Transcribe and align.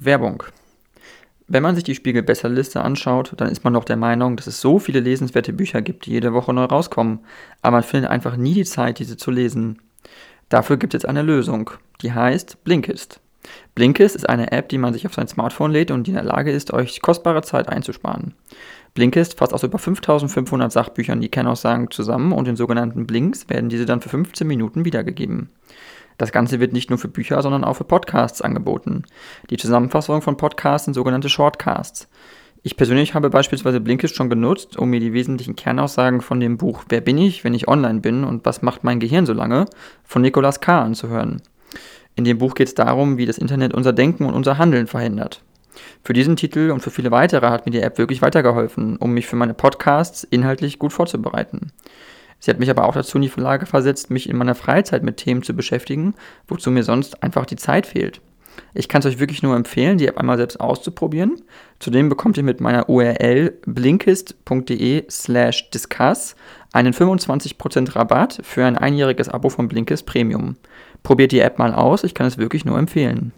Werbung. 0.00 0.42
Wenn 1.46 1.62
man 1.62 1.74
sich 1.74 1.84
die 1.84 1.94
Spiegel-Besserliste 1.94 2.80
anschaut, 2.80 3.34
dann 3.36 3.48
ist 3.48 3.64
man 3.64 3.74
doch 3.74 3.84
der 3.84 3.96
Meinung, 3.96 4.36
dass 4.36 4.46
es 4.46 4.60
so 4.60 4.78
viele 4.78 5.00
lesenswerte 5.00 5.52
Bücher 5.52 5.82
gibt, 5.82 6.06
die 6.06 6.12
jede 6.12 6.32
Woche 6.32 6.54
neu 6.54 6.64
rauskommen, 6.64 7.20
aber 7.60 7.78
man 7.78 7.82
findet 7.82 8.10
einfach 8.10 8.36
nie 8.36 8.54
die 8.54 8.64
Zeit, 8.64 8.98
diese 8.98 9.16
zu 9.16 9.30
lesen. 9.30 9.78
Dafür 10.48 10.78
gibt 10.78 10.94
es 10.94 11.04
eine 11.04 11.22
Lösung, 11.22 11.70
die 12.02 12.12
heißt 12.12 12.64
Blinkist. 12.64 13.20
Blinkist 13.74 14.16
ist 14.16 14.28
eine 14.28 14.52
App, 14.52 14.68
die 14.68 14.78
man 14.78 14.92
sich 14.94 15.06
auf 15.06 15.14
sein 15.14 15.28
Smartphone 15.28 15.72
lädt 15.72 15.90
und 15.90 16.06
die 16.06 16.12
in 16.12 16.16
der 16.16 16.24
Lage 16.24 16.50
ist, 16.50 16.72
euch 16.72 17.02
kostbare 17.02 17.42
Zeit 17.42 17.68
einzusparen. 17.68 18.34
Blinkist 18.94 19.38
fasst 19.38 19.52
aus 19.52 19.62
über 19.62 19.78
5500 19.78 20.72
Sachbüchern 20.72 21.20
die 21.20 21.28
Kernaussagen 21.28 21.90
zusammen 21.90 22.32
und 22.32 22.48
in 22.48 22.56
sogenannten 22.56 23.06
Blinks 23.06 23.48
werden 23.48 23.68
diese 23.68 23.86
dann 23.86 24.00
für 24.00 24.08
15 24.08 24.46
Minuten 24.46 24.84
wiedergegeben. 24.84 25.50
Das 26.20 26.32
Ganze 26.32 26.60
wird 26.60 26.74
nicht 26.74 26.90
nur 26.90 26.98
für 26.98 27.08
Bücher, 27.08 27.40
sondern 27.40 27.64
auch 27.64 27.72
für 27.72 27.84
Podcasts 27.84 28.42
angeboten. 28.42 29.04
Die 29.48 29.56
Zusammenfassung 29.56 30.20
von 30.20 30.36
Podcasts 30.36 30.84
sind 30.84 30.92
sogenannte 30.92 31.30
Shortcasts. 31.30 32.10
Ich 32.62 32.76
persönlich 32.76 33.14
habe 33.14 33.30
beispielsweise 33.30 33.80
Blinkist 33.80 34.16
schon 34.16 34.28
genutzt, 34.28 34.76
um 34.76 34.90
mir 34.90 35.00
die 35.00 35.14
wesentlichen 35.14 35.56
Kernaussagen 35.56 36.20
von 36.20 36.38
dem 36.38 36.58
Buch 36.58 36.84
Wer 36.90 37.00
bin 37.00 37.16
ich, 37.16 37.42
wenn 37.42 37.54
ich 37.54 37.68
online 37.68 38.00
bin 38.00 38.24
und 38.24 38.44
was 38.44 38.60
macht 38.60 38.84
mein 38.84 39.00
Gehirn 39.00 39.24
so 39.24 39.32
lange 39.32 39.64
von 40.04 40.20
Nicolas 40.20 40.60
K. 40.60 40.82
anzuhören. 40.82 41.40
In 42.16 42.24
dem 42.24 42.36
Buch 42.36 42.54
geht 42.54 42.68
es 42.68 42.74
darum, 42.74 43.16
wie 43.16 43.24
das 43.24 43.38
Internet 43.38 43.72
unser 43.72 43.94
Denken 43.94 44.26
und 44.26 44.34
unser 44.34 44.58
Handeln 44.58 44.88
verhindert. 44.88 45.42
Für 46.04 46.12
diesen 46.12 46.36
Titel 46.36 46.70
und 46.70 46.80
für 46.80 46.90
viele 46.90 47.10
weitere 47.10 47.48
hat 47.48 47.64
mir 47.64 47.72
die 47.72 47.80
App 47.80 47.96
wirklich 47.96 48.20
weitergeholfen, 48.20 48.98
um 48.98 49.12
mich 49.12 49.26
für 49.26 49.36
meine 49.36 49.54
Podcasts 49.54 50.24
inhaltlich 50.24 50.78
gut 50.78 50.92
vorzubereiten. 50.92 51.72
Sie 52.40 52.50
hat 52.50 52.58
mich 52.58 52.70
aber 52.70 52.86
auch 52.86 52.94
dazu 52.94 53.18
in 53.18 53.22
die 53.22 53.32
Lage 53.36 53.66
versetzt, 53.66 54.10
mich 54.10 54.28
in 54.28 54.36
meiner 54.36 54.54
Freizeit 54.54 55.02
mit 55.02 55.18
Themen 55.18 55.42
zu 55.42 55.54
beschäftigen, 55.54 56.14
wozu 56.48 56.70
mir 56.70 56.82
sonst 56.82 57.22
einfach 57.22 57.46
die 57.46 57.56
Zeit 57.56 57.86
fehlt. 57.86 58.20
Ich 58.74 58.88
kann 58.88 59.00
es 59.00 59.06
euch 59.06 59.18
wirklich 59.18 59.42
nur 59.42 59.56
empfehlen, 59.56 59.98
die 59.98 60.06
App 60.06 60.18
einmal 60.18 60.36
selbst 60.36 60.60
auszuprobieren. 60.60 61.42
Zudem 61.78 62.08
bekommt 62.08 62.36
ihr 62.36 62.42
mit 62.42 62.60
meiner 62.60 62.88
URL 62.88 63.54
blinkist.de 63.66 65.04
slash 65.10 65.70
discuss 65.70 66.36
einen 66.72 66.92
25% 66.92 67.96
Rabatt 67.96 68.40
für 68.42 68.64
ein 68.64 68.78
einjähriges 68.78 69.28
Abo 69.28 69.48
von 69.48 69.68
Blinkist 69.68 70.06
Premium. 70.06 70.56
Probiert 71.02 71.32
die 71.32 71.40
App 71.40 71.58
mal 71.58 71.74
aus, 71.74 72.04
ich 72.04 72.14
kann 72.14 72.26
es 72.26 72.38
wirklich 72.38 72.64
nur 72.64 72.78
empfehlen. 72.78 73.32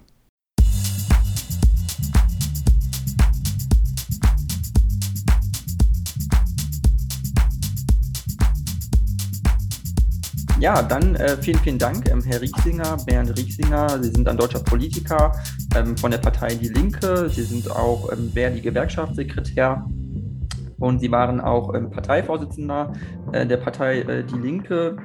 Ja, 10.63 10.81
dann 10.81 11.17
äh, 11.17 11.37
vielen, 11.39 11.59
vielen 11.59 11.79
Dank, 11.79 12.09
ähm, 12.09 12.23
Herr 12.23 12.41
Riechsinger, 12.41 12.97
Bernd 13.05 13.37
Riechsinger. 13.37 14.01
Sie 14.01 14.11
sind 14.11 14.29
ein 14.29 14.37
deutscher 14.37 14.61
Politiker 14.61 15.33
ähm, 15.75 15.97
von 15.97 16.13
der 16.13 16.19
Partei 16.19 16.55
Die 16.55 16.69
Linke. 16.69 17.29
Sie 17.29 17.43
sind 17.43 17.69
auch 17.69 18.13
ähm, 18.13 18.31
Verdi-Gewerkschaftssekretär 18.33 19.85
und 20.79 21.01
Sie 21.01 21.11
waren 21.11 21.41
auch 21.41 21.75
ähm, 21.75 21.91
Parteivorsitzender 21.91 22.93
äh, 23.33 23.45
der 23.45 23.57
Partei 23.57 24.03
äh, 24.03 24.23
Die 24.23 24.39
Linke 24.39 24.99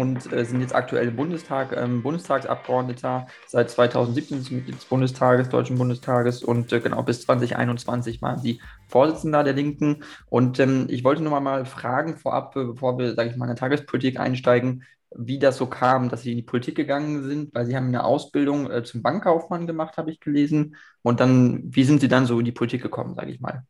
und 0.00 0.32
äh, 0.32 0.44
sind 0.44 0.60
jetzt 0.60 0.74
aktuell 0.74 1.08
im 1.08 1.16
Bundestag, 1.16 1.76
ähm, 1.76 2.02
Bundestagsabgeordneter. 2.02 3.26
Seit 3.46 3.70
2017 3.70 4.36
sind 4.36 4.44
Sie 4.44 4.54
Mitglied 4.54 4.76
des 4.76 4.84
Bundestages, 4.84 5.48
Deutschen 5.48 5.78
Bundestages 5.78 6.42
und 6.42 6.72
äh, 6.72 6.80
genau 6.80 7.02
bis 7.02 7.22
2021 7.22 8.22
waren 8.22 8.38
Sie 8.38 8.60
Vorsitzender 8.88 9.44
der 9.44 9.54
Linken. 9.54 10.04
Und 10.28 10.60
ähm, 10.60 10.86
ich 10.88 11.04
wollte 11.04 11.22
nur 11.22 11.40
mal 11.40 11.64
fragen 11.64 12.16
vorab, 12.16 12.54
bevor 12.54 12.98
wir, 12.98 13.14
sage 13.14 13.30
ich 13.30 13.36
mal, 13.36 13.46
in 13.46 13.50
der 13.50 13.56
Tagespolitik 13.56 14.18
einsteigen, 14.20 14.84
wie 15.14 15.38
das 15.38 15.56
so 15.56 15.66
kam, 15.66 16.08
dass 16.08 16.22
Sie 16.22 16.32
in 16.32 16.36
die 16.36 16.42
Politik 16.42 16.76
gegangen 16.76 17.22
sind, 17.22 17.54
weil 17.54 17.66
Sie 17.66 17.76
haben 17.76 17.88
eine 17.88 18.04
Ausbildung 18.04 18.70
äh, 18.70 18.82
zum 18.82 19.02
Bankkaufmann 19.02 19.66
gemacht, 19.66 19.96
habe 19.96 20.10
ich 20.10 20.20
gelesen. 20.20 20.76
Und 21.02 21.20
dann, 21.20 21.62
wie 21.64 21.84
sind 21.84 22.00
Sie 22.00 22.08
dann 22.08 22.26
so 22.26 22.38
in 22.38 22.44
die 22.44 22.52
Politik 22.52 22.82
gekommen, 22.82 23.14
sage 23.14 23.30
ich 23.30 23.40
mal? 23.40 23.64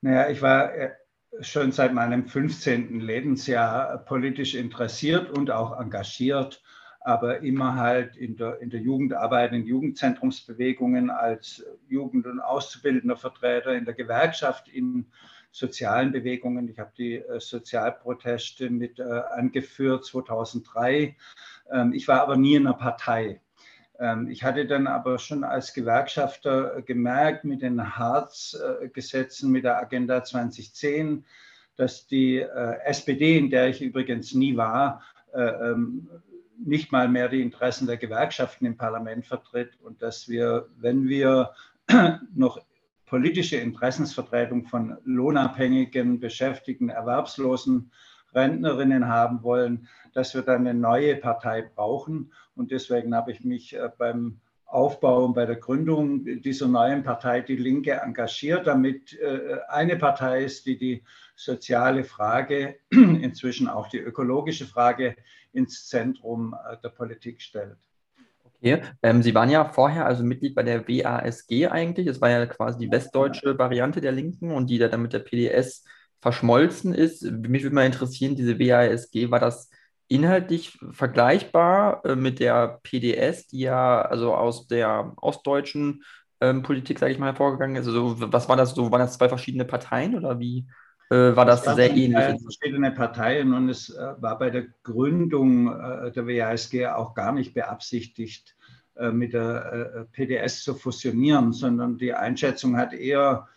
Naja, 0.00 0.30
ich 0.30 0.42
war 0.42 0.74
äh, 0.74 0.90
schon 1.40 1.72
seit 1.72 1.92
meinem 1.92 2.26
15. 2.26 3.00
Lebensjahr 3.00 3.98
politisch 3.98 4.54
interessiert 4.54 5.30
und 5.30 5.50
auch 5.50 5.78
engagiert, 5.78 6.62
aber 7.00 7.40
immer 7.40 7.76
halt 7.76 8.16
in 8.16 8.36
der, 8.36 8.60
in 8.60 8.70
der 8.70 8.80
Jugendarbeit, 8.80 9.52
in 9.52 9.64
Jugendzentrumsbewegungen 9.64 11.10
als 11.10 11.64
Jugend- 11.88 12.26
und 12.26 12.40
auszubildender 12.40 13.16
Vertreter 13.16 13.74
in 13.74 13.84
der 13.84 13.94
Gewerkschaft, 13.94 14.68
in 14.68 15.06
sozialen 15.52 16.12
Bewegungen. 16.12 16.68
Ich 16.68 16.78
habe 16.78 16.92
die 16.96 17.14
äh, 17.14 17.40
Sozialproteste 17.40 18.70
mit 18.70 18.98
äh, 18.98 19.04
angeführt 19.04 20.04
2003. 20.04 21.16
Ähm, 21.72 21.92
ich 21.92 22.08
war 22.08 22.20
aber 22.20 22.36
nie 22.36 22.56
in 22.56 22.66
einer 22.66 22.76
Partei. 22.76 23.40
Ähm, 23.98 24.28
ich 24.30 24.42
hatte 24.42 24.66
dann 24.66 24.86
aber 24.86 25.18
schon 25.18 25.44
als 25.44 25.72
Gewerkschafter 25.74 26.82
gemerkt 26.82 27.44
mit 27.44 27.62
den 27.62 27.96
Harz-Gesetzen, 27.96 29.50
mit 29.50 29.64
der 29.64 29.78
Agenda 29.78 30.22
2010, 30.22 31.24
dass 31.76 32.06
die 32.06 32.38
äh, 32.38 32.78
SPD, 32.84 33.38
in 33.38 33.50
der 33.50 33.68
ich 33.68 33.82
übrigens 33.82 34.34
nie 34.34 34.56
war, 34.56 35.02
äh, 35.34 35.40
ähm, 35.40 36.08
nicht 36.58 36.90
mal 36.90 37.08
mehr 37.08 37.28
die 37.28 37.42
Interessen 37.42 37.86
der 37.86 37.98
Gewerkschaften 37.98 38.64
im 38.64 38.76
Parlament 38.76 39.26
vertritt 39.26 39.78
und 39.82 40.00
dass 40.02 40.28
wir, 40.28 40.68
wenn 40.78 41.06
wir 41.08 41.50
noch 42.34 42.58
politische 43.04 43.56
Interessensvertretung 43.56 44.66
von 44.66 44.96
lohnabhängigen, 45.04 46.18
Beschäftigten, 46.18 46.88
Erwerbslosen, 46.88 47.92
Rentnerinnen 48.36 49.08
haben 49.08 49.42
wollen, 49.42 49.88
dass 50.12 50.34
wir 50.34 50.42
dann 50.42 50.66
eine 50.66 50.74
neue 50.78 51.16
Partei 51.16 51.62
brauchen. 51.62 52.32
Und 52.54 52.70
deswegen 52.70 53.14
habe 53.14 53.32
ich 53.32 53.42
mich 53.42 53.74
äh, 53.74 53.90
beim 53.98 54.40
Aufbau 54.66 55.24
und 55.24 55.34
bei 55.34 55.46
der 55.46 55.56
Gründung 55.56 56.24
dieser 56.24 56.68
neuen 56.68 57.02
Partei 57.02 57.40
Die 57.40 57.56
Linke 57.56 57.92
engagiert, 57.92 58.66
damit 58.66 59.18
äh, 59.18 59.58
eine 59.68 59.96
Partei 59.96 60.44
ist, 60.44 60.66
die 60.66 60.76
die 60.76 61.04
soziale 61.36 62.04
Frage, 62.04 62.76
inzwischen 62.90 63.68
auch 63.68 63.88
die 63.88 63.98
ökologische 63.98 64.66
Frage 64.66 65.16
ins 65.52 65.88
Zentrum 65.88 66.54
äh, 66.68 66.76
der 66.82 66.88
Politik 66.88 67.40
stellt. 67.40 67.78
Okay, 68.58 68.82
ähm, 69.02 69.22
Sie 69.22 69.34
waren 69.34 69.50
ja 69.50 69.64
vorher 69.66 70.06
also 70.06 70.24
Mitglied 70.24 70.54
bei 70.54 70.62
der 70.62 70.88
WASG 70.88 71.68
eigentlich. 71.68 72.06
Es 72.06 72.20
war 72.20 72.30
ja 72.30 72.46
quasi 72.46 72.78
die 72.78 72.90
westdeutsche 72.90 73.58
Variante 73.58 74.00
der 74.00 74.12
Linken 74.12 74.50
und 74.50 74.68
die 74.68 74.78
dann 74.78 75.02
mit 75.02 75.12
der 75.12 75.20
PDS 75.20 75.84
verschmolzen 76.20 76.94
ist. 76.94 77.22
Mich 77.22 77.62
würde 77.62 77.74
mal 77.74 77.86
interessieren, 77.86 78.36
diese 78.36 78.58
WASG, 78.58 79.30
war 79.30 79.40
das 79.40 79.70
inhaltlich 80.08 80.78
vergleichbar 80.92 82.04
äh, 82.04 82.16
mit 82.16 82.40
der 82.40 82.80
PDS, 82.82 83.48
die 83.48 83.60
ja 83.60 84.02
also 84.02 84.34
aus 84.34 84.66
der 84.66 85.12
ostdeutschen 85.16 86.04
ähm, 86.40 86.62
Politik, 86.62 86.98
sage 86.98 87.12
ich 87.12 87.18
mal, 87.18 87.26
hervorgegangen 87.26 87.76
ist? 87.76 87.86
Also 87.86 88.14
was 88.32 88.48
war 88.48 88.56
das 88.56 88.74
so? 88.74 88.90
Waren 88.90 89.00
das 89.00 89.18
zwei 89.18 89.28
verschiedene 89.28 89.64
Parteien 89.64 90.14
oder 90.14 90.38
wie 90.38 90.66
äh, 91.10 91.34
war 91.36 91.44
das 91.44 91.64
sehr 91.64 91.90
ähnlich? 91.90 92.40
Verschiedene 92.42 92.90
Parteien 92.92 93.52
und 93.54 93.68
es 93.68 93.90
äh, 93.90 94.14
war 94.18 94.38
bei 94.38 94.50
der 94.50 94.66
Gründung 94.82 95.68
äh, 95.68 96.10
der 96.12 96.26
WASG 96.26 96.86
auch 96.88 97.14
gar 97.14 97.32
nicht 97.32 97.54
beabsichtigt, 97.54 98.56
äh, 98.96 99.10
mit 99.10 99.32
der 99.32 100.06
PDS 100.12 100.62
zu 100.62 100.74
fusionieren, 100.74 101.52
sondern 101.52 101.98
die 101.98 102.12
Einschätzung 102.12 102.76
hat 102.76 102.92
eher 102.92 103.48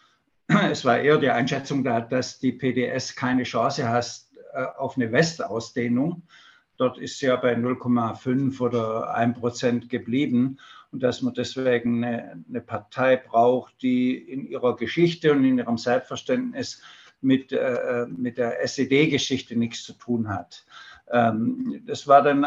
es 0.71 0.83
war 0.83 0.99
eher 0.99 1.17
die 1.17 1.29
Einschätzung 1.29 1.83
da, 1.83 2.01
dass 2.01 2.39
die 2.39 2.51
PDS 2.51 3.15
keine 3.15 3.43
Chance 3.43 3.87
hat 3.87 4.25
äh, 4.53 4.63
auf 4.77 4.97
eine 4.97 5.11
Westausdehnung. 5.11 6.23
Dort 6.77 6.97
ist 6.97 7.19
sie 7.19 7.27
ja 7.27 7.35
bei 7.35 7.53
0,5 7.53 8.59
oder 8.61 9.13
1 9.13 9.39
Prozent 9.39 9.89
geblieben 9.89 10.57
und 10.91 11.03
dass 11.03 11.21
man 11.21 11.33
deswegen 11.33 12.03
eine, 12.03 12.43
eine, 12.47 12.61
Partei 12.61 13.17
braucht, 13.17 13.81
die 13.81 14.15
in 14.15 14.47
ihrer 14.47 14.75
Geschichte 14.75 15.33
und 15.33 15.43
in 15.43 15.59
ihrem 15.59 15.77
Selbstverständnis 15.77 16.81
mit, 17.21 17.51
äh, 17.51 18.07
mit 18.07 18.37
der 18.37 18.63
SED-Geschichte 18.63 19.55
nichts 19.55 19.83
zu 19.83 19.93
tun 19.93 20.29
hat. 20.29 20.65
Ähm, 21.11 21.81
das 21.85 22.07
war 22.07 22.21
dann, 22.21 22.45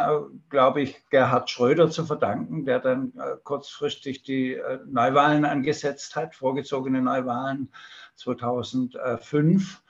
glaube 0.49 0.83
ich, 0.83 1.09
Gerhard 1.11 1.51
Schröder 1.51 1.91
zu 1.91 2.05
verdanken, 2.05 2.65
der 2.65 2.79
dann 2.79 3.13
äh, 3.17 3.37
kurzfristig 3.43 4.23
die 4.23 4.55
äh, 4.55 4.79
Neuwahlen 4.87 5.45
angesetzt 5.45 6.15
hat, 6.17 6.35
vorgezogene 6.35 7.03
Neuwahlen 7.03 7.73
2005 8.17 9.83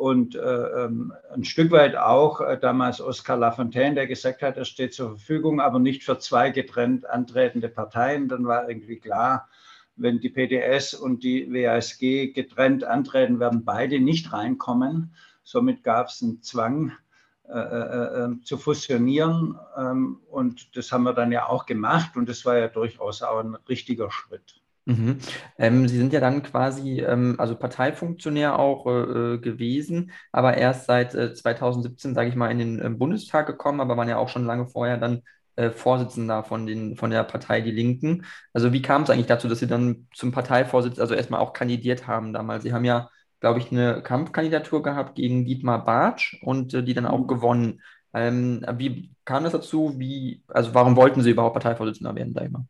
und 0.00 0.34
äh, 0.34 0.38
ähm, 0.40 1.12
ein 1.30 1.44
Stück 1.44 1.72
weit 1.72 1.94
auch 1.96 2.40
äh, 2.40 2.58
damals 2.58 3.02
Oskar 3.02 3.36
Lafontaine, 3.36 3.96
der 3.96 4.06
gesagt 4.06 4.40
hat, 4.40 4.56
er 4.56 4.64
steht 4.64 4.94
zur 4.94 5.10
Verfügung, 5.10 5.60
aber 5.60 5.78
nicht 5.78 6.04
für 6.04 6.18
zwei 6.18 6.50
getrennt 6.50 7.08
antretende 7.08 7.68
Parteien. 7.68 8.28
Dann 8.28 8.46
war 8.46 8.68
irgendwie 8.68 8.98
klar, 8.98 9.48
wenn 9.96 10.20
die 10.20 10.30
PDS 10.30 10.94
und 10.94 11.22
die 11.22 11.52
WASG 11.52 12.32
getrennt 12.32 12.84
antreten, 12.84 13.40
werden 13.40 13.64
beide 13.64 14.00
nicht 14.00 14.32
reinkommen. 14.32 15.14
Somit 15.42 15.82
gab 15.82 16.06
es 16.06 16.22
einen 16.22 16.42
Zwang, 16.42 16.88
äh, 16.88 16.92
äh, 16.92 16.94
äh, 16.94 17.09
zu 18.44 18.58
fusionieren. 18.58 19.58
Ähm, 19.76 20.20
und 20.30 20.76
das 20.76 20.92
haben 20.92 21.04
wir 21.04 21.14
dann 21.14 21.32
ja 21.32 21.48
auch 21.48 21.66
gemacht 21.66 22.16
und 22.16 22.28
das 22.28 22.44
war 22.44 22.58
ja 22.58 22.68
durchaus 22.68 23.22
auch 23.22 23.40
ein 23.40 23.56
richtiger 23.68 24.10
Schritt. 24.10 24.60
Mhm. 24.86 25.18
Ähm, 25.58 25.88
Sie 25.88 25.98
sind 25.98 26.12
ja 26.12 26.20
dann 26.20 26.42
quasi, 26.42 27.00
ähm, 27.00 27.36
also 27.38 27.54
Parteifunktionär 27.54 28.58
auch 28.58 28.86
äh, 28.86 29.34
äh 29.34 29.38
gewesen, 29.38 30.10
aber 30.32 30.56
erst 30.56 30.86
seit 30.86 31.14
äh, 31.14 31.34
2017, 31.34 32.14
sage 32.14 32.28
ich 32.28 32.34
mal, 32.34 32.50
in 32.50 32.58
den 32.58 32.80
äh, 32.80 32.90
Bundestag 32.90 33.46
gekommen, 33.46 33.80
aber 33.80 33.96
waren 33.96 34.08
ja 34.08 34.16
auch 34.16 34.28
schon 34.28 34.46
lange 34.46 34.66
vorher 34.66 34.96
dann 34.96 35.22
äh, 35.56 35.70
Vorsitzender 35.70 36.42
von, 36.44 36.66
den, 36.66 36.96
von 36.96 37.10
der 37.10 37.24
Partei 37.24 37.60
Die 37.60 37.70
Linken. 37.70 38.24
Also 38.52 38.72
wie 38.72 38.82
kam 38.82 39.02
es 39.02 39.10
eigentlich 39.10 39.26
dazu, 39.26 39.48
dass 39.48 39.60
Sie 39.60 39.66
dann 39.66 40.08
zum 40.14 40.32
Parteivorsitz, 40.32 40.98
also 40.98 41.14
erstmal 41.14 41.40
auch 41.40 41.52
kandidiert 41.52 42.06
haben 42.06 42.32
damals? 42.32 42.62
Sie 42.62 42.72
haben 42.72 42.84
ja, 42.84 43.10
glaube 43.40 43.58
ich, 43.58 43.72
eine 43.72 44.02
Kampfkandidatur 44.02 44.82
gehabt 44.82 45.16
gegen 45.16 45.44
Dietmar 45.44 45.84
Bartsch 45.84 46.38
und 46.42 46.74
äh, 46.74 46.82
die 46.82 46.94
dann 46.94 47.06
auch 47.06 47.20
mhm. 47.20 47.26
gewonnen. 47.26 47.82
Ähm, 48.12 48.64
wie 48.76 49.10
kam 49.24 49.44
das 49.44 49.52
dazu? 49.52 49.94
Wie, 49.98 50.42
also 50.48 50.74
warum 50.74 50.96
wollten 50.96 51.22
Sie 51.22 51.30
überhaupt 51.30 51.54
Parteivorsitzender 51.54 52.14
werden 52.14 52.34
da 52.34 52.42
immer? 52.42 52.66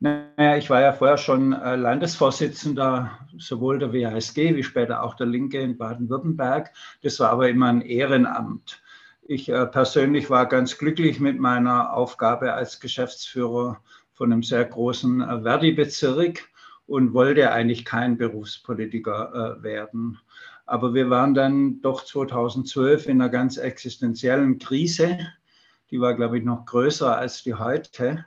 Naja, 0.00 0.56
ich 0.56 0.68
war 0.68 0.80
ja 0.80 0.92
vorher 0.92 1.16
schon 1.16 1.52
äh, 1.52 1.76
Landesvorsitzender 1.76 3.12
sowohl 3.38 3.78
der 3.78 3.92
WASG 3.92 4.56
wie 4.56 4.64
später 4.64 5.04
auch 5.04 5.14
der 5.14 5.28
Linke 5.28 5.60
in 5.60 5.78
Baden-Württemberg. 5.78 6.72
Das 7.02 7.20
war 7.20 7.30
aber 7.30 7.48
immer 7.48 7.68
ein 7.68 7.82
Ehrenamt. 7.82 8.82
Ich 9.22 9.48
äh, 9.48 9.64
persönlich 9.66 10.28
war 10.28 10.46
ganz 10.46 10.76
glücklich 10.76 11.20
mit 11.20 11.38
meiner 11.38 11.92
Aufgabe 11.92 12.52
als 12.52 12.80
Geschäftsführer 12.80 13.80
von 14.12 14.32
einem 14.32 14.42
sehr 14.42 14.64
großen 14.64 15.20
äh, 15.20 15.42
Verdi-Bezirk 15.42 16.48
und 16.86 17.14
wollte 17.14 17.52
eigentlich 17.52 17.84
kein 17.84 18.16
Berufspolitiker 18.16 19.58
äh, 19.58 19.62
werden. 19.62 20.18
Aber 20.66 20.94
wir 20.94 21.10
waren 21.10 21.34
dann 21.34 21.80
doch 21.80 22.04
2012 22.04 23.06
in 23.06 23.20
einer 23.20 23.30
ganz 23.30 23.56
existenziellen 23.56 24.58
Krise. 24.58 25.18
Die 25.90 26.00
war, 26.00 26.14
glaube 26.14 26.38
ich, 26.38 26.44
noch 26.44 26.64
größer 26.66 27.16
als 27.16 27.42
die 27.42 27.54
heute. 27.54 28.24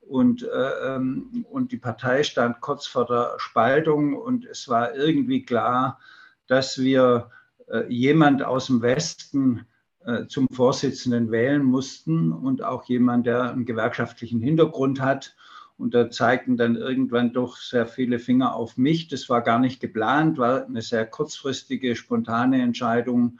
Und, 0.00 0.42
äh, 0.42 0.94
ähm, 0.94 1.44
und 1.50 1.72
die 1.72 1.78
Partei 1.78 2.22
stand 2.22 2.60
kurz 2.60 2.86
vor 2.86 3.06
der 3.06 3.34
Spaltung 3.38 4.14
und 4.14 4.44
es 4.44 4.68
war 4.68 4.94
irgendwie 4.94 5.44
klar, 5.44 5.98
dass 6.46 6.78
wir 6.78 7.30
äh, 7.66 7.92
jemand 7.92 8.44
aus 8.44 8.66
dem 8.66 8.82
Westen 8.82 9.66
äh, 10.04 10.26
zum 10.28 10.48
Vorsitzenden 10.48 11.32
wählen 11.32 11.64
mussten 11.64 12.32
und 12.32 12.62
auch 12.62 12.84
jemand, 12.84 13.26
der 13.26 13.50
einen 13.50 13.64
gewerkschaftlichen 13.64 14.40
Hintergrund 14.40 15.00
hat. 15.00 15.34
Und 15.78 15.94
da 15.94 16.10
zeigten 16.10 16.56
dann 16.56 16.76
irgendwann 16.76 17.32
doch 17.32 17.56
sehr 17.58 17.86
viele 17.86 18.18
Finger 18.18 18.54
auf 18.54 18.76
mich. 18.76 19.08
Das 19.08 19.28
war 19.28 19.42
gar 19.42 19.58
nicht 19.58 19.80
geplant, 19.80 20.38
war 20.38 20.64
eine 20.64 20.82
sehr 20.82 21.06
kurzfristige, 21.06 21.96
spontane 21.96 22.62
Entscheidung 22.62 23.38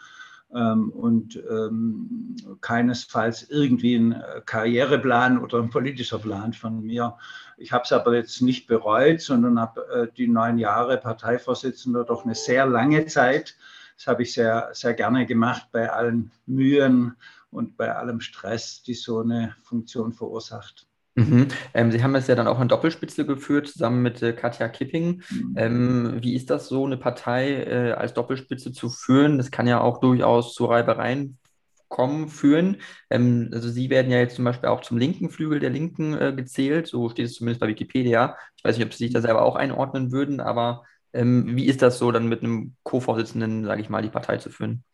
ähm, 0.55 0.91
und 0.91 1.43
ähm, 1.51 2.37
keinesfalls 2.61 3.49
irgendwie 3.49 3.97
ein 3.97 4.13
äh, 4.13 4.43
Karriereplan 4.45 5.39
oder 5.39 5.59
ein 5.59 5.71
politischer 5.71 6.19
Plan 6.19 6.53
von 6.53 6.83
mir. 6.83 7.17
Ich 7.57 7.73
habe 7.73 7.85
es 7.85 7.93
aber 7.93 8.15
jetzt 8.15 8.43
nicht 8.43 8.67
bereut, 8.67 9.23
sondern 9.23 9.59
habe 9.59 9.89
äh, 9.89 10.09
die 10.17 10.29
neun 10.29 10.59
Jahre 10.59 10.99
Parteivorsitzender 10.99 12.05
doch 12.05 12.25
eine 12.25 12.35
sehr 12.35 12.67
lange 12.67 13.07
Zeit 13.07 13.57
das 13.97 14.07
habe 14.07 14.23
ich 14.23 14.35
sehr, 14.35 14.71
sehr 14.73 14.95
gerne 14.95 15.27
gemacht 15.27 15.69
bei 15.73 15.91
allen 15.91 16.31
Mühen 16.45 17.17
und 17.51 17.77
bei 17.77 17.95
allem 17.95 18.21
Stress, 18.21 18.83
die 18.83 18.95
so 18.95 19.21
eine 19.21 19.57
Funktion 19.63 20.13
verursacht. 20.13 20.86
Mhm. 21.17 21.49
Ähm, 21.73 21.91
Sie 21.91 22.03
haben 22.03 22.15
es 22.15 22.27
ja 22.27 22.35
dann 22.35 22.47
auch 22.47 22.61
in 22.61 22.69
Doppelspitze 22.69 23.25
geführt, 23.25 23.69
zusammen 23.69 24.03
mit 24.03 24.23
äh, 24.23 24.35
Katja 24.35 24.69
Kipping. 24.69 25.23
Mhm. 25.31 25.55
Ähm, 25.57 26.19
wie 26.21 26.35
ist 26.35 26.51
das 26.51 26.69
so, 26.69 26.85
eine 26.85 26.99
Partei 26.99 27.63
äh, 27.65 27.93
als 27.93 28.13
Doppelspitze 28.13 28.73
zu 28.73 28.91
führen? 28.91 29.39
Das 29.39 29.51
kann 29.51 29.67
ja 29.67 29.81
auch 29.81 29.99
durchaus 29.99 30.55
zu 30.55 30.67
Reibereien 30.67 31.39
kommen, 31.89 32.29
führen. 32.29 32.77
Ähm, 33.09 33.49
also 33.53 33.71
Sie 33.71 33.89
werden 33.89 34.13
ja 34.13 34.19
jetzt 34.19 34.37
zum 34.37 34.45
Beispiel 34.45 34.69
auch 34.69 34.83
zum 34.83 34.99
linken 34.99 35.31
Flügel 35.31 35.59
der 35.59 35.71
Linken 35.71 36.15
äh, 36.15 36.35
gezählt, 36.37 36.87
so 36.87 37.09
steht 37.09 37.27
es 37.27 37.35
zumindest 37.35 37.61
bei 37.61 37.69
Wikipedia. 37.69 38.37
Ich 38.57 38.65
weiß 38.65 38.77
nicht, 38.77 38.87
ob 38.87 38.93
Sie 38.93 39.05
sich 39.05 39.13
da 39.13 39.23
selber 39.23 39.43
auch 39.43 39.57
einordnen 39.57 40.13
würden, 40.13 40.41
aber 40.41 40.85
ähm, 41.15 41.57
wie 41.57 41.67
ist 41.67 41.81
das 41.81 41.99
so, 41.99 42.13
dann 42.13 42.29
mit 42.29 42.43
einem 42.43 42.75
Co-Vorsitzenden, 42.83 43.65
sage 43.65 43.81
ich 43.81 43.89
mal, 43.89 44.03
die 44.03 44.11
Partei 44.11 44.37
zu 44.37 44.51
führen? 44.51 44.85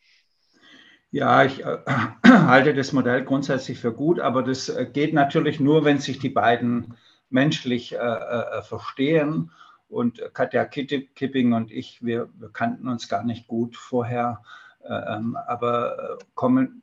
Ja, 1.12 1.44
ich 1.44 1.62
äh, 1.62 1.78
halte 2.26 2.72
das 2.72 2.92
Modell 2.94 3.22
grundsätzlich 3.22 3.78
für 3.78 3.92
gut, 3.92 4.18
aber 4.18 4.42
das 4.42 4.70
äh, 4.70 4.86
geht 4.90 5.12
natürlich 5.12 5.60
nur, 5.60 5.84
wenn 5.84 5.98
sich 5.98 6.18
die 6.18 6.30
beiden 6.30 6.94
menschlich 7.28 7.92
äh, 7.92 7.98
äh 7.98 8.62
verstehen. 8.62 9.50
Und 9.88 10.22
Katja 10.32 10.64
Kipping 10.64 11.52
und 11.52 11.70
ich, 11.70 12.02
wir, 12.02 12.30
wir, 12.38 12.48
kannten 12.48 12.88
uns 12.88 13.10
gar 13.10 13.24
nicht 13.24 13.46
gut 13.46 13.76
vorher, 13.76 14.42
äh, 14.82 14.94
ähm, 14.94 15.36
aber 15.46 16.16
kommen, 16.34 16.82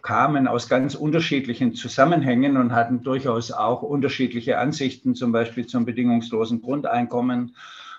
kamen 0.00 0.48
aus 0.48 0.70
ganz 0.70 0.94
unterschiedlichen 0.94 1.74
Zusammenhängen 1.74 2.56
und 2.56 2.72
hatten 2.72 3.02
durchaus 3.02 3.52
auch 3.52 3.82
unterschiedliche 3.82 4.56
Ansichten, 4.56 5.14
zum 5.14 5.32
Beispiel 5.32 5.66
zum 5.66 5.84
bedingungslosen 5.84 6.62
Grundeinkommen 6.62 7.54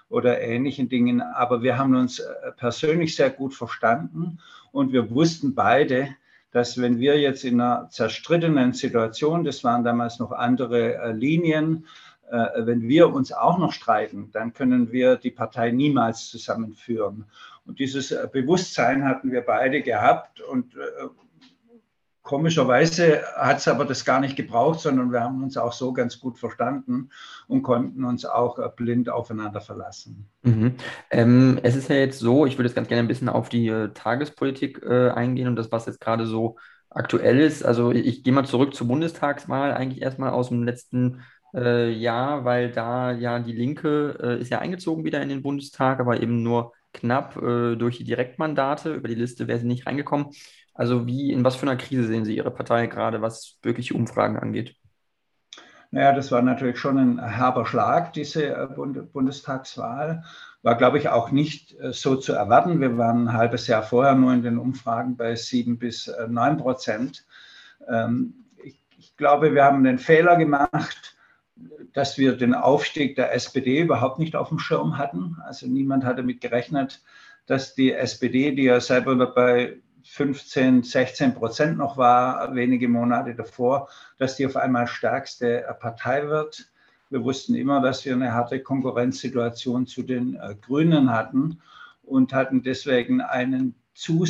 oder 0.09 0.41
ähnlichen 0.41 0.89
Dingen. 0.89 1.21
Aber 1.21 1.62
wir 1.62 1.77
haben 1.77 1.95
uns 1.95 2.24
persönlich 2.56 3.15
sehr 3.15 3.29
gut 3.29 3.53
verstanden 3.53 4.39
und 4.77 4.94
wir 4.94 5.09
wussten 5.09 5.56
beide, 5.56 6.09
dass 6.51 6.79
wenn 6.79 7.00
wir 7.00 7.19
jetzt 7.19 7.44
in 7.44 7.59
einer 7.59 7.89
zerstrittenen 7.89 8.74
Situation, 8.74 9.44
das 9.44 9.63
waren 9.63 9.83
damals 9.83 10.19
noch 10.19 10.31
andere 10.31 10.97
äh, 10.97 11.12
Linien, 11.13 11.88
äh, 12.29 12.45
wenn 12.57 12.88
wir 12.88 13.12
uns 13.12 13.33
auch 13.33 13.57
noch 13.57 13.74
streiten, 13.74 14.29
dann 14.33 14.53
können 14.53 14.91
wir 14.91 15.15
die 15.15 15.31
Partei 15.31 15.71
niemals 15.71 16.27
zusammenführen. 16.27 17.25
Und 17.65 17.79
dieses 17.79 18.15
Bewusstsein 18.31 19.03
hatten 19.03 19.31
wir 19.31 19.41
beide 19.41 19.81
gehabt 19.81 20.41
und 20.41 20.75
Komischerweise 22.27 23.21
hat 23.38 23.59
es 23.59 23.69
aber 23.69 23.85
das 23.85 24.03
gar 24.03 24.19
nicht 24.19 24.35
gebraucht, 24.35 24.81
sondern 24.81 25.13
wir 25.13 25.21
haben 25.21 25.41
uns 25.41 25.56
auch 25.56 25.71
so 25.71 25.94
ganz 25.94 26.19
gut 26.19 26.38
verstanden 26.38 27.09
und 27.47 27.62
konnten 27.62 28.03
uns 28.03 28.25
auch 28.25 28.59
äh, 28.59 28.68
blind 28.75 29.07
aufeinander 29.07 29.62
verlassen. 29.62 30.27
Mhm. 30.44 30.75
Ähm, 31.09 31.57
es 31.63 31.77
ist 31.77 31.89
ja 31.89 31.95
jetzt 31.95 32.19
so, 32.19 32.45
ich 32.45 32.57
würde 32.57 32.68
jetzt 32.68 32.75
ganz 32.75 32.89
gerne 32.89 33.00
ein 33.00 33.07
bisschen 33.07 33.29
auf 33.29 33.47
die 33.47 33.69
äh, 33.69 33.94
Tagespolitik 33.94 34.83
äh, 34.83 35.12
eingehen 35.12 35.47
und 35.47 35.56
das, 35.56 35.71
was 35.71 35.85
jetzt 35.85 36.01
gerade 36.01 36.25
so 36.25 36.57
aktuell 36.89 37.39
ist. 37.39 37.63
Also 37.63 37.94
ich, 37.94 38.06
ich 38.06 38.24
gehe 38.25 38.33
mal 38.33 38.44
zurück 38.44 38.75
zur 38.75 38.89
Bundestagswahl, 38.89 39.74
eigentlich 39.74 40.01
erstmal 40.01 40.31
aus 40.31 40.50
dem 40.50 40.63
letzten 40.63 41.21
äh, 41.56 41.89
Jahr, 41.89 42.44
weil 42.44 42.74
da 42.74 43.13
ja 43.13 43.39
die 43.39 43.53
Linke 43.53 44.18
äh, 44.21 44.41
ist 44.41 44.51
ja 44.51 44.59
eingezogen 44.59 45.06
wieder 45.06 45.21
in 45.21 45.29
den 45.29 45.44
Bundestag, 45.44 46.01
aber 46.01 46.21
eben 46.21 46.44
nur 46.44 46.74
knapp 46.94 47.35
durch 47.35 48.00
die 48.00 48.06
Direktmandate. 48.06 48.91
Über 48.91 49.07
die 49.07 49.13
Liste 49.13 49.47
wäre 49.47 49.59
sie 49.59 49.68
nicht 49.68 49.85
reingekommen. 49.85 50.31
Also 50.77 51.07
wie, 51.07 51.33
in 51.33 51.44
was 51.44 51.56
für 51.56 51.63
einer 51.63 51.75
Krise 51.75 52.06
sehen 52.06 52.24
Sie 52.24 52.38
Ihre 52.38 52.51
Partei 52.51 52.85
gerade, 52.85 53.19
was 53.19 53.57
wirkliche 53.63 53.95
Umfragen 53.95 54.38
angeht? 54.38 54.75
Naja, 55.89 56.13
das 56.13 56.31
war 56.31 56.44
natürlich 56.44 56.77
schon 56.77 56.97
ein 57.00 57.19
herber 57.19 57.65
Schlag, 57.65 58.13
diese 58.13 58.45
äh, 58.53 58.68
Bundestagswahl. 59.12 60.24
War, 60.62 60.75
glaube 60.75 61.00
ich, 61.00 61.09
auch 61.09 61.31
nicht 61.31 61.74
äh, 61.79 61.94
so 61.94 62.15
zu 62.15 62.33
erwarten. 62.33 62.79
Wir 62.79 62.95
waren 62.95 63.27
ein 63.27 63.33
halbes 63.33 63.65
Jahr 63.65 63.81
vorher 63.81 64.13
nur 64.13 64.33
in 64.33 64.44
den 64.44 64.59
Umfragen 64.59 65.18
bei 65.18 65.35
sieben 65.35 65.79
bis 65.79 66.09
äh, 66.09 66.27
neun 66.27 66.57
Prozent. 66.57 67.25
Ähm, 67.88 68.45
ich 69.00 69.18
glaube, 69.18 69.56
wir 69.56 69.63
haben 69.63 69.83
den 69.83 69.97
Fehler 69.97 70.35
gemacht, 70.35 71.18
dass 71.94 72.19
wir 72.19 72.38
den 72.38 72.53
Aufstieg 72.53 73.15
der 73.15 73.33
SPD 73.33 73.81
überhaupt 73.81 74.19
nicht 74.19 74.35
auf 74.35 74.50
dem 74.50 74.59
Schirm 74.59 75.00
hatten. 75.00 75.38
Also 75.43 75.65
niemand 75.65 76.05
hatte 76.05 76.17
damit 76.17 76.41
gerechnet, 76.41 77.01
dass 77.48 77.74
die 77.74 77.93
SPD, 77.93 78.51
die 78.51 78.65
ja 78.65 78.79
selber 78.79 79.15
bei 79.34 79.77
15, 80.09 80.83
16 80.83 81.35
Prozent 81.35 81.77
noch 81.77 81.97
war, 81.97 82.55
wenige 82.55 82.87
Monate 82.87 83.35
davor, 83.35 83.89
dass 84.17 84.35
die 84.35 84.45
auf 84.45 84.55
einmal 84.55 84.87
stärkste 84.87 85.65
Partei 85.79 86.27
wird. 86.27 86.71
Wir 87.09 87.23
wussten 87.23 87.55
immer, 87.55 87.81
dass 87.81 88.03
wir 88.03 88.13
eine 88.13 88.33
harte 88.33 88.61
Konkurrenzsituation 88.61 89.87
zu 89.87 90.03
den 90.03 90.35
äh, 90.35 90.55
Grünen 90.59 91.11
hatten 91.13 91.61
und 92.03 92.33
hatten 92.33 92.63
deswegen 92.63 93.21
einen 93.21 93.75
zu, 93.93 94.25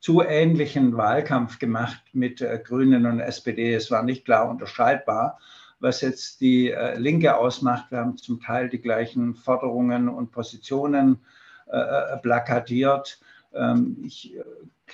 zu 0.00 0.22
ähnlichen 0.22 0.96
Wahlkampf 0.96 1.58
gemacht 1.58 2.02
mit 2.12 2.40
äh, 2.40 2.60
Grünen 2.64 3.04
und 3.06 3.20
SPD. 3.20 3.74
Es 3.74 3.90
war 3.90 4.02
nicht 4.02 4.24
klar 4.24 4.48
unterscheidbar, 4.48 5.38
was 5.80 6.00
jetzt 6.00 6.40
die 6.40 6.70
äh, 6.70 6.96
Linke 6.98 7.36
ausmacht. 7.36 7.90
Wir 7.90 7.98
haben 7.98 8.16
zum 8.16 8.40
Teil 8.40 8.68
die 8.68 8.80
gleichen 8.80 9.34
Forderungen 9.34 10.08
und 10.08 10.30
Positionen 10.30 11.20
plakatiert. 12.22 13.18
Ähm, 13.54 13.96
ich 14.04 14.36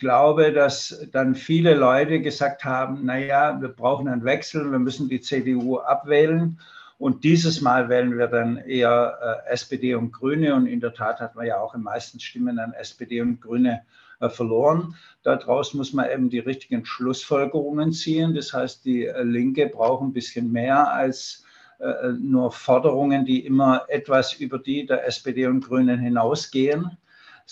glaube, 0.01 0.53
dass 0.53 1.07
dann 1.13 1.37
viele 1.37 1.75
Leute 1.75 2.21
gesagt 2.21 2.65
haben, 2.65 3.05
naja, 3.05 3.61
wir 3.61 3.69
brauchen 3.69 4.09
einen 4.09 4.25
Wechsel, 4.25 4.73
wir 4.73 4.81
müssen 4.81 5.09
die 5.09 5.21
CDU 5.21 5.79
abwählen. 5.79 6.59
Und 6.99 7.25
dieses 7.25 7.61
Mal 7.61 7.89
wählen 7.89 8.19
wir 8.19 8.27
dann 8.27 8.57
eher 8.57 9.45
äh, 9.47 9.51
SPD 9.53 9.95
und 9.95 10.13
Grüne. 10.13 10.55
Und 10.55 10.67
in 10.67 10.81
der 10.81 10.93
Tat 10.93 11.21
hat 11.21 11.37
man 11.37 11.47
ja 11.47 11.61
auch 11.61 11.75
in 11.75 11.83
meisten 11.83 12.19
Stimmen 12.19 12.59
an 12.59 12.73
SPD 12.73 13.21
und 13.21 13.41
Grüne 13.41 13.83
äh, 14.19 14.29
verloren. 14.29 14.97
Daraus 15.23 15.73
muss 15.73 15.93
man 15.93 16.11
eben 16.11 16.29
die 16.29 16.41
richtigen 16.41 16.85
Schlussfolgerungen 16.85 17.93
ziehen. 17.93 18.35
Das 18.35 18.53
heißt, 18.53 18.85
die 18.85 19.07
äh, 19.07 19.23
Linke 19.23 19.69
braucht 19.69 20.03
ein 20.03 20.13
bisschen 20.13 20.51
mehr 20.51 20.93
als 20.93 21.45
äh, 21.79 22.09
nur 22.19 22.53
Forderungen, 22.53 23.25
die 23.25 23.47
immer 23.47 23.85
etwas 23.89 24.35
über 24.35 24.59
die 24.59 24.85
der 24.85 25.07
SPD 25.07 25.47
und 25.47 25.65
Grünen 25.65 25.99
hinausgehen 25.99 26.99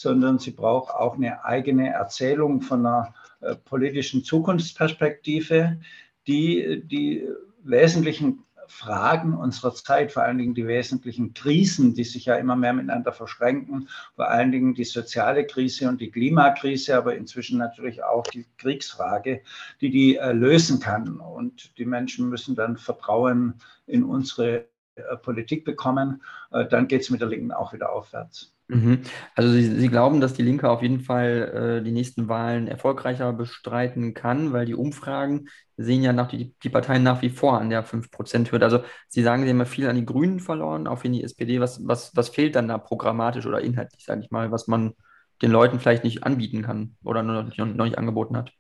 sondern 0.01 0.39
sie 0.39 0.53
braucht 0.53 0.95
auch 0.95 1.17
eine 1.17 1.45
eigene 1.45 1.93
Erzählung 1.93 2.63
von 2.63 2.87
einer 2.87 3.15
äh, 3.41 3.57
politischen 3.57 4.23
Zukunftsperspektive, 4.23 5.81
die 6.27 6.83
die 6.85 7.27
wesentlichen 7.65 8.45
Fragen 8.69 9.35
unserer 9.35 9.75
Zeit, 9.75 10.13
vor 10.13 10.23
allen 10.23 10.39
Dingen 10.39 10.55
die 10.55 10.67
wesentlichen 10.67 11.33
Krisen, 11.33 11.95
die 11.95 12.05
sich 12.05 12.27
ja 12.27 12.37
immer 12.37 12.55
mehr 12.55 12.75
miteinander 12.75 13.13
verschränken, 13.13 13.89
vor 14.15 14.29
allen 14.29 14.53
Dingen 14.53 14.75
die 14.75 14.85
soziale 14.85 15.47
Krise 15.47 15.89
und 15.89 16.01
die 16.01 16.11
Klimakrise, 16.11 16.97
aber 16.97 17.17
inzwischen 17.17 17.59
natürlich 17.59 18.05
auch 18.05 18.25
die 18.25 18.47
Kriegsfrage, 18.59 19.41
die 19.81 19.91
die 19.91 20.17
äh, 20.17 20.33
lösen 20.33 20.79
kann. 20.79 21.19
Und 21.19 21.77
die 21.79 21.87
Menschen 21.87 22.29
müssen 22.29 22.55
dann 22.55 22.77
Vertrauen 22.77 23.55
in 23.87 24.05
unsere 24.05 24.67
äh, 24.95 25.17
Politik 25.23 25.65
bekommen. 25.65 26.23
Äh, 26.53 26.67
dann 26.67 26.87
geht 26.87 27.01
es 27.01 27.11
mit 27.11 27.21
der 27.21 27.29
Linken 27.29 27.53
auch 27.53 27.73
wieder 27.73 27.91
aufwärts. 27.91 28.55
Mhm. 28.69 29.01
Also 29.35 29.51
Sie, 29.51 29.65
Sie 29.65 29.89
glauben, 29.89 30.21
dass 30.21 30.35
die 30.35 30.43
Linke 30.43 30.69
auf 30.69 30.83
jeden 30.83 31.01
Fall 31.01 31.79
äh, 31.81 31.85
die 31.85 31.91
nächsten 31.91 32.29
Wahlen 32.29 32.69
erfolgreicher 32.69 33.33
bestreiten 33.33 34.13
kann, 34.13 34.53
weil 34.53 34.67
die 34.67 34.75
Umfragen 34.75 35.49
sehen 35.79 36.03
ja 36.03 36.13
nach 36.13 36.29
die, 36.29 36.55
die 36.63 36.69
Parteien 36.69 37.03
nach 37.03 37.23
wie 37.23 37.31
vor 37.31 37.59
an 37.59 37.71
der 37.71 37.83
5%-Hürde. 37.83 38.65
Also 38.65 38.81
Sie 39.09 39.23
sagen, 39.23 39.45
Sie 39.45 39.51
haben 39.51 39.59
ja 39.59 39.65
viel 39.65 39.89
an 39.89 39.97
die 39.97 40.05
Grünen 40.05 40.39
verloren, 40.39 40.87
auch 40.87 41.03
in 41.05 41.15
die 41.15 41.25
SPD. 41.25 41.61
Was, 41.61 41.81
was, 41.87 42.15
was 42.15 42.29
fehlt 42.29 42.57
dann 42.57 42.69
da 42.69 42.77
programmatisch 42.77 43.47
oder 43.47 43.63
inhaltlich, 43.63 44.05
sage 44.05 44.21
ich 44.21 44.31
mal, 44.31 44.53
was 44.53 44.69
man 44.69 44.93
den 45.41 45.51
Leuten 45.51 45.81
vielleicht 45.81 46.05
nicht 46.05 46.25
anbieten 46.25 46.63
kann 46.63 46.97
oder 47.03 47.23
noch 47.23 47.45
nicht, 47.45 47.59
noch 47.59 47.85
nicht 47.85 47.97
angeboten 47.97 48.37
hat? 48.37 48.53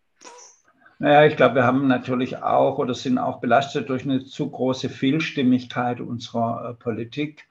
Naja, 1.01 1.27
ich 1.27 1.37
glaube, 1.37 1.57
wir 1.57 1.65
haben 1.65 1.87
natürlich 1.87 2.43
auch 2.43 2.79
oder 2.79 2.95
sind 2.95 3.19
auch 3.19 3.41
belastet 3.41 3.89
durch 3.89 4.05
eine 4.05 4.25
zu 4.25 4.51
große 4.51 4.89
Vielstimmigkeit 4.89 6.01
unserer 6.01 6.71
äh, 6.71 6.75
Politik. 6.75 7.47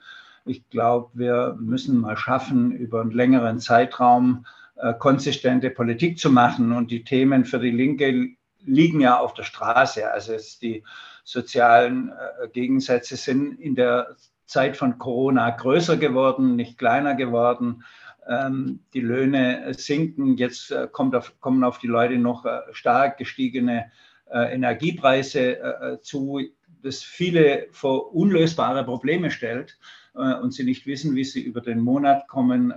Ich 0.47 0.69
glaube, 0.69 1.09
wir 1.13 1.57
müssen 1.59 1.99
mal 1.99 2.17
schaffen, 2.17 2.71
über 2.71 3.01
einen 3.01 3.11
längeren 3.11 3.59
Zeitraum 3.59 4.45
äh, 4.75 4.93
konsistente 4.93 5.69
Politik 5.69 6.19
zu 6.19 6.31
machen. 6.31 6.71
Und 6.71 6.91
die 6.91 7.03
Themen 7.03 7.45
für 7.45 7.59
die 7.59 7.71
Linke 7.71 8.29
liegen 8.65 9.01
ja 9.01 9.19
auf 9.19 9.33
der 9.33 9.43
Straße. 9.43 10.09
Also 10.11 10.33
die 10.61 10.83
sozialen 11.23 12.09
äh, 12.09 12.47
Gegensätze 12.49 13.15
sind 13.15 13.59
in 13.59 13.75
der 13.75 14.15
Zeit 14.45 14.77
von 14.77 14.97
Corona 14.97 15.49
größer 15.49 15.97
geworden, 15.97 16.55
nicht 16.55 16.77
kleiner 16.77 17.15
geworden. 17.15 17.83
Ähm, 18.27 18.81
die 18.93 19.01
Löhne 19.01 19.73
sinken. 19.73 20.37
Jetzt 20.37 20.71
äh, 20.71 20.87
auf, 20.93 21.39
kommen 21.39 21.63
auf 21.63 21.79
die 21.79 21.87
Leute 21.87 22.17
noch 22.17 22.45
äh, 22.45 22.59
stark 22.71 23.17
gestiegene 23.17 23.91
äh, 24.29 24.53
Energiepreise 24.53 25.59
äh, 25.59 26.01
zu, 26.01 26.41
das 26.83 27.01
viele 27.03 27.67
vor 27.71 28.13
unlösbare 28.13 28.83
Probleme 28.83 29.31
stellt. 29.31 29.77
Äh, 30.17 30.35
und 30.41 30.53
sie 30.53 30.63
nicht 30.63 30.85
wissen, 30.85 31.15
wie 31.15 31.23
sie 31.23 31.41
über 31.41 31.61
den 31.61 31.79
Monat 31.79 32.27
kommen 32.27 32.71
äh, 32.71 32.75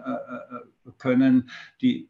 können. 0.99 1.51
Die 1.81 2.09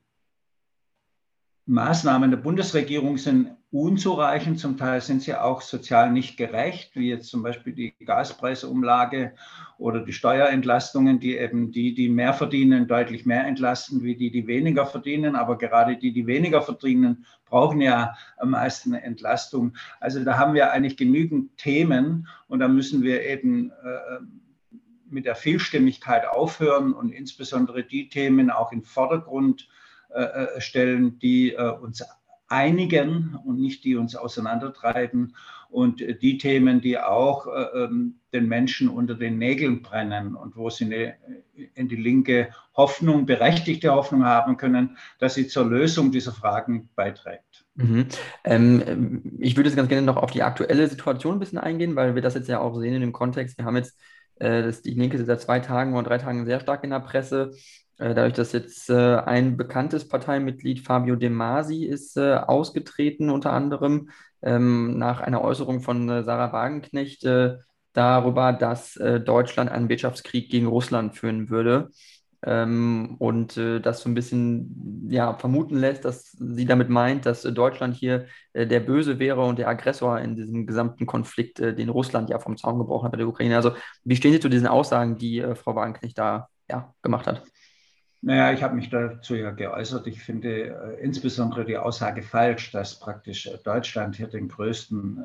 Maßnahmen 1.67 2.31
der 2.31 2.39
Bundesregierung 2.39 3.17
sind 3.17 3.51
unzureichend, 3.71 4.59
zum 4.59 4.77
Teil 4.77 5.01
sind 5.01 5.23
sie 5.23 5.37
auch 5.37 5.61
sozial 5.61 6.11
nicht 6.11 6.37
gerecht, 6.37 6.97
wie 6.97 7.09
jetzt 7.09 7.29
zum 7.29 7.45
Beispiel 7.45 7.73
die 7.73 7.95
Gaspreisumlage 8.05 9.35
oder 9.79 10.01
die 10.01 10.13
Steuerentlastungen, 10.13 11.21
die 11.21 11.37
eben 11.37 11.71
die, 11.71 11.95
die 11.95 12.09
mehr 12.09 12.35
verdienen, 12.35 12.89
deutlich 12.89 13.27
mehr 13.27 13.47
entlasten, 13.47 14.03
wie 14.03 14.17
die, 14.17 14.33
die 14.33 14.49
weniger 14.49 14.87
verdienen. 14.87 15.37
Aber 15.37 15.57
gerade 15.57 15.97
die, 15.97 16.13
die 16.13 16.27
weniger 16.27 16.63
verdienen, 16.63 17.25
brauchen 17.45 17.81
ja 17.81 18.17
am 18.39 18.51
meisten 18.51 18.93
Entlastung. 18.93 19.75
Also 20.01 20.25
da 20.25 20.37
haben 20.37 20.55
wir 20.55 20.73
eigentlich 20.73 20.97
genügend 20.97 21.57
Themen 21.57 22.27
und 22.49 22.59
da 22.59 22.67
müssen 22.67 23.05
wir 23.05 23.25
eben 23.25 23.71
äh, 23.71 24.50
mit 25.11 25.27
der 25.27 25.35
Vielstimmigkeit 25.35 26.27
aufhören 26.27 26.93
und 26.93 27.11
insbesondere 27.11 27.85
die 27.85 28.09
Themen 28.09 28.51
auch 28.51 28.73
in 28.73 28.83
Vordergrund 28.83 29.69
äh, 30.11 30.23
äh, 30.23 30.61
stellen, 30.61 31.19
die 31.21 31.53
äh, 31.53 31.71
uns 31.71 32.03
einigen 32.49 33.39
und 33.45 33.61
nicht 33.61 33.85
die 33.85 33.95
uns 33.95 34.17
auseinandertreiben 34.17 35.37
und 35.69 36.01
die 36.01 36.37
Themen, 36.37 36.81
die 36.81 36.99
auch 36.99 37.47
ähm, 37.75 38.17
den 38.33 38.49
Menschen 38.49 38.89
unter 38.89 39.15
den 39.15 39.39
Nägeln 39.39 39.83
brennen 39.83 40.35
und 40.35 40.57
wo 40.57 40.69
sie 40.69 40.87
eine, 40.87 41.15
in 41.75 41.89
die 41.89 41.95
linke 41.95 42.51
Hoffnung, 42.75 43.25
berechtigte 43.25 43.93
Hoffnung 43.93 44.25
haben 44.25 44.57
können, 44.57 44.99
dass 45.21 45.35
sie 45.35 45.47
zur 45.47 45.67
Lösung 45.67 46.11
dieser 46.11 46.33
Fragen 46.33 46.89
beiträgt. 46.97 47.65
Mhm. 47.77 48.07
Ähm, 48.43 49.37
ich 49.39 49.57
würde 49.57 49.69
jetzt 49.69 49.77
ganz 49.77 49.89
gerne 49.89 50.05
noch 50.05 50.17
auf 50.17 50.33
die 50.33 50.43
aktuelle 50.43 50.89
Situation 50.89 51.37
ein 51.37 51.41
bisschen 51.41 51.59
eingehen, 51.59 51.95
weil 51.95 52.17
wir 52.17 52.23
das 52.23 52.35
jetzt 52.35 52.49
ja 52.49 52.59
auch 52.59 52.77
sehen 52.81 52.95
in 52.95 53.01
dem 53.01 53.13
Kontext. 53.13 53.59
Wir 53.59 53.65
haben 53.65 53.77
jetzt 53.77 53.97
äh, 54.01 54.20
das, 54.41 54.83
die 54.83 54.95
Linke 54.95 55.17
ist 55.17 55.27
seit 55.27 55.41
zwei 55.41 55.61
Tagen 55.61 55.95
oder 55.95 56.09
drei 56.09 56.19
Tagen 56.19 56.47
sehr 56.47 56.61
stark 56.61 56.85
in 56.85 56.91
der 56.91 57.01
Presse. 57.01 57.53
Äh, 57.99 58.15
dadurch, 58.15 58.33
dass 58.33 58.53
jetzt 58.53 58.89
äh, 58.89 59.17
ein 59.17 59.57
bekanntes 59.59 60.09
Parteimitglied, 60.09 60.81
Fabio 60.81 61.17
De 61.17 61.29
Masi, 61.29 61.85
ist 61.85 62.17
äh, 62.17 62.35
ausgetreten, 62.35 63.29
unter 63.29 63.53
anderem 63.53 64.11
ähm, 64.43 64.97
nach 64.99 65.21
einer 65.21 65.43
Äußerung 65.43 65.83
von 65.83 66.09
äh, 66.09 66.23
Sarah 66.25 66.53
Wagenknecht 66.53 67.25
äh, 67.25 67.59
darüber, 67.93 68.53
dass 68.53 68.95
Deutschland 68.95 69.69
einen 69.69 69.89
Wirtschaftskrieg 69.89 70.49
gegen 70.49 70.69
Russland 70.69 71.17
führen 71.17 71.51
würde 71.51 71.91
ähm, 72.43 73.17
und 73.19 73.59
äh, 73.59 73.81
das 73.81 74.01
so 74.01 74.09
ein 74.09 74.15
bisschen 74.15 75.09
ja, 75.11 75.35
vermuten 75.35 75.77
lässt, 75.77 76.07
dass 76.07 76.33
sie 76.33 76.65
damit 76.65 76.89
meint, 76.89 77.27
dass 77.27 77.45
äh, 77.45 77.53
Deutschland 77.53 77.95
hier 77.95 78.27
äh, 78.55 78.67
der 78.67 78.81
Böse 78.81 79.19
wäre 79.19 79.45
und 79.45 79.59
der 79.59 79.69
Aggressor 79.69 80.19
in 80.21 80.37
diesem 80.37 80.67
gesamten 80.67 81.05
Konflikt, 81.05 81.61
äh, 81.61 81.75
den 81.75 81.91
Russland 81.91 82.31
ja 82.31 82.39
vom 82.39 82.57
Zaun 82.57 82.79
gebrochen 82.79 83.05
hat 83.05 83.13
bei 83.13 83.19
der 83.19 83.29
Ukraine. 83.29 83.57
Also 83.57 83.73
wie 84.05 84.17
stehen 84.17 84.33
Sie 84.33 84.41
zu 84.41 84.49
diesen 84.49 84.67
Aussagen, 84.67 85.19
die 85.19 85.41
äh, 85.41 85.55
Frau 85.55 85.75
Wagenknecht 85.77 86.17
da 86.17 86.49
ja, 86.71 86.95
gemacht 87.03 87.27
hat? 87.27 87.43
Naja, 88.23 88.53
ich 88.53 88.63
habe 88.63 88.75
mich 88.75 88.89
dazu 88.89 89.35
ja 89.35 89.51
geäußert. 89.51 90.07
Ich 90.07 90.23
finde 90.23 90.69
äh, 90.69 91.03
insbesondere 91.03 91.67
die 91.67 91.77
Aussage 91.77 92.23
falsch, 92.23 92.73
dass 92.73 92.99
praktisch 92.99 93.51
Deutschland 93.65 94.17
hier 94.17 94.29
den 94.29 94.49
größten 94.49 95.25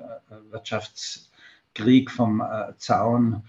Wirtschaftskrieg 0.49 2.11
vom 2.11 2.41
Zaun 2.77 3.43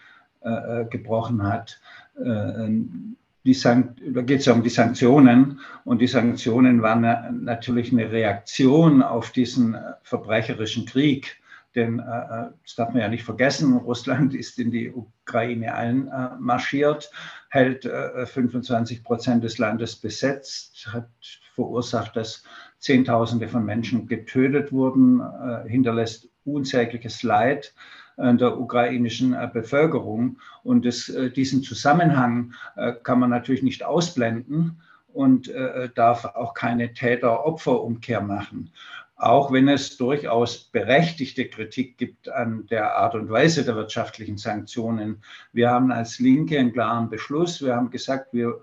gebrochen 0.90 1.42
hat. 1.42 1.80
Ähm, 2.24 3.16
die 3.46 3.56
da 3.62 4.22
geht 4.22 4.40
es 4.40 4.46
ja 4.46 4.52
um 4.52 4.64
die 4.64 4.70
Sanktionen 4.70 5.60
und 5.84 6.00
die 6.00 6.08
Sanktionen 6.08 6.82
waren 6.82 7.44
natürlich 7.44 7.92
eine 7.92 8.10
Reaktion 8.10 9.02
auf 9.02 9.30
diesen 9.30 9.74
äh, 9.74 9.92
verbrecherischen 10.02 10.84
Krieg. 10.84 11.40
Denn 11.76 12.00
äh, 12.00 12.02
äh, 12.02 12.50
das 12.64 12.74
darf 12.74 12.92
man 12.92 13.02
ja 13.02 13.08
nicht 13.08 13.22
vergessen, 13.22 13.76
Russland 13.76 14.34
ist 14.34 14.58
in 14.58 14.72
die 14.72 14.90
Ukraine 14.90 15.74
einmarschiert, 15.74 17.10
hält 17.50 17.84
äh, 17.84 18.26
25 18.26 19.04
Prozent 19.04 19.44
des 19.44 19.58
Landes 19.58 19.94
besetzt, 19.94 20.88
hat 20.92 21.08
verursacht, 21.54 22.16
dass 22.16 22.42
Zehntausende 22.78 23.48
von 23.48 23.64
Menschen 23.64 24.08
getötet 24.08 24.72
wurden, 24.72 25.20
äh, 25.20 25.68
hinterlässt 25.68 26.28
unsägliches 26.44 27.22
Leid 27.22 27.74
der 28.16 28.58
ukrainischen 28.58 29.34
äh, 29.34 29.48
Bevölkerung. 29.52 30.38
Und 30.62 30.84
das, 30.84 31.08
äh, 31.08 31.30
diesen 31.30 31.62
Zusammenhang 31.62 32.54
äh, 32.76 32.92
kann 33.02 33.20
man 33.20 33.30
natürlich 33.30 33.62
nicht 33.62 33.84
ausblenden 33.84 34.80
und 35.12 35.50
darf 35.94 36.26
auch 36.26 36.52
keine 36.52 36.92
Täter-Opfer-Umkehr 36.92 38.20
machen. 38.20 38.70
Auch 39.16 39.50
wenn 39.50 39.66
es 39.66 39.96
durchaus 39.96 40.64
berechtigte 40.64 41.46
Kritik 41.48 41.96
gibt 41.96 42.28
an 42.28 42.66
der 42.66 42.98
Art 42.98 43.14
und 43.14 43.30
Weise 43.30 43.64
der 43.64 43.76
wirtschaftlichen 43.76 44.36
Sanktionen. 44.36 45.22
Wir 45.54 45.70
haben 45.70 45.90
als 45.90 46.18
Linke 46.18 46.58
einen 46.58 46.74
klaren 46.74 47.08
Beschluss. 47.08 47.62
Wir 47.62 47.76
haben 47.76 47.88
gesagt, 47.88 48.34
wir 48.34 48.60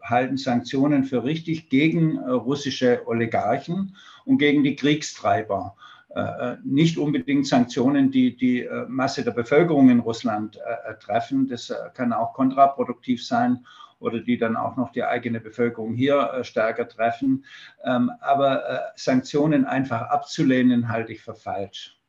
halten 0.00 0.36
Sanktionen 0.36 1.02
für 1.02 1.24
richtig 1.24 1.70
gegen 1.70 2.20
russische 2.20 3.02
Oligarchen 3.08 3.96
und 4.24 4.38
gegen 4.38 4.62
die 4.62 4.76
Kriegstreiber. 4.76 5.74
Äh, 6.16 6.56
nicht 6.64 6.96
unbedingt 6.96 7.46
Sanktionen, 7.46 8.10
die 8.10 8.34
die 8.34 8.62
äh, 8.62 8.86
Masse 8.88 9.22
der 9.22 9.32
Bevölkerung 9.32 9.90
in 9.90 10.00
Russland 10.00 10.56
äh, 10.56 10.94
treffen. 10.94 11.46
Das 11.46 11.70
kann 11.92 12.14
auch 12.14 12.32
kontraproduktiv 12.32 13.22
sein 13.22 13.66
oder 13.98 14.20
die 14.20 14.38
dann 14.38 14.56
auch 14.56 14.78
noch 14.78 14.92
die 14.92 15.04
eigene 15.04 15.40
Bevölkerung 15.40 15.94
hier 15.94 16.38
stärker 16.40 16.88
treffen. 16.88 17.44
Ähm, 17.84 18.10
aber 18.20 18.92
Sanktionen 18.94 19.66
einfach 19.66 20.08
abzulehnen, 20.08 20.88
halte 20.88 21.12
ich 21.12 21.20
für 21.20 21.34
falsch. 21.34 22.00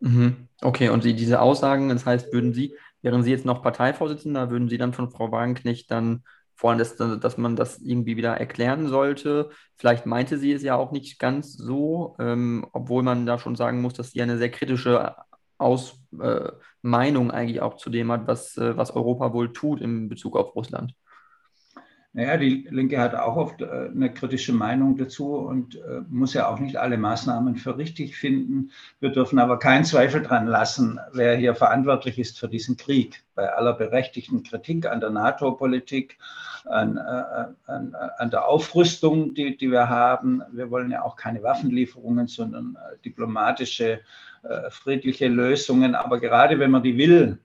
Mhm. 0.00 0.48
Okay, 0.60 0.88
und 0.88 1.04
Sie, 1.04 1.14
diese 1.14 1.40
Aussagen, 1.40 1.88
das 1.88 2.04
heißt, 2.04 2.32
würden 2.32 2.52
Sie, 2.52 2.74
wären 3.00 3.22
Sie 3.22 3.30
jetzt 3.30 3.44
noch 3.44 3.62
Parteivorsitzender, 3.62 4.50
würden 4.50 4.68
Sie 4.68 4.78
dann 4.78 4.92
von 4.92 5.08
Frau 5.08 5.30
Wagenknecht 5.30 5.88
dann 5.88 6.24
vor 6.62 6.76
dass, 6.76 6.94
dass 6.96 7.38
man 7.38 7.56
das 7.56 7.78
irgendwie 7.78 8.16
wieder 8.16 8.36
erklären 8.36 8.86
sollte. 8.86 9.50
Vielleicht 9.76 10.06
meinte 10.06 10.38
sie 10.38 10.52
es 10.52 10.62
ja 10.62 10.76
auch 10.76 10.92
nicht 10.92 11.18
ganz 11.18 11.54
so, 11.54 12.14
ähm, 12.20 12.64
obwohl 12.72 13.02
man 13.02 13.26
da 13.26 13.40
schon 13.40 13.56
sagen 13.56 13.80
muss, 13.82 13.94
dass 13.94 14.12
sie 14.12 14.22
eine 14.22 14.38
sehr 14.38 14.50
kritische 14.50 15.16
Aus, 15.58 16.00
äh, 16.20 16.52
Meinung 16.80 17.32
eigentlich 17.32 17.60
auch 17.62 17.76
zu 17.78 17.90
dem 17.90 18.12
hat, 18.12 18.28
was, 18.28 18.56
äh, 18.58 18.76
was 18.76 18.92
Europa 18.92 19.32
wohl 19.32 19.52
tut 19.52 19.80
in 19.80 20.08
Bezug 20.08 20.36
auf 20.36 20.54
Russland. 20.54 20.94
Naja, 22.14 22.36
die 22.36 22.68
Linke 22.70 23.00
hat 23.00 23.14
auch 23.14 23.36
oft 23.36 23.62
äh, 23.62 23.88
eine 23.88 24.12
kritische 24.12 24.52
Meinung 24.52 24.98
dazu 24.98 25.34
und 25.34 25.76
äh, 25.76 26.02
muss 26.10 26.34
ja 26.34 26.46
auch 26.46 26.58
nicht 26.58 26.76
alle 26.76 26.98
Maßnahmen 26.98 27.56
für 27.56 27.78
richtig 27.78 28.16
finden. 28.18 28.70
Wir 29.00 29.08
dürfen 29.08 29.38
aber 29.38 29.58
keinen 29.58 29.84
Zweifel 29.84 30.22
dran 30.22 30.46
lassen, 30.46 31.00
wer 31.14 31.36
hier 31.36 31.54
verantwortlich 31.54 32.18
ist 32.18 32.38
für 32.38 32.48
diesen 32.48 32.76
Krieg. 32.76 33.22
Bei 33.34 33.50
aller 33.50 33.72
berechtigten 33.72 34.42
Kritik 34.42 34.84
an 34.84 35.00
der 35.00 35.08
NATO-Politik, 35.08 36.18
an, 36.66 36.98
äh, 36.98 37.70
an, 37.70 37.96
an, 38.18 38.30
der 38.30 38.46
Aufrüstung, 38.46 39.32
die, 39.32 39.56
die 39.56 39.70
wir 39.70 39.88
haben. 39.88 40.42
Wir 40.52 40.70
wollen 40.70 40.90
ja 40.90 41.02
auch 41.04 41.16
keine 41.16 41.42
Waffenlieferungen, 41.42 42.26
sondern 42.26 42.76
diplomatische, 43.04 44.00
friedliche 44.70 45.28
Lösungen. 45.28 45.94
Aber 45.94 46.18
gerade 46.20 46.58
wenn 46.58 46.72
man 46.72 46.82
die 46.82 46.98
will, 46.98 47.38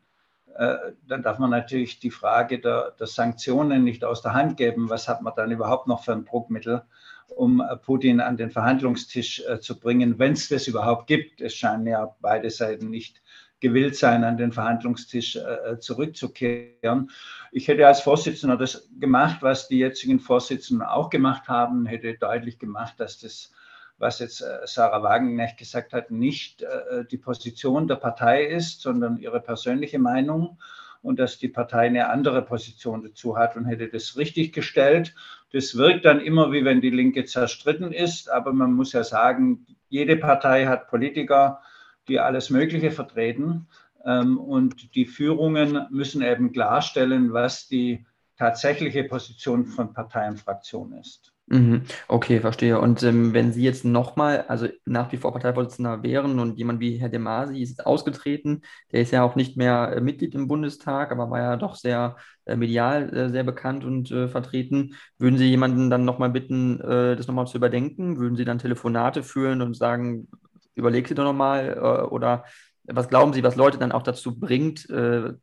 dann 1.07 1.21
darf 1.23 1.37
man 1.39 1.49
natürlich 1.51 1.99
die 1.99 2.11
Frage 2.11 2.59
der, 2.59 2.91
der, 2.99 3.07
Sanktionen 3.07 3.83
nicht 3.83 4.03
aus 4.03 4.21
der 4.21 4.33
Hand 4.33 4.57
geben. 4.57 4.89
Was 4.89 5.07
hat 5.07 5.21
man 5.21 5.33
dann 5.35 5.51
überhaupt 5.51 5.87
noch 5.87 6.03
für 6.03 6.13
ein 6.13 6.25
Druckmittel, 6.25 6.83
um 7.27 7.61
äh, 7.61 7.75
Putin 7.77 8.19
an 8.21 8.37
den 8.37 8.49
Verhandlungstisch 8.49 9.43
äh, 9.47 9.59
zu 9.59 9.79
bringen, 9.79 10.17
wenn 10.17 10.33
es 10.33 10.49
das 10.49 10.67
überhaupt 10.67 11.07
gibt? 11.07 11.41
Es 11.41 11.53
scheinen 11.53 11.85
ja 11.85 12.15
beide 12.21 12.49
Seiten 12.49 12.89
nicht 12.89 13.21
gewillt 13.59 13.95
sein, 13.95 14.23
an 14.23 14.37
den 14.37 14.51
Verhandlungstisch 14.51 15.39
zurückzukehren. 15.79 17.09
Ich 17.51 17.67
hätte 17.67 17.87
als 17.87 18.01
Vorsitzender 18.01 18.55
das 18.55 18.87
gemacht, 18.99 19.37
was 19.41 19.67
die 19.67 19.79
jetzigen 19.79 20.19
Vorsitzenden 20.19 20.85
auch 20.85 21.09
gemacht 21.09 21.47
haben, 21.47 21.87
hätte 21.87 22.13
deutlich 22.13 22.59
gemacht, 22.59 22.99
dass 22.99 23.17
das 23.17 23.51
was 23.97 24.19
jetzt 24.19 24.41
äh, 24.41 24.59
Sarah 24.65 25.03
Wagenknecht 25.03 25.57
gesagt 25.57 25.93
hat, 25.93 26.11
nicht 26.11 26.61
äh, 26.61 27.05
die 27.09 27.17
Position 27.17 27.87
der 27.87 27.95
Partei 27.95 28.45
ist, 28.45 28.81
sondern 28.81 29.17
ihre 29.17 29.39
persönliche 29.39 29.99
Meinung 29.99 30.57
und 31.01 31.19
dass 31.19 31.37
die 31.37 31.47
Partei 31.47 31.87
eine 31.87 32.09
andere 32.09 32.41
Position 32.41 33.03
dazu 33.03 33.37
hat 33.37 33.55
und 33.55 33.65
hätte 33.65 33.87
das 33.87 34.17
richtig 34.17 34.53
gestellt. 34.53 35.15
Das 35.51 35.77
wirkt 35.77 36.05
dann 36.05 36.19
immer 36.19 36.51
wie 36.51 36.65
wenn 36.65 36.81
die 36.81 36.89
Linke 36.89 37.25
zerstritten 37.25 37.91
ist, 37.91 38.29
aber 38.29 38.53
man 38.53 38.73
muss 38.73 38.93
ja 38.93 39.03
sagen, 39.03 39.65
jede 39.89 40.17
Partei 40.17 40.65
hat 40.65 40.89
Politiker, 40.89 41.61
die 42.07 42.19
alles 42.19 42.49
Mögliche 42.49 42.91
vertreten 42.91 43.67
ähm, 44.05 44.37
und 44.37 44.95
die 44.95 45.05
Führungen 45.05 45.87
müssen 45.89 46.21
eben 46.21 46.51
klarstellen, 46.51 47.33
was 47.33 47.67
die 47.67 48.05
tatsächliche 48.37 49.03
Position 49.03 49.65
von 49.65 49.93
Partei 49.93 50.27
und 50.27 50.39
Fraktion 50.39 50.93
ist. 50.93 51.33
Mhm. 51.49 51.83
Okay, 52.09 52.41
verstehe. 52.41 52.77
Und 52.77 53.03
ähm, 53.03 53.33
wenn 53.33 53.53
Sie 53.53 53.63
jetzt 53.63 53.85
nochmal, 53.85 54.41
also 54.49 54.67
nach 54.85 55.09
wie 55.13 55.17
vor 55.17 55.31
Parteivorsitzender 55.31 56.03
wären 56.03 56.39
und 56.39 56.57
jemand 56.57 56.81
wie 56.81 56.97
Herr 56.97 57.07
De 57.07 57.19
Masi 57.19 57.61
ist 57.61 57.85
ausgetreten, 57.85 58.63
der 58.91 59.01
ist 59.01 59.11
ja 59.11 59.23
auch 59.23 59.35
nicht 59.35 59.55
mehr 59.55 59.93
äh, 59.95 60.01
Mitglied 60.01 60.35
im 60.35 60.49
Bundestag, 60.49 61.09
aber 61.09 61.29
war 61.31 61.39
ja 61.39 61.55
doch 61.55 61.75
sehr 61.75 62.17
äh, 62.45 62.57
medial 62.57 63.13
äh, 63.15 63.29
sehr 63.29 63.45
bekannt 63.45 63.85
und 63.85 64.11
äh, 64.11 64.27
vertreten, 64.27 64.95
würden 65.19 65.37
Sie 65.37 65.45
jemanden 65.47 65.89
dann 65.89 66.03
nochmal 66.03 66.31
bitten, 66.31 66.81
äh, 66.81 67.15
das 67.15 67.27
nochmal 67.27 67.47
zu 67.47 67.55
überdenken? 67.55 68.17
Würden 68.19 68.35
Sie 68.35 68.43
dann 68.43 68.59
Telefonate 68.59 69.23
führen 69.23 69.61
und 69.61 69.73
sagen, 69.77 70.27
überleg 70.75 71.07
Sie 71.07 71.15
doch 71.15 71.23
nochmal 71.23 71.77
äh, 71.77 72.07
oder 72.07 72.43
was 72.83 73.07
glauben 73.07 73.31
Sie, 73.31 73.43
was 73.43 73.55
Leute 73.55 73.77
dann 73.77 73.91
auch 73.91 74.03
dazu 74.03 74.39
bringt, 74.39 74.87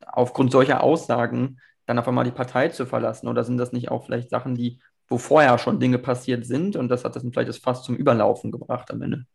aufgrund 0.06 0.50
solcher 0.50 0.82
Aussagen 0.82 1.58
dann 1.84 1.98
auf 1.98 2.08
einmal 2.08 2.24
die 2.24 2.30
Partei 2.30 2.68
zu 2.68 2.86
verlassen? 2.86 3.28
Oder 3.28 3.44
sind 3.44 3.58
das 3.58 3.72
nicht 3.72 3.90
auch 3.90 4.06
vielleicht 4.06 4.30
Sachen, 4.30 4.54
die 4.54 4.80
wo 5.08 5.18
vorher 5.18 5.58
schon 5.58 5.80
Dinge 5.80 5.98
passiert 5.98 6.46
sind 6.46 6.76
und 6.76 6.88
das 6.88 7.04
hat 7.04 7.16
das 7.16 7.22
vielleicht 7.22 7.48
das 7.48 7.58
fast 7.58 7.84
zum 7.84 7.96
Überlaufen 7.96 8.50
gebracht 8.50 8.90
am 8.90 9.02
Ende. 9.02 9.26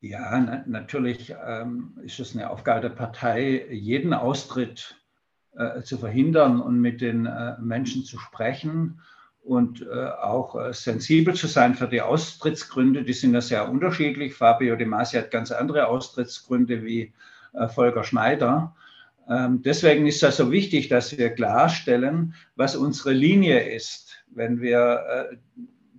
Ja, 0.00 0.38
na, 0.38 0.62
natürlich 0.66 1.34
ähm, 1.46 1.98
ist 2.02 2.20
es 2.20 2.34
eine 2.34 2.50
Aufgabe 2.50 2.82
der 2.82 2.90
Partei, 2.90 3.66
jeden 3.70 4.12
Austritt 4.12 4.96
äh, 5.56 5.82
zu 5.82 5.98
verhindern 5.98 6.60
und 6.60 6.80
mit 6.80 7.00
den 7.00 7.26
äh, 7.26 7.56
Menschen 7.58 8.04
zu 8.04 8.18
sprechen 8.18 9.00
und 9.42 9.82
äh, 9.82 10.08
auch 10.22 10.54
äh, 10.56 10.72
sensibel 10.72 11.34
zu 11.34 11.46
sein 11.46 11.74
für 11.74 11.88
die 11.88 12.02
Austrittsgründe. 12.02 13.04
Die 13.04 13.12
sind 13.12 13.32
ja 13.32 13.40
sehr 13.40 13.68
unterschiedlich. 13.68 14.34
Fabio 14.34 14.76
De 14.76 14.86
Masi 14.86 15.16
hat 15.16 15.30
ganz 15.30 15.50
andere 15.50 15.86
Austrittsgründe 15.86 16.84
wie 16.84 17.12
äh, 17.54 17.68
Volker 17.68 18.04
Schneider. 18.04 18.74
Ähm, 19.28 19.62
deswegen 19.62 20.06
ist 20.06 20.22
es 20.22 20.36
so 20.36 20.50
wichtig, 20.50 20.88
dass 20.88 21.16
wir 21.16 21.30
klarstellen, 21.30 22.34
was 22.54 22.76
unsere 22.76 23.12
Linie 23.12 23.60
ist, 23.74 24.05
wenn 24.36 24.60
wir 24.60 25.30
äh, 25.32 25.36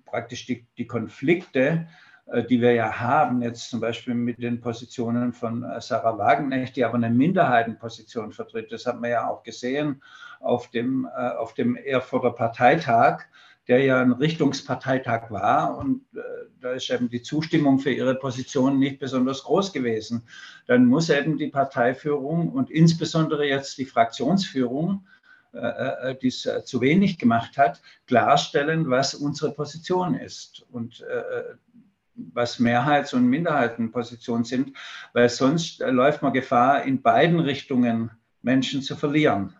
praktisch 0.05 0.45
die, 0.45 0.65
die 0.77 0.87
Konflikte, 0.87 1.87
äh, 2.27 2.43
die 2.43 2.61
wir 2.61 2.73
ja 2.73 2.99
haben, 2.99 3.41
jetzt 3.41 3.69
zum 3.69 3.79
Beispiel 3.79 4.13
mit 4.13 4.41
den 4.41 4.61
Positionen 4.61 5.33
von 5.33 5.63
äh, 5.63 5.81
Sarah 5.81 6.17
Wagenknecht, 6.17 6.75
die 6.75 6.85
aber 6.85 6.95
eine 6.95 7.09
Minderheitenposition 7.09 8.31
vertritt. 8.31 8.71
Das 8.71 8.85
hat 8.85 9.01
man 9.01 9.09
ja 9.09 9.27
auch 9.27 9.43
gesehen 9.43 10.01
auf 10.39 10.69
dem, 10.69 11.07
auf 11.07 11.55
dem 11.55 11.75
Erfurter 11.75 12.29
Parteitag 12.31 13.25
der 13.67 13.83
ja 13.83 14.01
ein 14.01 14.13
Richtungsparteitag 14.13 15.29
war 15.29 15.77
und 15.77 16.01
äh, 16.15 16.19
da 16.61 16.71
ist 16.71 16.89
eben 16.89 17.09
die 17.09 17.21
Zustimmung 17.21 17.79
für 17.79 17.91
ihre 17.91 18.15
Position 18.15 18.79
nicht 18.79 18.99
besonders 18.99 19.43
groß 19.43 19.73
gewesen. 19.73 20.27
Dann 20.67 20.85
muss 20.85 21.09
eben 21.09 21.37
die 21.37 21.49
Parteiführung 21.49 22.49
und 22.49 22.71
insbesondere 22.71 23.45
jetzt 23.45 23.77
die 23.77 23.85
Fraktionsführung, 23.85 25.05
äh, 25.57 26.11
äh 26.11 26.15
die 26.15 26.27
es 26.27 26.45
äh, 26.45 26.63
zu 26.63 26.81
wenig 26.81 27.17
gemacht 27.17 27.57
hat, 27.57 27.81
klarstellen, 28.05 28.89
was 28.89 29.15
unsere 29.15 29.51
Position 29.51 30.15
ist 30.15 30.65
und 30.71 31.01
äh, 31.01 31.55
was 32.15 32.59
Mehrheits- 32.59 33.13
und 33.13 33.27
Minderheitenpositionen 33.27 34.43
sind, 34.43 34.75
weil 35.13 35.29
sonst 35.29 35.79
läuft 35.79 36.21
man 36.21 36.33
Gefahr, 36.33 36.83
in 36.83 37.01
beiden 37.01 37.39
Richtungen 37.39 38.11
Menschen 38.41 38.81
zu 38.81 38.95
verlieren. 38.95 39.55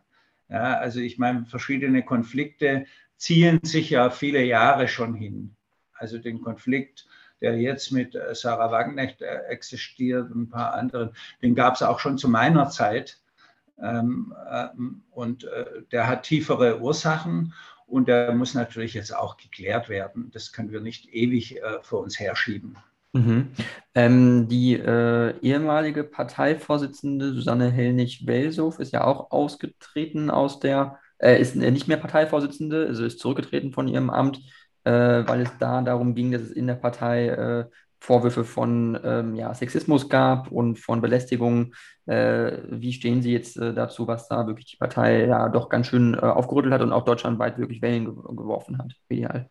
Ja, 0.50 0.78
also 0.78 1.00
ich 1.00 1.18
meine, 1.18 1.46
verschiedene 1.46 2.04
Konflikte 2.04 2.86
ziehen 3.18 3.60
sich 3.64 3.90
ja 3.90 4.10
viele 4.10 4.44
Jahre 4.44 4.88
schon 4.88 5.14
hin. 5.14 5.56
Also 5.94 6.20
den 6.20 6.42
Konflikt, 6.42 7.08
der 7.42 7.58
jetzt 7.60 7.92
mit 7.92 8.16
äh, 8.16 8.34
Sarah 8.34 8.82
äh, 8.82 9.16
existiert 9.50 10.32
und 10.32 10.44
ein 10.44 10.50
paar 10.50 10.74
anderen, 10.74 11.12
den 11.42 11.56
gab 11.56 11.76
es 11.76 11.82
auch 11.82 12.00
schon 12.00 12.18
zu 12.18 12.30
meiner 12.30 12.70
Zeit. 12.70 13.20
Ähm, 13.82 14.34
ähm, 14.52 15.04
und 15.12 15.44
äh, 15.46 15.84
der 15.92 16.08
hat 16.08 16.24
tiefere 16.24 16.80
Ursachen 16.82 17.54
und 17.86 18.08
der 18.08 18.34
muss 18.34 18.54
natürlich 18.54 18.94
jetzt 18.94 19.16
auch 19.16 19.38
geklärt 19.38 19.90
werden. 19.90 20.30
Das 20.34 20.52
können 20.52 20.72
wir 20.72 20.82
nicht 20.82 21.13
ewig 21.13 21.62
vor 21.84 22.02
uns 22.02 22.20
herschieben. 22.20 22.78
Mhm. 23.13 23.48
Ähm, 23.96 24.48
die 24.50 24.74
äh, 24.74 25.40
ehemalige 25.42 26.04
Parteivorsitzende 26.04 27.32
Susanne 27.32 27.72
Hellnig-Welsow 27.72 28.78
ist 28.80 28.92
ja 28.92 29.06
auch 29.06 29.32
ausgetreten 29.32 30.30
aus 30.30 30.60
der 30.60 31.00
äh, 31.20 31.40
ist 31.40 31.56
nicht 31.56 31.88
mehr 31.88 31.98
Parteivorsitzende, 31.98 32.88
also 32.88 33.06
ist 33.06 33.20
zurückgetreten 33.20 33.72
von 33.72 33.88
ihrem 33.88 34.10
Amt, 34.10 34.42
äh, 34.84 34.92
weil 34.92 35.42
es 35.42 35.52
da 35.60 35.82
darum 35.82 36.16
ging, 36.16 36.32
dass 36.32 36.44
es 36.44 36.52
in 36.52 36.68
der 36.68 36.76
Partei 36.76 37.28
äh, 37.28 37.66
Vorwürfe 38.00 38.44
von 38.44 39.00
ähm, 39.04 39.36
ja, 39.36 39.54
Sexismus 39.54 40.10
gab 40.10 40.52
und 40.52 40.80
von 40.80 41.02
Belästigung. 41.02 41.74
Äh, 42.06 42.60
wie 42.70 42.94
stehen 42.94 43.22
Sie 43.22 43.32
jetzt 43.32 43.58
äh, 43.58 43.74
dazu, 43.74 44.08
was 44.08 44.28
da 44.28 44.48
wirklich 44.48 44.68
die 44.68 44.78
Partei 44.78 45.26
ja 45.26 45.50
doch 45.50 45.70
ganz 45.70 45.88
schön 45.88 46.14
äh, 46.14 46.18
aufgerüttelt 46.18 46.74
hat 46.74 46.82
und 46.82 46.94
auch 46.94 47.06
deutschlandweit 47.06 47.58
wirklich 47.58 47.82
Wellen 47.82 48.06
ge 48.06 48.14
geworfen 48.14 48.78
hat, 48.78 48.94
medial? 49.10 49.50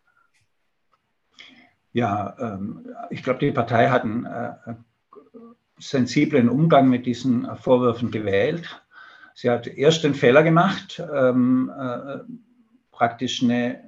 Ja, 1.91 2.35
ähm, 2.39 2.87
ich 3.09 3.23
glaube, 3.23 3.39
die 3.39 3.51
Partei 3.51 3.89
hat 3.89 4.03
einen 4.03 4.27
sensiblen 5.79 6.49
Umgang 6.49 6.89
mit 6.89 7.05
diesen 7.05 7.47
Vorwürfen 7.57 8.11
gewählt. 8.11 8.83
Sie 9.33 9.49
hat 9.49 9.67
erst 9.67 10.03
den 10.03 10.15
Fehler 10.15 10.43
gemacht, 10.43 11.01
ähm, 11.13 11.71
äh, 11.77 12.19
praktisch 12.91 13.43
eine, 13.43 13.83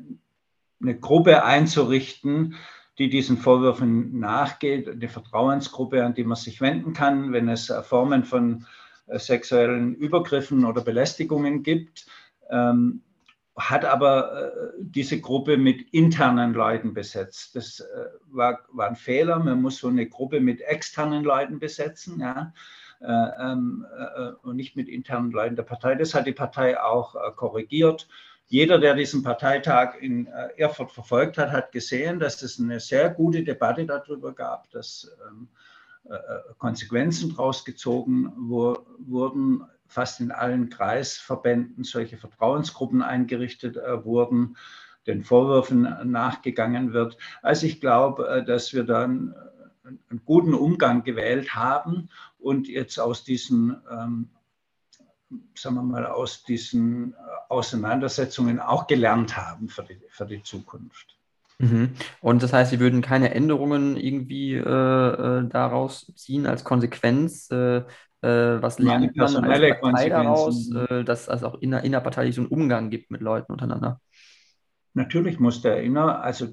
eine 0.81 0.99
Gruppe 0.99 1.43
einzurichten, 1.43 2.55
die 2.99 3.09
diesen 3.09 3.37
Vorwürfen 3.37 4.19
nachgeht, 4.19 4.87
eine 4.87 5.07
Vertrauensgruppe, 5.07 6.05
an 6.05 6.13
die 6.13 6.25
man 6.25 6.35
sich 6.35 6.61
wenden 6.61 6.93
kann, 6.93 7.31
wenn 7.31 7.47
es 7.47 7.73
Formen 7.83 8.25
von 8.25 8.65
äh, 9.07 9.17
sexuellen 9.17 9.95
Übergriffen 9.95 10.65
oder 10.65 10.81
Belästigungen 10.81 11.63
gibt, 11.63 12.05
ähm, 12.49 13.01
hat 13.57 13.85
aber 13.85 14.53
äh, 14.53 14.71
diese 14.79 15.19
Gruppe 15.19 15.57
mit 15.57 15.81
internen 15.93 16.53
Leuten 16.53 16.93
besetzt. 16.93 17.55
Das 17.55 17.79
äh, 17.79 18.05
war, 18.27 18.59
war, 18.71 18.87
ein 18.87 18.95
Fehler. 18.95 19.39
Man 19.39 19.61
muss 19.61 19.77
so 19.77 19.87
eine 19.87 20.07
Gruppe 20.07 20.39
mit 20.39 20.61
externen 20.61 21.23
Leuten 21.23 21.59
besetzen. 21.59 22.19
Ja. 22.19 22.53
Äh, 23.01 23.51
ähm, 23.51 23.85
äh, 23.97 24.31
und 24.43 24.57
nicht 24.57 24.75
mit 24.75 24.89
internen 24.89 25.31
Leuten 25.31 25.55
der 25.55 25.63
Partei. 25.63 25.95
Das 25.95 26.13
hat 26.13 26.27
die 26.27 26.33
Partei 26.33 26.79
auch 26.79 27.15
äh, 27.15 27.31
korrigiert. 27.35 28.09
Jeder, 28.51 28.79
der 28.79 28.95
diesen 28.95 29.21
Parteitag 29.21 29.95
in 30.01 30.25
Erfurt 30.57 30.91
verfolgt 30.91 31.37
hat, 31.37 31.51
hat 31.51 31.71
gesehen, 31.71 32.19
dass 32.19 32.41
es 32.41 32.59
eine 32.59 32.79
sehr 32.79 33.11
gute 33.11 33.43
Debatte 33.43 33.85
darüber 33.85 34.33
gab, 34.33 34.69
dass 34.71 35.15
ähm, 35.29 35.47
Konsequenzen 36.57 37.29
daraus 37.29 37.63
gezogen 37.63 38.33
wurden. 38.35 39.63
Fast 39.87 40.19
in 40.19 40.31
allen 40.31 40.69
Kreisverbänden 40.69 41.83
solche 41.83 42.17
Vertrauensgruppen 42.17 43.03
eingerichtet 43.03 43.75
wurden, 43.75 44.57
den 45.05 45.23
Vorwürfen 45.23 46.11
nachgegangen 46.11 46.93
wird. 46.93 47.17
Also 47.43 47.67
ich 47.67 47.79
glaube, 47.79 48.43
dass 48.45 48.73
wir 48.73 48.83
dann 48.83 49.35
einen 50.09 50.21
guten 50.25 50.53
Umgang 50.53 51.03
gewählt 51.03 51.55
haben 51.55 52.09
und 52.39 52.67
jetzt 52.67 52.99
aus 52.99 53.23
diesen, 53.23 53.77
ähm, 53.91 54.29
sagen 55.55 55.75
wir 55.75 55.83
mal, 55.83 56.05
aus 56.05 56.43
diesen 56.43 57.15
Auseinandersetzungen 57.49 58.59
auch 58.59 58.87
gelernt 58.87 59.37
haben 59.37 59.69
für 59.69 59.83
die, 59.83 59.99
für 60.09 60.25
die 60.25 60.43
Zukunft. 60.43 61.17
Mhm. 61.59 61.91
Und 62.21 62.41
das 62.41 62.53
heißt, 62.53 62.71
Sie 62.71 62.79
würden 62.79 63.01
keine 63.01 63.33
Änderungen 63.33 63.97
irgendwie 63.97 64.53
äh, 64.53 64.59
äh 64.61 65.47
daraus 65.47 66.11
ziehen 66.15 66.47
als 66.47 66.63
Konsequenz? 66.63 67.49
Äh, 67.51 67.83
äh, 68.21 68.61
was 68.61 68.79
lernt 68.79 69.15
man 69.15 69.45
als 69.45 69.79
Partei 69.79 70.09
daraus, 70.09 70.73
äh, 70.73 71.03
dass 71.03 71.27
es 71.27 71.43
auch 71.43 71.55
inner, 71.61 71.83
innerparteilich 71.83 72.35
so 72.35 72.41
einen 72.41 72.49
Umgang 72.49 72.89
gibt 72.89 73.11
mit 73.11 73.21
Leuten 73.21 73.51
untereinander? 73.51 74.01
Natürlich 74.93 75.39
muss 75.39 75.61
der 75.61 75.81
inner, 75.83 76.21
also, 76.21 76.47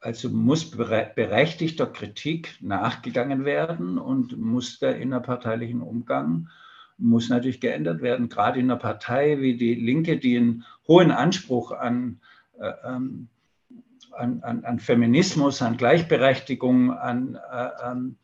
also 0.00 0.28
muss 0.28 0.70
berechtigter 0.70 1.86
Kritik 1.86 2.56
nachgegangen 2.60 3.44
werden 3.44 3.98
und 3.98 4.36
muss 4.38 4.78
der 4.78 4.96
innerparteilichen 4.96 5.80
Umgang 5.80 6.48
muss 6.98 7.28
natürlich 7.28 7.60
geändert 7.60 8.00
werden, 8.00 8.28
gerade 8.28 8.58
in 8.58 8.70
einer 8.70 8.80
Partei 8.80 9.40
wie 9.40 9.56
die 9.56 9.74
Linke, 9.74 10.16
die 10.18 10.36
einen 10.36 10.64
hohen 10.88 11.10
Anspruch 11.10 11.72
an, 11.72 12.20
äh, 12.58 12.72
ähm, 12.84 13.28
an, 14.12 14.42
an, 14.42 14.64
an, 14.64 14.78
Feminismus, 14.78 15.60
an 15.60 15.76
Gleichberechtigung, 15.76 16.92
an, 16.92 17.38
äh, 17.52 17.68
ähm, 17.84 18.16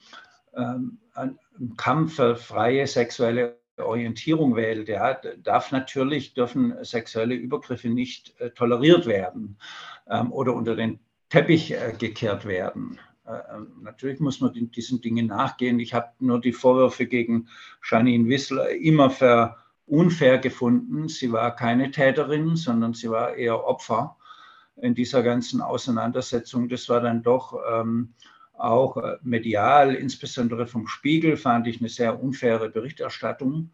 ähm, 0.57 0.99
an 1.15 1.39
Kampf 1.77 2.17
für 2.17 2.37
freie 2.37 2.87
sexuelle 2.87 3.59
Orientierung 3.77 4.57
wählt, 4.57 4.89
ja, 4.89 5.15
darf 5.43 5.73
natürlich, 5.73 6.35
dürfen 6.35 6.75
sexuelle 6.83 7.35
Übergriffe 7.35 7.89
nicht 7.89 8.39
äh, 8.41 8.51
toleriert 8.51 9.07
werden 9.07 9.59
ähm, 10.09 10.33
oder 10.33 10.55
unter 10.55 10.77
den 10.77 11.01
Teppich 11.33 11.73
äh, 11.73 11.95
gekehrt 11.99 12.45
werden. 12.45 12.99
Äh, 13.27 13.57
ähm, 13.57 13.69
natürlich 13.81 14.21
muss 14.21 14.43
man 14.43 14.53
diesen 14.53 15.01
Dingen 15.01 15.29
nachgehen. 15.29 15.81
Ich 15.81 15.95
habe 15.95 16.09
nur 16.19 16.39
die 16.39 16.53
Vorwürfe 16.53 17.07
gegen 17.07 17.49
Janine 17.91 18.29
Wissler 18.29 18.69
immer 18.69 19.09
für 19.09 19.57
unfair 19.87 20.37
gefunden. 20.37 21.09
Sie 21.09 21.33
war 21.33 21.57
keine 21.57 21.91
Täterin, 21.91 22.57
sondern 22.57 22.93
sie 22.93 23.09
war 23.09 23.35
eher 23.35 23.65
Opfer 23.65 24.19
in 24.77 24.95
dieser 24.95 25.23
ganzen 25.23 25.63
Auseinandersetzung. 25.63 26.69
Das 26.69 26.91
war 26.91 27.01
dann 27.01 27.23
doch 27.23 27.59
ähm, 27.73 28.13
auch 28.53 28.99
äh, 28.99 29.17
medial, 29.23 29.95
insbesondere 29.95 30.67
vom 30.67 30.87
Spiegel, 30.87 31.39
fand 31.39 31.67
ich 31.67 31.81
eine 31.81 31.89
sehr 31.89 32.23
unfaire 32.23 32.69
Berichterstattung, 32.69 33.71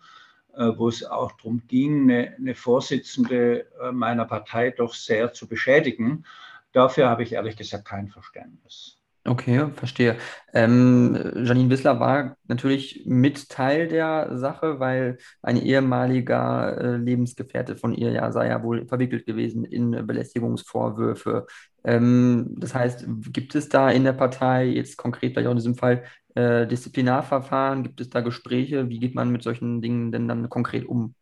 äh, 0.54 0.70
wo 0.76 0.86
es 0.86 1.04
auch 1.04 1.32
darum 1.32 1.62
ging, 1.66 2.02
eine, 2.02 2.36
eine 2.36 2.54
Vorsitzende 2.54 3.66
äh, 3.82 3.90
meiner 3.90 4.26
Partei 4.26 4.70
doch 4.70 4.94
sehr 4.94 5.32
zu 5.32 5.48
beschädigen. 5.48 6.24
Dafür 6.72 7.08
habe 7.08 7.22
ich 7.22 7.32
ehrlich 7.32 7.56
gesagt 7.56 7.84
kein 7.84 8.08
Verständnis. 8.08 8.98
Okay, 9.28 9.68
verstehe. 9.74 10.16
Ähm, 10.54 11.32
Janine 11.44 11.68
Wissler 11.68 12.00
war 12.00 12.36
natürlich 12.46 13.02
mit 13.04 13.50
Teil 13.50 13.86
der 13.86 14.38
Sache, 14.38 14.80
weil 14.80 15.18
ein 15.42 15.58
ehemaliger 15.58 16.78
äh, 16.78 16.96
Lebensgefährte 16.96 17.76
von 17.76 17.92
ihr 17.94 18.10
ja 18.12 18.32
sei 18.32 18.48
ja 18.48 18.62
wohl 18.62 18.86
verwickelt 18.86 19.26
gewesen 19.26 19.64
in 19.64 20.06
Belästigungsvorwürfe. 20.06 21.46
Ähm, 21.84 22.54
das 22.56 22.74
heißt, 22.74 23.06
gibt 23.30 23.54
es 23.54 23.68
da 23.68 23.90
in 23.90 24.04
der 24.04 24.14
Partei 24.14 24.64
jetzt 24.66 24.96
konkret 24.96 25.32
vielleicht 25.32 25.48
auch 25.48 25.52
in 25.52 25.58
diesem 25.58 25.76
Fall 25.76 26.04
äh, 26.34 26.66
Disziplinarverfahren? 26.66 27.82
Gibt 27.82 28.00
es 28.00 28.08
da 28.08 28.20
Gespräche? 28.20 28.88
Wie 28.88 28.98
geht 28.98 29.14
man 29.14 29.30
mit 29.30 29.42
solchen 29.42 29.82
Dingen 29.82 30.10
denn 30.10 30.26
dann 30.26 30.48
konkret 30.48 30.86
um? 30.86 31.14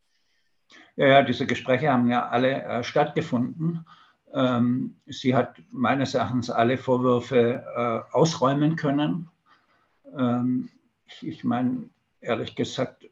Ja, 0.95 1.07
ja 1.07 1.23
diese 1.23 1.45
Gespräche 1.45 1.91
haben 1.91 2.09
ja 2.09 2.29
alle 2.29 2.63
äh, 2.63 2.83
stattgefunden. 2.83 3.85
Ähm, 4.33 4.97
sie 5.05 5.35
hat 5.35 5.55
meines 5.71 6.13
Erachtens 6.13 6.49
alle 6.49 6.77
Vorwürfe 6.77 7.63
äh, 7.75 8.15
ausräumen 8.15 8.75
können. 8.75 9.29
Ähm, 10.17 10.69
ich, 11.21 11.43
meine, 11.43 11.89
ehrlich 12.21 12.55
gesagt, 12.55 13.09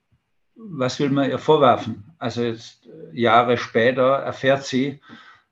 was 0.56 0.99
will 0.99 1.10
man 1.10 1.30
ihr 1.30 1.39
vorwerfen? 1.39 2.04
Also 2.17 2.43
jetzt 2.43 2.88
äh, 2.88 3.19
Jahre 3.19 3.58
später 3.58 4.17
erfährt 4.17 4.63
sie, 4.63 5.01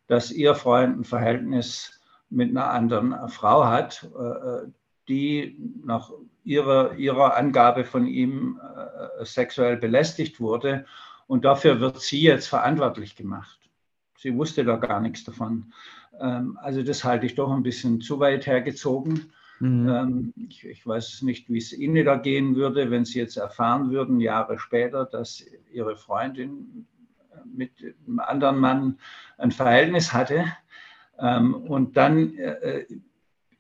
dass 0.08 0.32
ihr 0.32 0.56
Freund 0.56 1.00
ein 1.00 1.04
Verhältnis 1.04 2.02
mit 2.30 2.50
einer 2.50 2.70
anderen 2.70 3.30
Frau 3.30 3.66
hat, 3.66 4.04
äh, 4.04 4.68
die 5.08 5.58
nach 5.84 6.12
ihrer, 6.44 6.94
ihrer 6.96 7.36
Angabe 7.36 7.86
von 7.86 8.08
ihm 8.08 8.60
äh, 8.62 9.26
sexuell 9.26 9.78
belästigt 9.78 10.40
wurde. 10.40 10.86
Und 11.28 11.46
dafür 11.46 11.80
wird 11.80 12.02
sie 12.02 12.22
jetzt 12.22 12.48
verantwortlich 12.48 13.16
gemacht. 13.16 13.63
Sie 14.24 14.38
wusste 14.38 14.64
da 14.64 14.78
gar 14.78 15.02
nichts 15.02 15.26
davon. 15.26 15.74
Ähm, 16.18 16.58
also 16.62 16.82
das 16.82 17.04
halte 17.04 17.26
ich 17.26 17.36
doch 17.36 17.52
ein 17.52 17.62
bisschen 17.62 18.00
zu 18.00 18.22
weit 18.22 18.48
hergezogen. 18.48 19.34
Mhm. 19.60 19.90
Ähm, 19.90 20.34
ich, 20.48 20.66
ich, 20.66 20.88
weiß 20.88 21.24
nicht, 21.24 21.50
wie 21.50 21.58
es 21.58 21.74
Ihnen 21.74 22.06
da 22.06 22.16
gehen 22.16 22.56
würde, 22.56 22.90
wenn 22.90 23.04
Sie 23.04 23.20
jetzt 23.20 23.36
erfahren 23.36 23.92
würden, 23.92 24.22
Jahre 24.22 24.58
später, 24.58 25.04
dass 25.04 25.46
Ihre 25.74 25.98
Freundin 25.98 26.88
mit 27.46 27.72
einem 28.08 28.20
anderen 28.20 28.60
Mann 28.60 28.98
ein 29.38 29.52
Verhältnis 29.52 30.14
hatte 30.14 30.46
ähm, 31.20 31.54
und 31.54 31.98
dann 31.98 32.38
äh, 32.38 32.86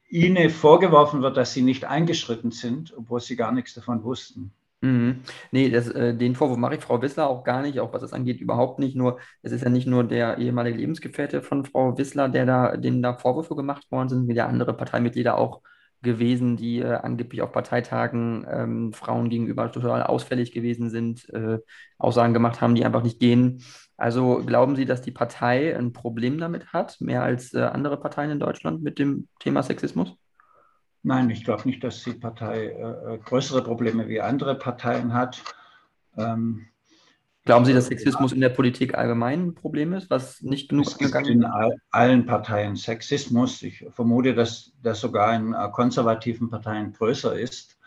Ihnen 0.07 0.49
vorgeworfen 0.49 1.21
wird, 1.21 1.35
dass 1.35 1.53
Sie 1.53 1.61
nicht 1.61 1.83
eingeschritten 1.83 2.51
sind, 2.51 2.93
obwohl 2.95 3.19
Sie 3.19 3.35
gar 3.35 3.51
nichts 3.51 3.73
davon 3.73 4.05
wussten. 4.05 4.53
Mhm. 4.83 5.21
Nee, 5.51 5.69
das, 5.69 5.87
äh, 5.89 6.13
den 6.13 6.35
Vorwurf 6.35 6.57
mache 6.57 6.75
ich 6.75 6.81
Frau 6.81 7.01
Wissler 7.01 7.29
auch 7.29 7.45
gar 7.45 7.61
nicht, 7.61 7.79
auch 7.79 7.93
was 7.93 8.01
das 8.01 8.11
angeht, 8.11 8.41
überhaupt 8.41 8.79
nicht. 8.79 8.97
Nur, 8.97 9.17
es 9.41 9.53
ist 9.53 9.63
ja 9.63 9.69
nicht 9.69 9.87
nur 9.87 10.03
der 10.03 10.37
ehemalige 10.39 10.77
Lebensgefährte 10.77 11.41
von 11.41 11.63
Frau 11.63 11.97
Wissler, 11.97 12.27
der 12.27 12.45
da, 12.45 12.75
denen 12.75 13.01
da 13.01 13.13
Vorwürfe 13.13 13.55
gemacht 13.55 13.89
worden 13.91 14.09
sind, 14.09 14.27
wie 14.27 14.33
ja 14.35 14.45
andere 14.47 14.73
Parteimitglieder 14.75 15.37
auch 15.37 15.61
gewesen, 16.01 16.57
die 16.57 16.79
äh, 16.79 16.95
angeblich 16.95 17.41
auf 17.41 17.53
Parteitagen 17.53 18.45
ähm, 18.51 18.91
Frauen 18.91 19.29
gegenüber 19.29 19.71
total 19.71 20.03
ausfällig 20.03 20.51
gewesen 20.51 20.89
sind, 20.89 21.29
äh, 21.29 21.59
Aussagen 21.97 22.33
gemacht 22.33 22.59
haben, 22.59 22.75
die 22.75 22.83
einfach 22.83 23.03
nicht 23.03 23.21
gehen. 23.21 23.63
Also 23.95 24.43
glauben 24.45 24.75
Sie, 24.75 24.83
dass 24.83 25.01
die 25.01 25.11
Partei 25.11 25.77
ein 25.77 25.93
Problem 25.93 26.39
damit 26.39 26.73
hat, 26.73 26.99
mehr 26.99 27.23
als 27.23 27.53
äh, 27.53 27.61
andere 27.61 27.97
Parteien 27.97 28.31
in 28.31 28.39
Deutschland 28.39 28.83
mit 28.83 28.99
dem 28.99 29.29
Thema 29.39 29.63
Sexismus? 29.63 30.17
Nein, 31.03 31.29
ich 31.29 31.43
glaube 31.43 31.63
nicht, 31.65 31.83
dass 31.83 32.03
die 32.03 32.13
Partei 32.13 32.67
äh, 32.67 33.15
äh, 33.15 33.17
größere 33.17 33.61
Probleme 33.61 34.07
wie 34.07 34.21
andere 34.21 34.55
Parteien 34.55 35.13
hat. 35.13 35.43
Ähm, 36.17 36.67
Glauben 37.45 37.65
Sie, 37.65 37.73
dass 37.73 37.87
Sexismus 37.87 38.31
in 38.31 38.39
der 38.39 38.47
Politik 38.47 38.97
allgemein 38.97 39.47
ein 39.47 39.53
Problem 39.53 39.91
ist, 39.91 40.09
was 40.09 40.41
nicht 40.41 40.69
genug 40.69 40.87
es 40.87 40.97
gibt 40.97 41.27
in 41.27 41.43
all, 41.43 41.75
allen 41.91 42.25
Parteien 42.25 42.77
Sexismus. 42.77 43.61
Ich 43.63 43.85
vermute, 43.89 44.33
dass 44.33 44.71
das 44.81 45.01
sogar 45.01 45.35
in 45.35 45.53
äh, 45.53 45.69
konservativen 45.73 46.49
Parteien 46.49 46.93
größer 46.93 47.37
ist. 47.37 47.77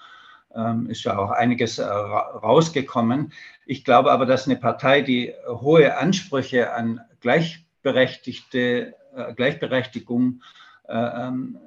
Ähm, 0.54 0.90
ist 0.90 1.04
ja 1.04 1.16
auch 1.16 1.30
einiges 1.30 1.78
äh, 1.78 1.84
rausgekommen. 1.84 3.32
Ich 3.64 3.82
glaube 3.82 4.12
aber, 4.12 4.26
dass 4.26 4.46
eine 4.46 4.56
Partei, 4.56 5.00
die 5.00 5.32
hohe 5.48 5.96
Ansprüche 5.96 6.74
an 6.74 7.00
gleichberechtigte 7.20 8.94
äh, 9.16 9.34
Gleichberechtigung 9.34 10.42
äh, 10.86 11.28
ähm, 11.28 11.58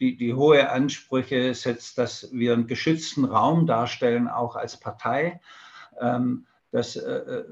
die, 0.00 0.16
die 0.16 0.34
hohe 0.34 0.70
Ansprüche 0.70 1.54
setzt, 1.54 1.98
dass 1.98 2.28
wir 2.32 2.52
einen 2.52 2.66
geschützten 2.66 3.24
Raum 3.24 3.66
darstellen, 3.66 4.28
auch 4.28 4.56
als 4.56 4.78
Partei, 4.78 5.40
ähm, 6.00 6.46
dass 6.70 6.96
äh, 6.96 7.44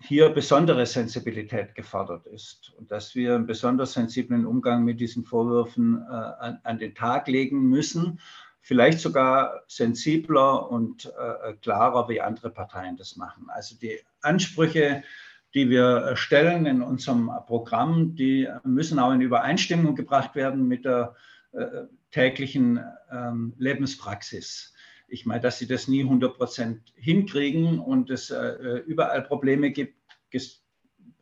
hier 0.00 0.28
besondere 0.28 0.86
Sensibilität 0.86 1.74
gefordert 1.74 2.26
ist 2.26 2.72
und 2.78 2.90
dass 2.92 3.14
wir 3.14 3.34
einen 3.34 3.46
besonders 3.46 3.94
sensiblen 3.94 4.46
Umgang 4.46 4.84
mit 4.84 5.00
diesen 5.00 5.24
Vorwürfen 5.24 6.04
äh, 6.08 6.12
an, 6.12 6.60
an, 6.62 6.78
den 6.78 6.94
Tag 6.94 7.26
legen 7.26 7.68
müssen, 7.68 8.20
vielleicht 8.60 9.00
sogar 9.00 9.62
sensibler 9.66 10.70
und 10.70 11.06
äh, 11.06 11.54
klarer, 11.54 12.08
wie 12.08 12.20
andere 12.20 12.50
Parteien 12.50 12.96
das 12.96 13.16
machen. 13.16 13.46
Also 13.48 13.74
die 13.76 13.98
Ansprüche, 14.20 15.02
die 15.54 15.68
wir 15.68 16.14
stellen 16.16 16.66
in 16.66 16.82
unserem 16.82 17.30
Programm, 17.46 18.14
die 18.14 18.48
müssen 18.62 18.98
auch 18.98 19.12
in 19.12 19.20
Übereinstimmung 19.20 19.96
gebracht 19.96 20.36
werden 20.36 20.68
mit 20.68 20.84
der 20.84 21.14
äh, 21.14 21.18
täglichen 22.10 22.80
ähm, 23.10 23.54
Lebenspraxis. 23.58 24.74
Ich 25.08 25.24
meine, 25.24 25.40
dass 25.40 25.58
sie 25.58 25.66
das 25.66 25.88
nie 25.88 26.02
100 26.02 26.36
Prozent 26.36 26.92
hinkriegen 26.94 27.78
und 27.78 28.10
es 28.10 28.30
äh, 28.30 28.82
überall 28.86 29.22
Probleme 29.22 29.70
gibt, 29.70 29.94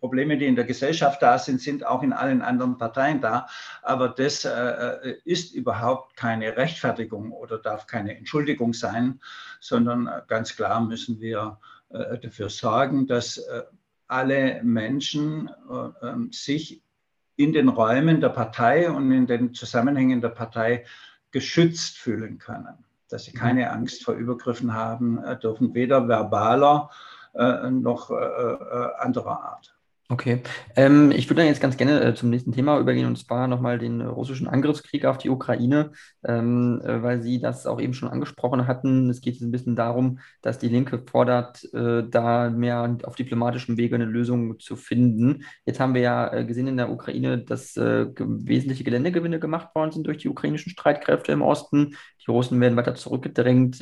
Probleme, 0.01 0.37
die 0.37 0.47
in 0.47 0.57
der 0.57 0.65
Gesellschaft 0.65 1.23
da 1.23 1.39
sind, 1.39 1.61
sind 1.61 1.85
auch 1.85 2.03
in 2.03 2.13
allen 2.13 2.43
anderen 2.43 2.77
Parteien 2.77 3.21
da. 3.21 3.49
Aber 3.83 4.09
das 4.09 4.45
äh, 4.45 5.15
ist 5.25 5.55
überhaupt 5.55 6.17
keine 6.17 6.57
Rechtfertigung 6.57 7.33
oder 7.33 7.59
darf 7.59 7.87
keine 7.87 8.17
Entschuldigung 8.17 8.73
sein, 8.73 9.21
sondern 9.61 10.09
ganz 10.29 10.55
klar 10.55 10.81
müssen 10.81 11.21
wir 11.21 11.59
äh, 11.89 12.19
dafür 12.19 12.51
sorgen, 12.51 13.07
dass 13.07 13.39
äh, 13.39 13.63
alle 14.07 14.63
Menschen 14.63 15.49
äh, 15.49 16.07
ähm, 16.07 16.31
sich 16.33 16.83
in 17.37 17.53
den 17.53 17.69
Räumen 17.69 18.21
der 18.21 18.31
Partei 18.31 18.91
und 18.91 19.13
in 19.13 19.27
den 19.27 19.55
Zusammenhängen 19.55 20.21
der 20.21 20.31
Partei 20.31 20.85
geschützt 21.31 21.99
fühlen 21.99 22.39
können. 22.39 22.85
Dass 23.09 23.25
sie 23.25 23.33
keine 23.33 23.67
mhm. 23.67 23.71
Angst 23.71 24.05
vor 24.05 24.15
Übergriffen 24.15 24.73
haben 24.73 25.23
äh, 25.23 25.39
dürfen, 25.39 25.75
weder 25.75 26.09
verbaler 26.09 26.91
äh, 27.35 27.71
noch 27.71 28.11
äh, 28.11 28.15
anderer 28.99 29.43
Art. 29.43 29.76
Okay, 30.09 30.41
ähm, 30.77 31.11
ich 31.11 31.29
würde 31.29 31.41
dann 31.41 31.49
jetzt 31.49 31.61
ganz 31.61 31.77
gerne 31.77 32.01
äh, 32.01 32.15
zum 32.15 32.31
nächsten 32.31 32.53
Thema 32.53 32.79
übergehen 32.79 33.07
und 33.07 33.19
zwar 33.19 33.49
nochmal 33.49 33.77
den 33.79 34.01
äh, 34.01 34.05
russischen 34.05 34.47
Angriffskrieg 34.47 35.05
auf 35.05 35.19
die 35.19 35.31
Ukraine, 35.31 35.91
ähm, 36.25 36.81
äh, 36.85 37.03
weil 37.03 37.23
Sie 37.23 37.41
das 37.41 37.67
auch 37.67 37.81
eben 37.81 37.93
schon 37.93 38.09
angesprochen 38.09 38.69
hatten. 38.69 39.11
Es 39.11 39.21
geht 39.21 39.35
jetzt 39.35 39.43
ein 39.43 39.51
bisschen 39.51 39.75
darum, 39.75 40.21
dass 40.43 40.59
die 40.61 40.69
Linke 40.69 41.03
fordert, 41.11 41.65
äh, 41.75 42.05
da 42.09 42.51
mehr 42.51 42.97
auf 43.03 43.17
diplomatischem 43.17 43.79
Wege 43.79 43.97
eine 43.97 44.05
Lösung 44.05 44.61
zu 44.61 44.77
finden. 44.77 45.43
Jetzt 45.65 45.81
haben 45.81 45.95
wir 45.95 46.03
ja 46.03 46.33
äh, 46.33 46.45
gesehen 46.45 46.69
in 46.69 46.77
der 46.77 46.93
Ukraine, 46.93 47.39
dass 47.39 47.77
äh, 47.77 48.07
wesentliche 48.17 48.85
Geländegewinne 48.85 49.41
gemacht 49.41 49.75
worden 49.75 49.91
sind 49.91 50.07
durch 50.07 50.19
die 50.19 50.29
ukrainischen 50.29 50.71
Streitkräfte 50.71 51.33
im 51.33 51.43
Osten. 51.43 51.97
Die 52.25 52.31
Russen 52.31 52.61
werden 52.61 52.77
weiter 52.77 52.95
zurückgedrängt 52.95 53.81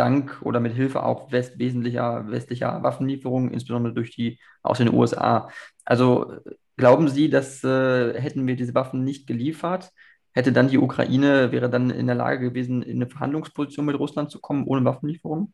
dank 0.00 0.40
oder 0.42 0.60
mit 0.60 0.74
Hilfe 0.74 1.02
auch 1.02 1.30
west 1.30 1.58
wesentlicher 1.58 2.24
westlicher 2.30 2.82
Waffenlieferungen, 2.82 3.52
insbesondere 3.52 3.92
durch 3.94 4.10
die 4.16 4.38
aus 4.62 4.78
den 4.78 4.92
USA. 4.92 5.50
Also 5.84 6.38
glauben 6.76 7.08
Sie, 7.08 7.28
dass 7.28 7.62
äh, 7.62 8.18
hätten 8.18 8.46
wir 8.46 8.56
diese 8.56 8.74
Waffen 8.74 9.04
nicht 9.04 9.26
geliefert, 9.26 9.92
hätte 10.32 10.52
dann 10.52 10.68
die 10.68 10.78
Ukraine 10.78 11.52
wäre 11.52 11.68
dann 11.68 11.90
in 11.90 12.06
der 12.06 12.16
Lage 12.16 12.48
gewesen, 12.48 12.82
in 12.82 12.96
eine 12.96 13.10
Verhandlungsposition 13.10 13.84
mit 13.84 13.98
Russland 13.98 14.30
zu 14.30 14.40
kommen 14.40 14.64
ohne 14.64 14.84
Waffenlieferungen? 14.84 15.52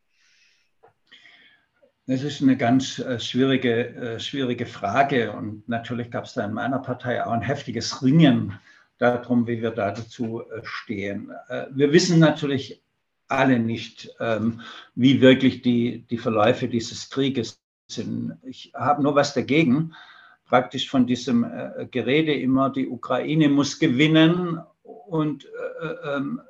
Das 2.06 2.22
ist 2.22 2.40
eine 2.40 2.56
ganz 2.56 3.00
äh, 3.00 3.18
schwierige, 3.18 3.88
äh, 3.96 4.20
schwierige 4.20 4.66
Frage 4.66 5.32
und 5.32 5.68
natürlich 5.68 6.09
gab 6.12 6.26
es 6.26 6.35
da 6.35 6.44
in 6.44 6.52
meiner 6.52 6.78
Partei 6.78 7.24
auch 7.24 7.32
ein 7.32 7.42
heftiges 7.42 8.00
Ringen 8.00 8.56
darum, 8.98 9.48
wie 9.48 9.61
wir 9.61 9.72
da 9.72 9.90
dazu 9.90 10.42
äh, 10.42 10.61
stehen. 10.62 11.32
Äh, 11.48 11.66
wir 11.72 11.92
wissen 11.92 12.20
natürlich 12.20 12.80
alle 13.29 13.59
nicht, 13.59 14.11
ähm, 14.21 14.61
wie 14.95 15.21
wirklich 15.21 15.62
die, 15.62 16.07
die 16.11 16.19
Verläufe 16.19 16.69
dieses 16.69 17.11
Krieges 17.11 17.61
sind. 17.89 18.39
Ich 18.43 18.73
habe 18.75 19.03
nur 19.03 19.15
was 19.15 19.35
dagegen, 19.35 19.95
praktisch 20.47 20.89
von 20.89 21.07
diesem 21.07 21.45
äh, 21.45 21.87
Gerede 21.91 22.35
immer, 22.35 22.71
die 22.71 22.89
Ukraine 22.89 23.49
muss 23.49 23.79
gewinnen 23.79 24.61
und 24.83 25.45
äh, 25.81 26.17
ähm, 26.17 26.41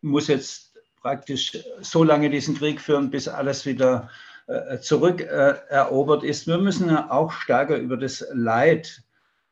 muss 0.00 0.28
jetzt 0.28 0.76
praktisch 1.00 1.58
so 1.80 2.04
lange 2.04 2.30
diesen 2.30 2.56
Krieg 2.56 2.80
führen, 2.80 3.10
bis 3.10 3.28
alles 3.28 3.66
wieder 3.66 4.08
äh, 4.46 4.78
zurückerobert 4.78 6.22
ist. 6.22 6.46
Wir 6.46 6.58
müssen 6.58 6.90
auch 6.96 7.32
stärker 7.32 7.76
über 7.76 7.96
das 7.96 8.24
Leid 8.32 9.02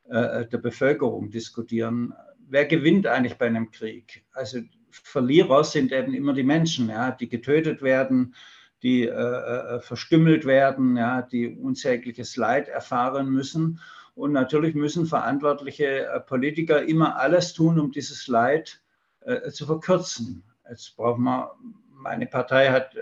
äh, 0.08 0.46
der 0.46 0.58
Bevölkerung 0.58 1.30
diskutieren. 1.30 2.12
Wer 2.48 2.66
gewinnt 2.66 3.06
eigentlich 3.06 3.38
bei 3.38 3.46
einem 3.46 3.70
Krieg? 3.70 4.24
Also 4.32 4.60
Verlierer 5.02 5.64
sind 5.64 5.92
eben 5.92 6.14
immer 6.14 6.32
die 6.32 6.44
Menschen, 6.44 6.88
ja, 6.88 7.10
die 7.10 7.28
getötet 7.28 7.82
werden, 7.82 8.34
die 8.82 9.04
äh, 9.04 9.10
äh, 9.10 9.80
verstümmelt 9.80 10.44
werden, 10.44 10.96
ja, 10.96 11.22
die 11.22 11.48
unsägliches 11.48 12.36
Leid 12.36 12.68
erfahren 12.68 13.30
müssen. 13.30 13.80
Und 14.14 14.32
natürlich 14.32 14.74
müssen 14.74 15.06
verantwortliche 15.06 16.06
äh, 16.06 16.20
Politiker 16.20 16.84
immer 16.84 17.16
alles 17.16 17.54
tun, 17.54 17.80
um 17.80 17.90
dieses 17.90 18.28
Leid 18.28 18.82
äh, 19.20 19.50
zu 19.50 19.66
verkürzen. 19.66 20.44
Jetzt 20.68 20.96
braucht 20.96 21.18
man, 21.18 21.48
meine 21.90 22.26
Partei 22.26 22.70
hat 22.70 22.94
äh, 22.94 23.00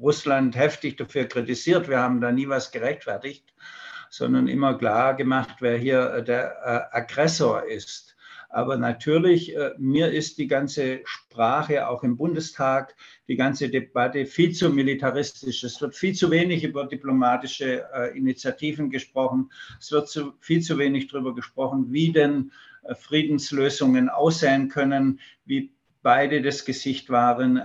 Russland 0.00 0.56
heftig 0.56 0.96
dafür 0.96 1.26
kritisiert. 1.26 1.88
Wir 1.88 2.00
haben 2.00 2.20
da 2.20 2.32
nie 2.32 2.48
was 2.48 2.72
gerechtfertigt, 2.72 3.54
sondern 4.10 4.48
immer 4.48 4.76
klar 4.76 5.14
gemacht, 5.14 5.56
wer 5.60 5.76
hier 5.76 6.14
äh, 6.14 6.24
der 6.24 6.94
Aggressor 6.94 7.64
ist. 7.64 8.13
Aber 8.54 8.76
natürlich, 8.76 9.56
äh, 9.56 9.72
mir 9.78 10.12
ist 10.12 10.38
die 10.38 10.46
ganze 10.46 11.00
Sprache 11.06 11.88
auch 11.88 12.04
im 12.04 12.16
Bundestag, 12.16 12.94
die 13.26 13.34
ganze 13.34 13.68
Debatte 13.68 14.26
viel 14.26 14.52
zu 14.52 14.70
militaristisch. 14.70 15.64
Es 15.64 15.80
wird 15.80 15.96
viel 15.96 16.14
zu 16.14 16.30
wenig 16.30 16.62
über 16.62 16.86
diplomatische 16.86 17.84
äh, 17.92 18.16
Initiativen 18.16 18.90
gesprochen. 18.90 19.50
Es 19.80 19.90
wird 19.90 20.08
zu, 20.08 20.34
viel 20.38 20.60
zu 20.60 20.78
wenig 20.78 21.08
darüber 21.08 21.34
gesprochen, 21.34 21.86
wie 21.88 22.12
denn 22.12 22.52
äh, 22.84 22.94
Friedenslösungen 22.94 24.08
aussehen 24.08 24.68
können, 24.68 25.18
wie 25.44 25.72
beide 26.04 26.40
das 26.40 26.64
Gesicht 26.64 27.08
wahren 27.08 27.58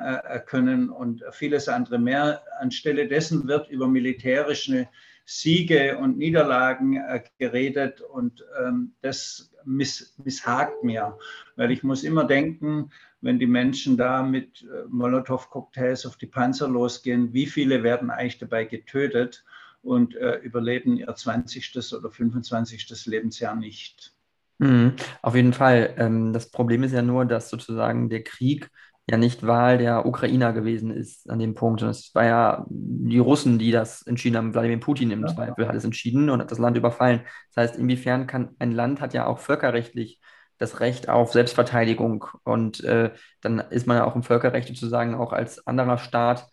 können 0.46 0.90
und 0.90 1.26
vieles 1.34 1.68
andere 1.68 2.00
mehr. 2.00 2.42
Anstelle 2.62 3.10
dessen 3.10 3.50
wird 3.50 3.70
über 3.70 3.90
militärische 3.90 4.88
Siege 5.26 5.98
und 5.98 6.18
Niederlagen 6.18 7.00
geredet 7.38 8.00
und 8.00 8.46
ähm, 8.58 8.94
das 9.02 9.49
miss, 9.66 10.16
misshakt 10.24 10.84
mir, 10.84 11.18
weil 11.56 11.72
ich 11.72 11.84
muss 11.84 12.04
immer 12.04 12.26
denken, 12.26 12.92
wenn 13.22 13.40
die 13.40 13.48
Menschen 13.48 13.98
da 13.98 14.24
mit 14.24 14.64
äh, 14.64 14.86
Molotow-Cocktails 14.90 16.06
auf 16.06 16.18
die 16.18 16.28
Panzer 16.28 16.68
losgehen, 16.68 17.34
wie 17.34 17.46
viele 17.46 17.84
werden 17.84 18.10
eigentlich 18.10 18.40
dabei 18.40 18.66
getötet 18.66 19.44
und 19.82 20.16
äh, 20.16 20.38
überleben 20.38 20.98
ihr 20.98 21.14
20. 21.14 21.94
oder 21.94 22.10
25. 22.10 23.06
Lebensjahr 23.06 23.56
nicht. 23.56 24.14
Mhm, 24.60 24.94
auf 25.22 25.36
jeden 25.36 25.54
Fall. 25.54 25.96
Ähm, 25.98 26.34
das 26.34 26.52
Problem 26.52 26.84
ist 26.84 26.92
ja 26.92 27.02
nur, 27.02 27.26
dass 27.26 27.50
sozusagen 27.50 28.10
der 28.10 28.24
Krieg 28.24 28.70
ja 29.10 29.18
nicht 29.18 29.46
Wahl 29.46 29.78
der 29.78 30.06
Ukrainer 30.06 30.54
gewesen 30.54 30.92
ist 30.92 31.30
an 31.30 31.40
dem 31.40 31.56
Punkt. 31.56 31.82
Und 31.82 31.90
es 31.90 32.14
war 32.14 32.26
ja 32.26 32.66
die 32.70 33.20
Russen, 33.20 33.58
die 33.58 33.72
das 33.72 34.04
entschieden 34.04 34.38
haben. 34.38 34.54
Wladimir 34.54 34.80
Putin 34.80 35.12
im 35.12 35.22
ja. 35.22 35.28
Zweifel 35.28 35.68
hat 35.68 35.76
es 35.76 35.84
entschieden 35.84 36.30
und 36.30 36.42
hat 36.42 36.52
das 36.52 36.60
Land 36.60 36.78
überfallen. 36.78 37.22
Das 37.54 37.70
heißt, 37.70 37.80
inwiefern 37.80 38.28
kann 38.28 38.56
ein 38.60 38.72
Land 38.72 39.02
hat 39.02 39.14
ja 39.14 39.26
auch 39.26 39.40
völkerrechtlich 39.40 40.20
das 40.60 40.80
Recht 40.80 41.10
auf 41.10 41.32
Selbstverteidigung. 41.32 42.26
Und 42.44 42.84
äh, 42.84 43.12
dann 43.42 43.60
ist 43.60 43.88
man 43.88 43.98
ja 43.98 44.06
auch 44.06 44.16
im 44.16 44.24
Völkerrecht 44.24 44.68
sozusagen 44.68 45.16
auch 45.16 45.34
als 45.34 45.66
anderer 45.66 45.98
Staat 45.98 46.48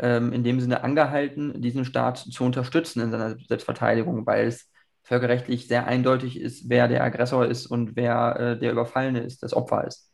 ähm, 0.00 0.32
in 0.32 0.42
dem 0.42 0.60
Sinne 0.60 0.82
angehalten, 0.82 1.60
diesen 1.60 1.84
Staat 1.84 2.18
zu 2.18 2.44
unterstützen 2.44 3.00
in 3.00 3.10
seiner 3.10 3.36
Selbstverteidigung, 3.38 4.26
weil 4.26 4.46
es 4.46 4.70
völkerrechtlich 5.04 5.68
sehr 5.68 5.86
eindeutig 5.86 6.40
ist, 6.40 6.68
wer 6.68 6.88
der 6.88 7.04
Aggressor 7.04 7.46
ist 7.46 7.66
und 7.66 7.96
wer 7.96 8.36
äh, 8.38 8.58
der 8.58 8.72
Überfallene 8.72 9.20
ist, 9.20 9.42
das 9.42 9.54
Opfer 9.54 9.86
ist. 9.86 10.11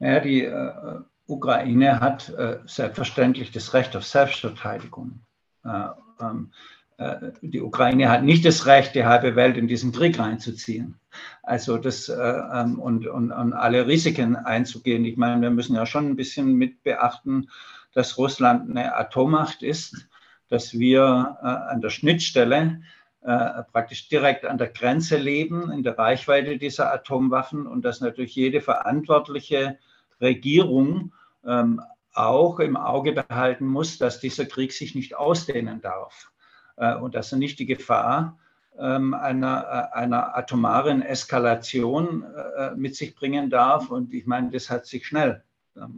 Ja, 0.00 0.20
die 0.20 0.44
äh, 0.44 1.00
Ukraine 1.26 2.00
hat 2.00 2.30
äh, 2.30 2.58
selbstverständlich 2.66 3.52
das 3.52 3.74
Recht 3.74 3.96
auf 3.96 4.04
Selbstverteidigung. 4.04 5.20
Äh, 5.64 5.88
ähm, 6.20 6.52
äh, 6.98 7.32
die 7.42 7.60
Ukraine 7.60 8.08
hat 8.10 8.24
nicht 8.24 8.44
das 8.44 8.66
Recht, 8.66 8.94
die 8.94 9.04
halbe 9.04 9.36
Welt 9.36 9.56
in 9.56 9.68
diesen 9.68 9.92
Krieg 9.92 10.18
reinzuziehen. 10.18 10.98
Also 11.42 11.78
das 11.78 12.08
äh, 12.08 12.14
ähm, 12.14 12.78
und, 12.78 13.06
und, 13.06 13.32
und 13.32 13.52
alle 13.52 13.86
Risiken 13.86 14.36
einzugehen. 14.36 15.04
Ich 15.04 15.16
meine, 15.16 15.40
wir 15.40 15.50
müssen 15.50 15.76
ja 15.76 15.86
schon 15.86 16.06
ein 16.06 16.16
bisschen 16.16 16.54
mit 16.54 16.82
beachten, 16.82 17.48
dass 17.92 18.18
Russland 18.18 18.70
eine 18.70 18.96
Atommacht 18.96 19.62
ist, 19.62 20.08
dass 20.48 20.78
wir 20.78 21.36
äh, 21.42 21.46
an 21.46 21.80
der 21.80 21.90
Schnittstelle 21.90 22.82
praktisch 23.20 24.08
direkt 24.08 24.46
an 24.46 24.58
der 24.58 24.68
Grenze 24.68 25.16
leben, 25.16 25.70
in 25.72 25.82
der 25.82 25.98
Reichweite 25.98 26.56
dieser 26.56 26.92
Atomwaffen 26.92 27.66
und 27.66 27.84
dass 27.84 28.00
natürlich 28.00 28.34
jede 28.34 28.60
verantwortliche 28.60 29.78
Regierung 30.20 31.12
ähm, 31.44 31.82
auch 32.14 32.58
im 32.58 32.76
Auge 32.76 33.12
behalten 33.12 33.66
muss, 33.66 33.98
dass 33.98 34.20
dieser 34.20 34.44
Krieg 34.46 34.72
sich 34.72 34.94
nicht 34.94 35.16
ausdehnen 35.16 35.80
darf 35.80 36.32
äh, 36.76 36.94
und 36.96 37.14
dass 37.14 37.32
er 37.32 37.38
nicht 37.38 37.58
die 37.58 37.66
Gefahr 37.66 38.38
ähm, 38.78 39.14
einer, 39.14 39.90
äh, 39.92 39.96
einer 39.96 40.36
atomaren 40.36 41.02
Eskalation 41.02 42.24
äh, 42.24 42.74
mit 42.74 42.96
sich 42.96 43.14
bringen 43.14 43.50
darf. 43.50 43.90
Und 43.90 44.12
ich 44.14 44.26
meine, 44.26 44.50
das 44.50 44.68
hat 44.68 44.86
sich 44.86 45.06
schnell. 45.06 45.42
Da 45.74 45.88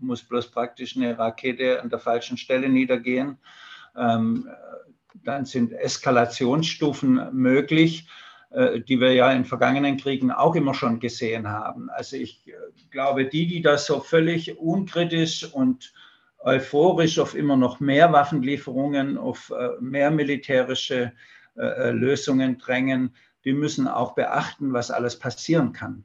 muss 0.00 0.22
bloß 0.22 0.50
praktisch 0.50 0.96
eine 0.96 1.18
Rakete 1.18 1.82
an 1.82 1.90
der 1.90 1.98
falschen 1.98 2.36
Stelle 2.36 2.68
niedergehen. 2.68 3.38
Ähm, 3.94 4.48
dann 5.24 5.44
sind 5.44 5.72
Eskalationsstufen 5.72 7.28
möglich. 7.32 8.08
Äh, 8.52 8.80
die 8.80 9.00
wir 9.00 9.14
ja 9.14 9.32
in 9.32 9.46
vergangenen 9.46 9.96
Kriegen 9.96 10.30
auch 10.30 10.54
immer 10.54 10.74
schon 10.74 11.00
gesehen 11.00 11.48
haben. 11.48 11.88
Also 11.88 12.16
ich 12.16 12.46
äh, 12.46 12.52
glaube, 12.90 13.24
die, 13.24 13.46
die 13.46 13.62
da 13.62 13.78
so 13.78 14.00
völlig 14.00 14.58
unkritisch 14.58 15.50
und 15.54 15.94
euphorisch 16.38 17.18
auf 17.18 17.34
immer 17.34 17.56
noch 17.56 17.80
mehr 17.80 18.12
Waffenlieferungen, 18.12 19.16
auf 19.16 19.50
äh, 19.56 19.70
mehr 19.80 20.10
militärische 20.10 21.12
Lösungen 21.54 22.56
drängen, 22.56 23.14
die 23.44 23.52
müssen 23.52 23.86
auch 23.86 24.14
beachten, 24.14 24.72
was 24.72 24.90
alles 24.90 25.18
passieren 25.18 25.74
kann. 25.74 26.04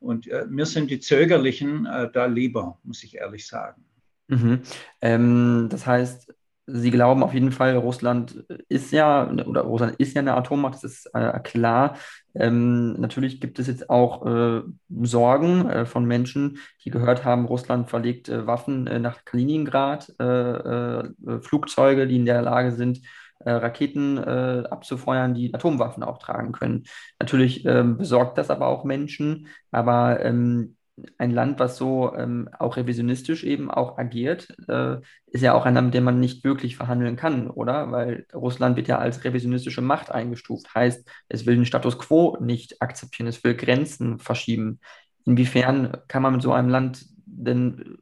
Und 0.00 0.30
mir 0.48 0.64
sind 0.64 0.90
die 0.90 0.98
Zögerlichen 0.98 1.86
da 2.14 2.24
lieber, 2.24 2.78
muss 2.84 3.04
ich 3.04 3.14
ehrlich 3.18 3.46
sagen. 3.46 3.84
Mhm. 4.28 4.62
Ähm, 5.02 5.68
das 5.70 5.86
heißt, 5.86 6.32
Sie 6.70 6.90
glauben 6.90 7.22
auf 7.22 7.32
jeden 7.32 7.50
Fall, 7.50 7.76
Russland 7.76 8.44
ist 8.68 8.92
ja, 8.92 9.30
oder 9.30 9.62
Russland 9.62 9.96
ist 9.96 10.14
ja 10.14 10.20
eine 10.20 10.34
Atommacht, 10.36 10.74
das 10.74 10.84
ist 10.84 11.06
äh, 11.14 11.40
klar. 11.40 11.96
Ähm, 12.34 12.92
natürlich 13.00 13.40
gibt 13.40 13.58
es 13.58 13.68
jetzt 13.68 13.88
auch 13.88 14.26
äh, 14.26 14.60
Sorgen 15.02 15.68
äh, 15.70 15.86
von 15.86 16.04
Menschen, 16.04 16.58
die 16.84 16.90
gehört 16.90 17.24
haben, 17.24 17.46
Russland 17.46 17.88
verlegt 17.88 18.28
äh, 18.28 18.46
Waffen 18.46 18.86
äh, 18.86 18.98
nach 18.98 19.24
Kaliningrad, 19.24 20.10
äh, 20.20 21.04
Flugzeuge, 21.40 22.06
die 22.06 22.16
in 22.16 22.26
der 22.26 22.42
Lage 22.42 22.72
sind, 22.72 23.00
Raketen 23.40 24.18
abzufeuern, 24.18 25.32
die 25.32 25.54
Atomwaffen 25.54 26.02
auch 26.02 26.18
tragen 26.18 26.50
können. 26.50 26.82
Natürlich 27.20 27.64
ähm, 27.64 27.96
besorgt 27.96 28.36
das 28.36 28.50
aber 28.50 28.66
auch 28.66 28.82
Menschen, 28.82 29.46
aber 29.70 30.20
ähm, 30.24 30.76
ein 31.18 31.30
Land, 31.30 31.58
was 31.58 31.76
so 31.76 32.14
ähm, 32.14 32.48
auch 32.58 32.76
revisionistisch 32.76 33.44
eben 33.44 33.70
auch 33.70 33.98
agiert, 33.98 34.48
äh, 34.68 34.96
ist 35.26 35.42
ja 35.42 35.54
auch 35.54 35.66
ein 35.66 35.74
Land, 35.74 35.86
mit 35.86 35.94
dem 35.94 36.04
man 36.04 36.20
nicht 36.20 36.44
wirklich 36.44 36.76
verhandeln 36.76 37.16
kann, 37.16 37.48
oder? 37.48 37.90
Weil 37.92 38.26
Russland 38.34 38.76
wird 38.76 38.88
ja 38.88 38.98
als 38.98 39.24
revisionistische 39.24 39.80
Macht 39.82 40.10
eingestuft. 40.10 40.74
Heißt, 40.74 41.08
es 41.28 41.46
will 41.46 41.56
den 41.56 41.66
Status 41.66 41.98
quo 41.98 42.36
nicht 42.40 42.80
akzeptieren, 42.82 43.28
es 43.28 43.42
will 43.44 43.54
Grenzen 43.54 44.18
verschieben. 44.18 44.80
Inwiefern 45.24 45.98
kann 46.08 46.22
man 46.22 46.32
mit 46.34 46.42
so 46.42 46.52
einem 46.52 46.68
Land 46.68 47.06
denn 47.26 47.98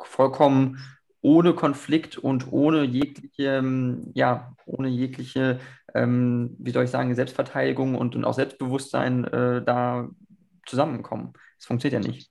vollkommen 0.00 0.78
ohne 1.20 1.54
Konflikt 1.54 2.18
und 2.18 2.52
ohne 2.52 2.84
jegliche, 2.84 3.56
ähm, 3.56 4.12
ja, 4.14 4.54
ohne 4.64 4.88
jegliche, 4.88 5.58
ähm, 5.94 6.54
wie 6.58 6.70
soll 6.70 6.84
ich 6.84 6.90
sagen, 6.90 7.14
Selbstverteidigung 7.14 7.96
und, 7.96 8.14
und 8.14 8.24
auch 8.24 8.34
Selbstbewusstsein 8.34 9.24
äh, 9.24 9.64
da 9.64 10.08
zusammenkommen. 10.66 11.32
Das 11.56 11.66
funktioniert 11.66 12.04
ja 12.04 12.10
nicht. 12.10 12.30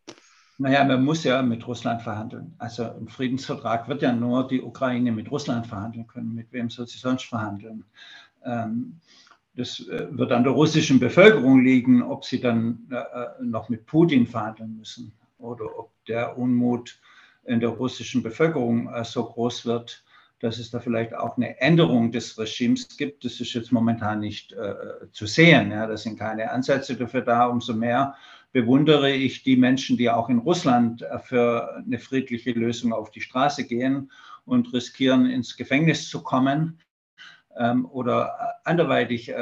Naja, 0.58 0.84
man 0.86 1.04
muss 1.04 1.24
ja 1.24 1.42
mit 1.42 1.68
Russland 1.68 2.02
verhandeln. 2.02 2.56
Also 2.58 2.86
im 2.86 3.08
Friedensvertrag 3.10 3.90
wird 3.90 4.02
ja 4.02 4.14
nur 4.14 4.48
die 4.48 4.62
Ukraine 4.62 5.12
mit 5.12 5.30
Russland 5.30 5.68
verhandeln 5.68 6.08
können. 6.08 6.34
Mit 6.34 6.52
wem 6.54 6.70
soll 6.70 6.88
sie 6.88 6.98
sonst 6.98 7.26
verhandeln? 7.26 7.84
Ähm, 8.46 9.02
das 9.56 9.86
äh, 9.88 10.08
wird 10.12 10.32
an 10.32 10.44
der 10.44 10.54
russischen 10.54 11.00
Bevölkerung 11.00 11.62
liegen, 11.64 12.04
ob 12.04 12.24
sie 12.24 12.40
dann 12.40 12.88
äh, 12.90 13.44
noch 13.44 13.68
mit 13.70 13.86
Putin 13.86 14.28
verhandeln 14.28 14.78
müssen 14.78 15.14
oder 15.38 15.66
ob 15.78 15.92
der 16.06 16.38
Unmut 16.38 17.00
in 17.46 17.60
der 17.60 17.70
russischen 17.70 18.24
Bevölkerung 18.24 18.88
äh, 18.94 19.04
so 19.04 19.26
groß 19.26 19.66
wird, 19.66 20.04
dass 20.40 20.58
es 20.58 20.72
da 20.72 20.80
vielleicht 20.80 21.14
auch 21.14 21.38
eine 21.38 21.60
Änderung 21.60 22.12
des 22.12 22.38
Regimes 22.38 22.98
gibt. 22.98 23.24
Das 23.24 23.40
ist 23.40 23.54
jetzt 23.54 23.72
momentan 23.72 24.20
nicht 24.20 24.52
äh, 24.54 24.76
zu 25.12 25.26
sehen. 25.26 25.72
Ja. 25.72 25.88
Da 25.88 25.98
sind 25.98 26.20
keine 26.20 26.52
Ansätze 26.52 26.96
dafür 26.96 27.22
da. 27.22 27.46
Umso 27.46 27.74
mehr 27.74 28.16
bewundere 28.56 29.12
ich 29.12 29.44
die 29.44 29.58
Menschen, 29.58 29.98
die 29.98 30.10
auch 30.10 30.30
in 30.30 30.38
Russland 30.38 31.02
äh, 31.02 31.20
für 31.20 31.76
eine 31.76 32.00
friedliche 32.00 32.54
Lösung 32.54 32.94
auf 32.94 33.12
die 33.12 33.20
Straße 33.20 33.66
gehen 33.68 34.10
und 34.46 34.72
riskieren, 34.72 35.26
ins 35.26 35.58
Gefängnis 35.58 36.08
zu 36.08 36.24
kommen 36.24 36.80
ähm, 37.58 37.86
oder 37.86 38.56
anderweitig 38.64 39.28
äh, 39.28 39.36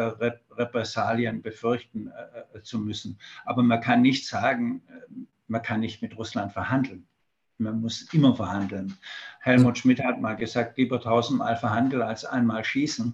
Repressalien 0.58 1.43
befürchten 1.43 2.08
äh, 2.08 2.58
äh, 2.58 2.63
zu 2.63 2.80
müssen. 2.80 3.19
Aber 3.45 3.62
man 3.62 3.82
kann 3.82 4.02
nicht 4.02 4.26
sagen, 4.26 4.82
äh, 4.88 5.13
man 5.45 5.62
kann 5.62 5.82
nicht 5.82 6.02
mit 6.02 6.17
Russland 6.17 6.52
verhandeln. 6.52 7.06
Man 7.60 7.82
muss 7.82 8.12
immer 8.13 8.36
verhandeln. 8.36 8.97
Helmut 9.41 9.78
Schmidt 9.78 10.04
hat 10.04 10.21
mal 10.21 10.34
gesagt, 10.34 10.80
lieber 10.80 10.99
tausendmal 10.99 11.56
verhandeln 11.56 12.02
als 12.02 12.26
einmal 12.26 12.63
schießen. 12.63 13.13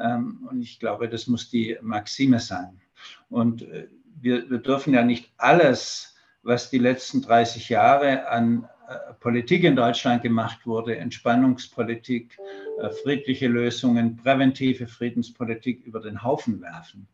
Ähm, 0.00 0.46
und 0.48 0.62
ich 0.62 0.78
glaube, 0.78 1.08
das 1.08 1.26
muss 1.26 1.50
die 1.50 1.76
Maxime 1.82 2.38
sein. 2.38 2.80
Und 3.28 3.62
äh, 3.62 3.88
wir, 4.20 4.50
wir 4.50 4.58
dürfen 4.58 4.94
ja 4.94 5.02
nicht 5.02 5.32
alles, 5.36 6.16
was 6.42 6.70
die 6.70 6.78
letzten 6.78 7.22
30 7.22 7.68
Jahre 7.68 8.28
an 8.28 8.68
äh, 8.88 9.14
Politik 9.20 9.64
in 9.64 9.76
Deutschland 9.76 10.22
gemacht 10.22 10.66
wurde, 10.66 10.96
Entspannungspolitik, 10.96 12.38
äh, 12.80 12.90
friedliche 12.90 13.48
Lösungen, 13.48 14.16
präventive 14.16 14.86
Friedenspolitik 14.86 15.84
über 15.84 16.00
den 16.00 16.22
Haufen 16.22 16.60
werfen. 16.60 17.06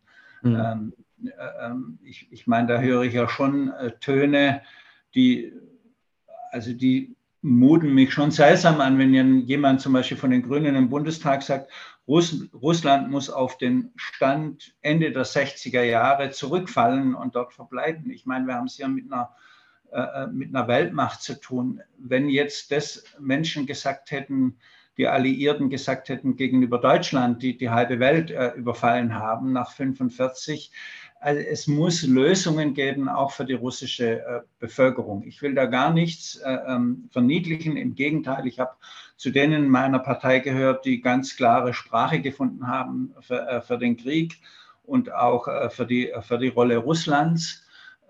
Mhm. 0.42 0.56
Ähm, 0.56 0.92
ähm, 1.60 1.98
ich, 2.02 2.28
ich 2.30 2.46
meine, 2.46 2.68
da 2.68 2.80
höre 2.80 3.02
ich 3.02 3.14
ja 3.14 3.28
schon 3.28 3.72
Töne, 4.00 4.62
die 5.14 5.52
also 6.50 6.72
die 6.72 7.16
muten 7.42 7.94
mich 7.94 8.12
schon 8.12 8.30
seltsam 8.30 8.80
an, 8.80 8.98
wenn 8.98 9.46
jemand 9.46 9.80
zum 9.80 9.92
Beispiel 9.92 10.16
von 10.16 10.30
den 10.30 10.42
Grünen 10.42 10.74
im 10.74 10.90
Bundestag 10.90 11.42
sagt, 11.42 11.70
Russ 12.08 12.48
Russland 12.54 13.10
muss 13.10 13.28
auf 13.28 13.58
den 13.58 13.92
Stand 13.96 14.74
Ende 14.80 15.12
der 15.12 15.26
60er 15.26 15.82
Jahre 15.82 16.30
zurückfallen 16.30 17.14
und 17.14 17.36
dort 17.36 17.52
verbleiben. 17.52 18.10
Ich 18.10 18.24
meine, 18.24 18.46
wir 18.46 18.54
haben 18.54 18.66
es 18.66 18.76
hier 18.76 18.88
mit 18.88 19.12
einer, 19.12 19.34
äh, 19.92 20.26
mit 20.28 20.48
einer 20.48 20.66
Weltmacht 20.66 21.20
zu 21.22 21.38
tun. 21.38 21.82
Wenn 21.98 22.30
jetzt 22.30 22.72
das 22.72 23.04
Menschen 23.20 23.66
gesagt 23.66 24.10
hätten, 24.10 24.56
die 24.96 25.06
Alliierten 25.06 25.70
gesagt 25.70 26.08
hätten 26.08 26.36
gegenüber 26.36 26.78
Deutschland, 26.78 27.42
die 27.42 27.56
die 27.56 27.70
halbe 27.70 28.00
Welt 28.00 28.30
äh, 28.30 28.52
überfallen 28.54 29.14
haben 29.14 29.52
nach 29.52 29.70
1945, 29.70 30.72
also 31.20 31.40
es 31.40 31.66
muss 31.66 32.02
Lösungen 32.02 32.74
geben, 32.74 33.08
auch 33.08 33.32
für 33.32 33.44
die 33.44 33.54
russische 33.54 34.20
äh, 34.20 34.40
Bevölkerung. 34.58 35.24
Ich 35.24 35.42
will 35.42 35.54
da 35.54 35.66
gar 35.66 35.92
nichts 35.92 36.36
äh, 36.36 36.58
ähm, 36.66 37.08
verniedlichen. 37.10 37.76
Im 37.76 37.94
Gegenteil, 37.94 38.46
ich 38.46 38.60
habe 38.60 38.72
zu 39.16 39.30
denen 39.30 39.68
meiner 39.68 39.98
Partei 39.98 40.38
gehört, 40.38 40.84
die 40.84 41.00
ganz 41.00 41.36
klare 41.36 41.74
Sprache 41.74 42.20
gefunden 42.20 42.68
haben 42.68 43.14
für, 43.20 43.48
äh, 43.48 43.60
für 43.60 43.78
den 43.78 43.96
Krieg 43.96 44.38
und 44.84 45.12
auch 45.12 45.48
äh, 45.48 45.70
für, 45.70 45.86
die, 45.86 46.12
für 46.20 46.38
die 46.38 46.48
Rolle 46.48 46.76
Russlands. 46.76 47.64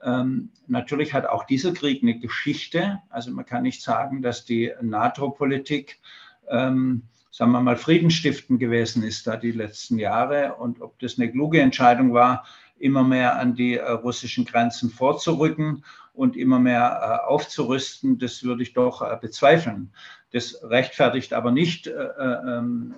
Ähm, 0.04 0.50
natürlich 0.66 1.14
hat 1.14 1.26
auch 1.26 1.44
dieser 1.44 1.72
Krieg 1.72 2.02
eine 2.02 2.18
Geschichte. 2.18 3.00
Also 3.08 3.30
man 3.30 3.46
kann 3.46 3.62
nicht 3.62 3.82
sagen, 3.82 4.22
dass 4.22 4.44
die 4.44 4.72
NATO-Politik 4.82 5.98
ähm, 6.48 7.04
sagen 7.30 7.52
wir 7.52 7.60
mal, 7.60 7.76
Friedensstiften 7.76 8.58
gewesen 8.58 9.04
ist 9.04 9.26
da 9.26 9.36
die 9.36 9.52
letzten 9.52 9.98
Jahre. 9.98 10.54
Und 10.54 10.80
ob 10.80 10.98
das 10.98 11.18
eine 11.18 11.30
kluge 11.30 11.60
Entscheidung 11.60 12.12
war, 12.12 12.44
immer 12.80 13.02
mehr 13.04 13.38
an 13.38 13.54
die 13.54 13.76
äh, 13.76 13.90
russischen 13.90 14.44
Grenzen 14.44 14.90
vorzurücken 14.90 15.84
und 16.12 16.36
immer 16.36 16.58
mehr 16.58 17.22
äh, 17.24 17.28
aufzurüsten, 17.28 18.18
das 18.18 18.42
würde 18.42 18.62
ich 18.62 18.72
doch 18.72 19.02
äh, 19.02 19.16
bezweifeln. 19.20 19.92
Das 20.32 20.62
rechtfertigt 20.62 21.32
aber 21.32 21.52
nicht, 21.52 21.86
ähm, 21.86 22.94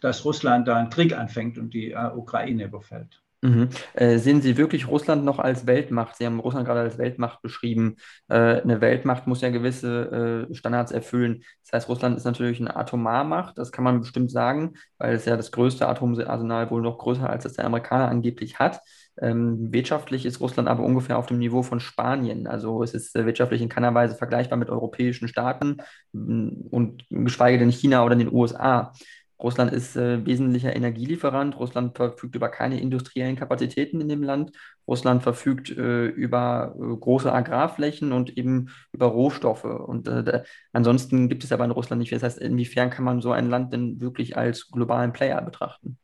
dass 0.00 0.24
Russland 0.24 0.66
da 0.66 0.76
einen 0.76 0.90
Krieg 0.90 1.16
anfängt 1.16 1.58
und 1.58 1.74
die 1.74 1.94
Ukraine 1.94 2.64
überfällt. 2.64 3.22
Mhm. 3.46 3.68
Äh, 3.94 4.18
sehen 4.18 4.42
Sie 4.42 4.56
wirklich 4.56 4.88
Russland 4.88 5.24
noch 5.24 5.38
als 5.38 5.66
Weltmacht? 5.68 6.16
Sie 6.16 6.26
haben 6.26 6.40
Russland 6.40 6.66
gerade 6.66 6.80
als 6.80 6.98
Weltmacht 6.98 7.42
beschrieben. 7.42 7.96
Äh, 8.28 8.60
eine 8.60 8.80
Weltmacht 8.80 9.28
muss 9.28 9.40
ja 9.40 9.50
gewisse 9.50 10.48
äh, 10.50 10.54
Standards 10.54 10.90
erfüllen. 10.90 11.44
Das 11.62 11.72
heißt, 11.72 11.88
Russland 11.88 12.16
ist 12.16 12.24
natürlich 12.24 12.60
eine 12.60 12.74
Atomarmacht, 12.74 13.56
das 13.56 13.70
kann 13.70 13.84
man 13.84 14.00
bestimmt 14.00 14.32
sagen, 14.32 14.74
weil 14.98 15.14
es 15.14 15.26
ja 15.26 15.36
das 15.36 15.52
größte 15.52 15.86
Atomarsenal 15.86 16.70
wohl 16.70 16.82
noch 16.82 16.98
größer 16.98 17.30
als 17.30 17.44
das 17.44 17.52
der 17.52 17.66
Amerikaner 17.66 18.08
angeblich 18.08 18.58
hat. 18.58 18.80
Ähm, 19.18 19.72
wirtschaftlich 19.72 20.26
ist 20.26 20.40
Russland 20.40 20.68
aber 20.68 20.82
ungefähr 20.82 21.16
auf 21.16 21.26
dem 21.26 21.38
Niveau 21.38 21.62
von 21.62 21.78
Spanien. 21.78 22.48
Also 22.48 22.82
es 22.82 22.94
ist 22.94 23.14
äh, 23.14 23.26
wirtschaftlich 23.26 23.62
in 23.62 23.68
keiner 23.68 23.94
Weise 23.94 24.16
vergleichbar 24.16 24.58
mit 24.58 24.70
europäischen 24.70 25.28
Staaten 25.28 25.76
und 26.12 27.04
geschweige 27.10 27.58
denn 27.58 27.70
China 27.70 28.04
oder 28.04 28.16
den 28.16 28.32
USA. 28.32 28.92
Russland 29.38 29.72
ist 29.72 29.96
äh, 29.96 30.24
wesentlicher 30.24 30.74
Energielieferant. 30.74 31.58
Russland 31.58 31.96
verfügt 31.96 32.34
über 32.34 32.48
keine 32.48 32.80
industriellen 32.80 33.36
Kapazitäten 33.36 34.00
in 34.00 34.08
dem 34.08 34.22
Land. 34.22 34.52
Russland 34.88 35.22
verfügt 35.22 35.70
äh, 35.70 36.06
über 36.06 36.74
äh, 36.76 36.96
große 36.96 37.32
Agrarflächen 37.32 38.12
und 38.12 38.38
eben 38.38 38.70
über 38.92 39.06
Rohstoffe. 39.06 39.64
Und 39.64 40.08
äh, 40.08 40.42
ansonsten 40.72 41.28
gibt 41.28 41.44
es 41.44 41.52
aber 41.52 41.66
in 41.66 41.70
Russland 41.70 42.00
nicht. 42.00 42.12
Das 42.12 42.22
heißt, 42.22 42.38
inwiefern 42.38 42.90
kann 42.90 43.04
man 43.04 43.20
so 43.20 43.32
ein 43.32 43.50
Land 43.50 43.72
denn 43.72 44.00
wirklich 44.00 44.38
als 44.38 44.70
globalen 44.70 45.12
Player 45.12 45.42
betrachten? 45.42 45.98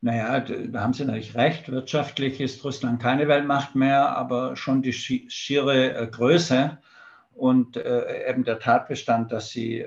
Naja, 0.00 0.38
da 0.40 0.82
haben 0.82 0.92
Sie 0.92 1.04
natürlich 1.04 1.34
recht. 1.34 1.68
Wirtschaftlich 1.72 2.40
ist 2.40 2.64
Russland 2.64 3.02
keine 3.02 3.26
Weltmacht 3.26 3.74
mehr, 3.74 4.16
aber 4.16 4.54
schon 4.54 4.82
die 4.82 4.92
schiere 4.92 5.96
äh, 5.96 6.06
Größe 6.06 6.78
und 7.32 7.76
äh, 7.76 8.30
eben 8.30 8.44
der 8.44 8.60
Tatbestand, 8.60 9.32
dass 9.32 9.50
sie 9.50 9.84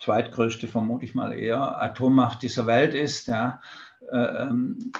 zweitgrößte, 0.00 0.68
vermute 0.68 1.04
ich 1.04 1.14
mal 1.14 1.32
eher, 1.32 1.80
Atommacht 1.82 2.42
dieser 2.42 2.66
Welt 2.66 2.94
ist, 2.94 3.28
ja, 3.28 3.60
äh, 4.12 4.16
ähm, 4.16 4.92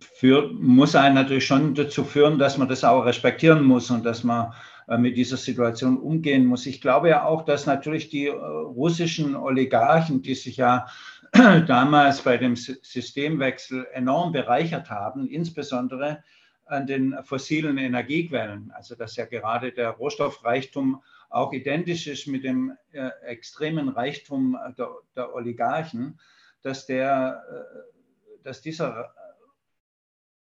für, 0.00 0.48
muss 0.52 0.96
einen 0.96 1.14
natürlich 1.14 1.46
schon 1.46 1.74
dazu 1.74 2.04
führen, 2.04 2.38
dass 2.38 2.58
man 2.58 2.68
das 2.68 2.84
auch 2.84 3.04
respektieren 3.04 3.64
muss 3.64 3.90
und 3.90 4.04
dass 4.04 4.24
man 4.24 4.52
äh, 4.88 4.98
mit 4.98 5.16
dieser 5.16 5.36
Situation 5.36 5.98
umgehen 5.98 6.46
muss. 6.46 6.66
Ich 6.66 6.80
glaube 6.80 7.08
ja 7.08 7.24
auch, 7.24 7.44
dass 7.44 7.66
natürlich 7.66 8.08
die 8.08 8.26
äh, 8.26 8.32
russischen 8.32 9.36
Oligarchen, 9.36 10.22
die 10.22 10.34
sich 10.34 10.56
ja 10.56 10.86
damals 11.32 12.22
bei 12.22 12.36
dem 12.36 12.56
Systemwechsel 12.56 13.86
enorm 13.92 14.32
bereichert 14.32 14.90
haben, 14.90 15.28
insbesondere 15.28 16.22
an 16.66 16.86
den 16.86 17.16
fossilen 17.22 17.78
Energiequellen, 17.78 18.70
also 18.74 18.94
dass 18.94 19.16
ja 19.16 19.24
gerade 19.26 19.72
der 19.72 19.90
Rohstoffreichtum 19.90 21.02
auch 21.32 21.52
identisch 21.52 22.06
ist 22.06 22.26
mit 22.26 22.44
dem 22.44 22.76
äh, 22.92 23.08
extremen 23.22 23.88
Reichtum 23.88 24.56
der, 24.76 24.90
der, 25.16 25.34
Oligarchen, 25.34 26.20
dass, 26.62 26.86
der, 26.86 27.42
äh, 27.50 28.42
dass 28.42 28.60
dieser 28.60 29.00
äh, 29.00 29.22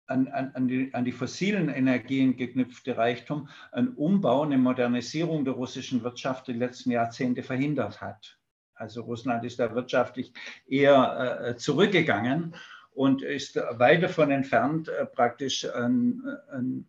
an, 0.07 0.27
an, 0.27 0.51
an, 0.53 0.67
die, 0.67 0.93
an 0.93 1.05
die 1.05 1.11
fossilen 1.11 1.69
Energien 1.69 2.35
geknüpfte 2.35 2.97
Reichtum 2.97 3.49
einen 3.71 3.89
Umbau, 3.89 4.43
eine 4.43 4.57
Modernisierung 4.57 5.45
der 5.45 5.53
russischen 5.53 6.03
Wirtschaft 6.03 6.47
die 6.47 6.53
letzten 6.53 6.91
Jahrzehnte 6.91 7.43
verhindert 7.43 8.01
hat. 8.01 8.37
Also 8.73 9.01
Russland 9.01 9.45
ist 9.45 9.59
da 9.59 9.73
wirtschaftlich 9.75 10.33
eher 10.67 11.39
äh, 11.41 11.55
zurückgegangen 11.55 12.55
und 12.91 13.21
ist 13.21 13.55
weit 13.55 14.03
davon 14.03 14.31
entfernt, 14.31 14.89
äh, 14.89 15.05
praktisch 15.05 15.65
ein, 15.73 16.21
ein 16.51 16.87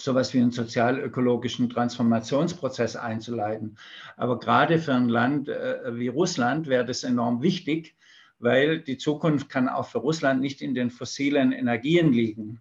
sowas 0.00 0.34
wie 0.34 0.38
einen 0.40 0.50
sozial-ökologischen 0.50 1.70
Transformationsprozess 1.70 2.96
einzuleiten. 2.96 3.76
Aber 4.16 4.38
gerade 4.38 4.78
für 4.78 4.94
ein 4.94 5.08
Land 5.08 5.48
äh, 5.48 5.96
wie 5.96 6.08
Russland 6.08 6.66
wäre 6.66 6.84
das 6.84 7.04
enorm 7.04 7.42
wichtig, 7.42 7.96
weil 8.38 8.80
die 8.80 8.96
Zukunft 8.96 9.48
kann 9.48 9.68
auch 9.68 9.86
für 9.86 9.98
Russland 9.98 10.40
nicht 10.40 10.62
in 10.62 10.74
den 10.74 10.90
fossilen 10.90 11.52
Energien 11.52 12.12
liegen. 12.12 12.60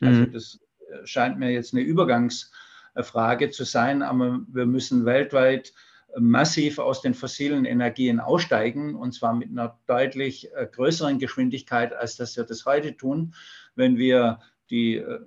Also 0.00 0.22
mhm. 0.22 0.32
das 0.32 0.60
scheint 1.04 1.38
mir 1.38 1.50
jetzt 1.50 1.74
eine 1.74 1.82
Übergangsfrage 1.82 3.50
zu 3.50 3.64
sein, 3.64 4.02
aber 4.02 4.40
wir 4.48 4.66
müssen 4.66 5.04
weltweit 5.04 5.72
massiv 6.18 6.78
aus 6.78 7.02
den 7.02 7.14
fossilen 7.14 7.64
Energien 7.64 8.20
aussteigen, 8.20 8.94
und 8.94 9.12
zwar 9.12 9.34
mit 9.34 9.50
einer 9.50 9.78
deutlich 9.86 10.52
äh, 10.54 10.66
größeren 10.66 11.18
Geschwindigkeit, 11.18 11.92
als 11.92 12.16
dass 12.16 12.36
wir 12.36 12.44
das 12.44 12.66
heute 12.66 12.96
tun, 12.96 13.34
wenn 13.76 13.96
wir 13.96 14.40
die, 14.70 14.96
äh, 14.96 15.20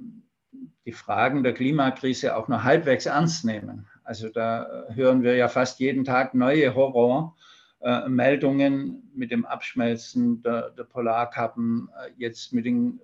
die 0.85 0.91
Fragen 0.91 1.43
der 1.43 1.53
Klimakrise 1.53 2.35
auch 2.35 2.47
noch 2.47 2.63
halbwegs 2.63 3.05
ernst 3.05 3.45
nehmen. 3.45 3.85
Also 4.03 4.29
da 4.29 4.87
hören 4.89 5.21
wir 5.23 5.35
ja 5.35 5.47
fast 5.47 5.79
jeden 5.79 6.03
Tag 6.03 6.33
neue 6.33 6.73
Horrormeldungen 6.75 9.09
mit 9.15 9.31
dem 9.31 9.45
Abschmelzen 9.45 10.43
der, 10.43 10.71
der 10.71 10.83
Polarkappen, 10.83 11.87
äh, 11.97 12.09
jetzt 12.17 12.51
mit 12.53 12.65
den 12.65 12.99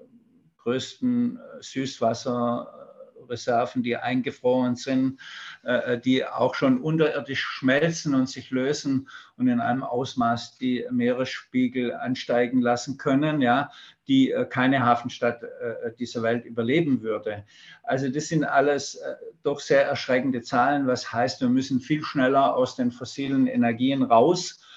größten 0.57 1.39
Süßwasser 1.61 2.88
Reserven, 3.29 3.83
die 3.83 3.97
eingefroren 3.97 4.75
sind, 4.75 5.19
äh, 5.63 5.97
die 5.99 6.25
auch 6.25 6.55
schon 6.55 6.81
unterirdisch 6.81 7.41
schmelzen 7.41 8.15
und 8.15 8.29
sich 8.29 8.51
lösen 8.51 9.09
und 9.37 9.47
in 9.47 9.59
einem 9.59 9.83
Ausmaß 9.83 10.57
die 10.57 10.85
Meeresspiegel 10.91 11.93
ansteigen 11.93 12.61
lassen 12.61 12.97
können, 12.97 13.41
ja, 13.41 13.71
die 14.07 14.31
äh, 14.31 14.45
keine 14.45 14.85
Hafenstadt 14.85 15.43
äh, 15.43 15.91
dieser 15.97 16.23
Welt 16.23 16.45
überleben 16.45 17.01
würde. 17.01 17.45
Also 17.83 18.09
das 18.09 18.27
sind 18.27 18.43
alles 18.43 19.01
doch 19.43 19.59
sehr 19.59 19.85
erschreckende 19.85 20.41
Zahlen, 20.41 20.87
was 20.87 21.11
heißt, 21.11 21.41
wir 21.41 21.49
müssen 21.49 21.79
viel 21.79 22.03
schneller 22.03 22.55
aus 22.55 22.75
den 22.75 22.91
fossilen 22.91 23.47
Energien 23.47 24.03
raus 24.03 24.59
äh, 24.61 24.68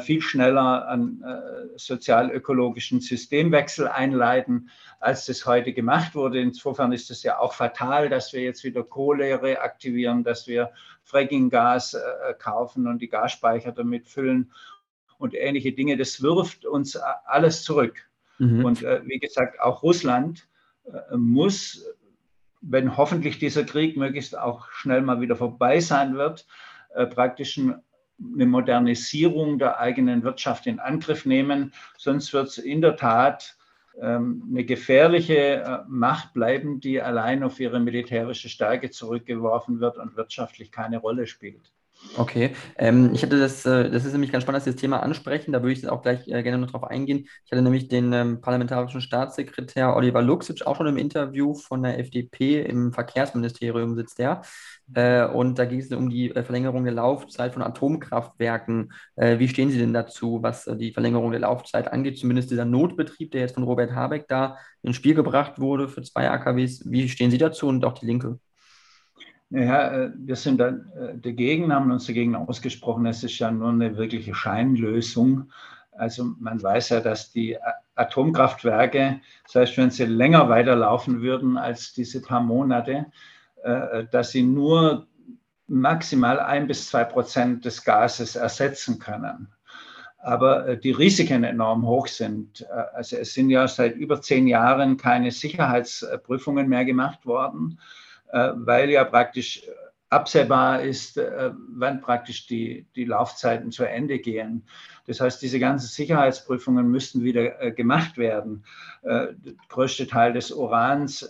viel 0.00 0.20
schneller 0.20 0.86
einen 0.86 1.22
äh, 1.22 1.78
sozialökologischen 1.78 3.00
Systemwechsel 3.00 3.88
einleiten, 3.88 4.68
als 5.00 5.26
das 5.26 5.46
heute 5.46 5.72
gemacht 5.72 6.14
wurde. 6.14 6.40
Insofern 6.40 6.92
ist 6.92 7.10
es 7.10 7.22
ja 7.22 7.38
auch 7.38 7.54
fatal, 7.54 8.08
dass 8.08 8.32
wir 8.32 8.42
jetzt 8.42 8.64
wieder 8.64 8.82
Kohle 8.82 9.42
reaktivieren, 9.42 10.24
dass 10.24 10.46
wir 10.46 10.70
Frackinggas 11.04 11.94
äh, 11.94 12.34
kaufen 12.38 12.86
und 12.86 13.00
die 13.00 13.08
Gasspeicher 13.08 13.72
damit 13.72 14.06
füllen 14.08 14.52
und 15.18 15.34
ähnliche 15.34 15.72
Dinge. 15.72 15.96
Das 15.96 16.22
wirft 16.22 16.66
uns 16.66 16.96
alles 16.96 17.62
zurück. 17.64 18.08
Mhm. 18.38 18.64
Und 18.64 18.82
wie 18.82 19.18
gesagt, 19.18 19.60
auch 19.60 19.82
Russland 19.82 20.46
muss, 21.16 21.84
wenn 22.60 22.96
hoffentlich 22.96 23.40
dieser 23.40 23.64
Krieg 23.64 23.96
möglichst 23.96 24.38
auch 24.38 24.70
schnell 24.70 25.02
mal 25.02 25.20
wieder 25.20 25.34
vorbei 25.34 25.80
sein 25.80 26.14
wird, 26.14 26.46
praktisch 27.10 27.56
ein 27.56 27.82
eine 28.20 28.46
Modernisierung 28.46 29.58
der 29.58 29.78
eigenen 29.78 30.22
Wirtschaft 30.22 30.66
in 30.66 30.80
Angriff 30.80 31.24
nehmen. 31.24 31.72
Sonst 31.96 32.32
wird 32.32 32.48
es 32.48 32.58
in 32.58 32.80
der 32.80 32.96
Tat 32.96 33.56
ähm, 34.00 34.44
eine 34.50 34.64
gefährliche 34.64 35.62
äh, 35.62 35.78
Macht 35.88 36.32
bleiben, 36.32 36.80
die 36.80 37.00
allein 37.00 37.42
auf 37.42 37.60
ihre 37.60 37.80
militärische 37.80 38.48
Stärke 38.48 38.90
zurückgeworfen 38.90 39.80
wird 39.80 39.98
und 39.98 40.16
wirtschaftlich 40.16 40.70
keine 40.70 40.98
Rolle 40.98 41.26
spielt. 41.26 41.72
Okay, 42.16 42.54
ähm, 42.78 43.10
ich 43.12 43.22
hatte 43.22 43.38
das, 43.38 43.64
äh, 43.64 43.90
das 43.90 44.04
ist 44.04 44.12
nämlich 44.12 44.32
ganz 44.32 44.42
spannend, 44.42 44.58
dass 44.58 44.64
Sie 44.64 44.72
das 44.72 44.80
Thema 44.80 45.02
ansprechen, 45.02 45.52
da 45.52 45.62
würde 45.62 45.72
ich 45.72 45.88
auch 45.88 46.02
gleich 46.02 46.26
äh, 46.28 46.42
gerne 46.42 46.58
noch 46.58 46.70
drauf 46.70 46.84
eingehen. 46.84 47.28
Ich 47.44 47.52
hatte 47.52 47.62
nämlich 47.62 47.88
den 47.88 48.12
ähm, 48.12 48.40
parlamentarischen 48.40 49.00
Staatssekretär 49.00 49.94
Oliver 49.94 50.22
Luxic 50.22 50.66
auch 50.66 50.76
schon 50.76 50.86
im 50.86 50.96
Interview 50.96 51.54
von 51.54 51.82
der 51.82 51.98
FDP 51.98 52.62
im 52.62 52.92
Verkehrsministerium 52.92 53.94
sitzt 53.94 54.18
der. 54.18 54.42
Äh, 54.94 55.26
und 55.26 55.58
da 55.58 55.64
ging 55.64 55.80
es 55.80 55.92
um 55.92 56.08
die 56.10 56.30
äh, 56.30 56.42
Verlängerung 56.42 56.84
der 56.84 56.94
Laufzeit 56.94 57.52
von 57.52 57.62
Atomkraftwerken. 57.62 58.92
Äh, 59.16 59.38
wie 59.38 59.48
stehen 59.48 59.70
Sie 59.70 59.78
denn 59.78 59.92
dazu, 59.92 60.38
was 60.42 60.66
äh, 60.66 60.76
die 60.76 60.92
Verlängerung 60.92 61.30
der 61.30 61.40
Laufzeit 61.40 61.92
angeht? 61.92 62.18
Zumindest 62.18 62.50
dieser 62.50 62.64
Notbetrieb, 62.64 63.30
der 63.32 63.42
jetzt 63.42 63.54
von 63.54 63.64
Robert 63.64 63.92
Habeck 63.92 64.26
da 64.28 64.56
ins 64.82 64.96
Spiel 64.96 65.14
gebracht 65.14 65.60
wurde 65.60 65.88
für 65.88 66.02
zwei 66.02 66.30
AKWs. 66.30 66.82
Wie 66.90 67.08
stehen 67.08 67.30
Sie 67.30 67.38
dazu 67.38 67.68
und 67.68 67.84
auch 67.84 67.94
die 67.94 68.06
Linke? 68.06 68.38
Naja, 69.50 69.90
äh, 69.92 70.12
wir 70.14 70.36
sind 70.36 70.60
äh, 70.60 70.74
dagegen, 71.16 71.72
haben 71.72 71.90
uns 71.90 72.06
dagegen 72.06 72.36
ausgesprochen. 72.36 73.06
Es 73.06 73.24
ist 73.24 73.38
ja 73.38 73.50
nur 73.50 73.70
eine 73.70 73.96
wirkliche 73.96 74.34
Scheinlösung. 74.34 75.50
Also 75.92 76.24
man 76.38 76.62
weiß 76.62 76.90
ja, 76.90 77.00
dass 77.00 77.32
die 77.32 77.56
Atomkraftwerke, 77.94 79.20
selbst 79.46 79.76
wenn 79.76 79.90
sie 79.90 80.04
länger 80.04 80.48
weiterlaufen 80.48 81.22
würden 81.22 81.56
als 81.56 81.92
diese 81.92 82.22
paar 82.22 82.40
Monate, 82.40 83.06
äh, 83.62 84.04
dass 84.10 84.30
sie 84.32 84.42
nur 84.42 85.06
maximal 85.66 86.40
ein 86.40 86.66
bis 86.66 86.88
zwei 86.88 87.04
Prozent 87.04 87.64
des 87.64 87.84
Gases 87.84 88.36
ersetzen 88.36 88.98
können. 88.98 89.48
Aber 90.18 90.76
die 90.76 90.90
Risiken 90.90 91.44
enorm 91.44 91.86
hoch 91.86 92.06
sind. 92.08 92.66
Also 92.94 93.16
es 93.16 93.34
sind 93.34 93.50
ja 93.50 93.68
seit 93.68 93.94
über 93.94 94.20
zehn 94.20 94.48
Jahren 94.48 94.96
keine 94.96 95.30
Sicherheitsprüfungen 95.30 96.68
mehr 96.68 96.84
gemacht 96.84 97.24
worden. 97.24 97.78
Äh, 98.30 98.50
weil 98.54 98.90
ja 98.90 99.04
praktisch 99.04 99.62
absehbar 100.10 100.82
ist, 100.82 101.18
äh, 101.18 101.50
wann 101.74 102.00
praktisch 102.00 102.46
die, 102.46 102.86
die 102.94 103.04
Laufzeiten 103.04 103.70
zu 103.70 103.84
Ende 103.84 104.18
gehen. 104.18 104.66
Das 105.06 105.20
heißt, 105.20 105.40
diese 105.42 105.58
ganzen 105.58 105.86
Sicherheitsprüfungen 105.86 106.90
müssten 106.90 107.22
wieder 107.22 107.60
äh, 107.60 107.72
gemacht 107.72 108.16
werden. 108.16 108.64
Der 109.04 109.34
größte 109.68 110.06
Teil 110.08 110.32
des 110.32 110.50
Urans 110.50 111.26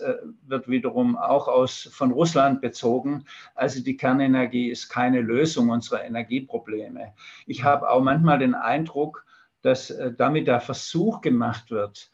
wird 0.47 0.67
wiederum 0.67 1.15
auch 1.15 1.47
aus, 1.47 1.87
von 1.93 2.11
Russland 2.11 2.61
bezogen. 2.61 3.25
Also 3.53 3.81
die 3.83 3.95
Kernenergie 3.95 4.69
ist 4.69 4.89
keine 4.89 5.21
Lösung 5.21 5.69
unserer 5.69 6.03
Energieprobleme. 6.03 7.13
Ich 7.45 7.63
habe 7.63 7.89
auch 7.89 8.01
manchmal 8.01 8.39
den 8.39 8.55
Eindruck, 8.55 9.23
dass 9.61 9.93
damit 10.17 10.47
der 10.47 10.61
Versuch 10.61 11.21
gemacht 11.21 11.69
wird, 11.69 12.11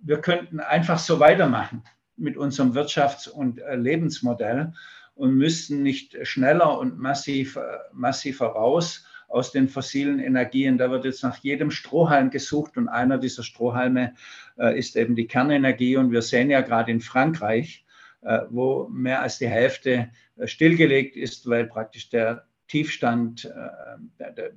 wir 0.00 0.20
könnten 0.22 0.60
einfach 0.60 0.98
so 0.98 1.20
weitermachen 1.20 1.84
mit 2.16 2.36
unserem 2.36 2.72
Wirtschafts- 2.72 3.28
und 3.28 3.60
äh, 3.60 3.76
Lebensmodell 3.76 4.72
und 5.14 5.36
müssten 5.36 5.82
nicht 5.82 6.16
schneller 6.26 6.78
und 6.78 6.98
massiv, 6.98 7.56
äh, 7.56 7.60
massiver 7.92 8.46
raus 8.46 9.06
aus 9.28 9.52
den 9.52 9.68
fossilen 9.68 10.20
Energien. 10.20 10.78
Da 10.78 10.90
wird 10.90 11.04
jetzt 11.04 11.22
nach 11.22 11.38
jedem 11.38 11.70
Strohhalm 11.70 12.30
gesucht 12.30 12.76
und 12.76 12.88
einer 12.88 13.18
dieser 13.18 13.42
Strohhalme 13.42 14.14
äh, 14.58 14.78
ist 14.78 14.96
eben 14.96 15.16
die 15.16 15.26
Kernenergie. 15.26 15.96
Und 15.96 16.12
wir 16.12 16.22
sehen 16.22 16.50
ja 16.50 16.60
gerade 16.60 16.90
in 16.90 17.00
Frankreich, 17.00 17.82
wo 18.48 18.88
mehr 18.88 19.20
als 19.20 19.36
die 19.36 19.48
Hälfte 19.48 20.08
stillgelegt 20.46 21.14
ist, 21.14 21.46
weil 21.46 21.66
praktisch 21.66 22.08
der 22.08 22.46
Tiefstand, 22.68 23.44
der, 24.18 24.30
der, 24.32 24.52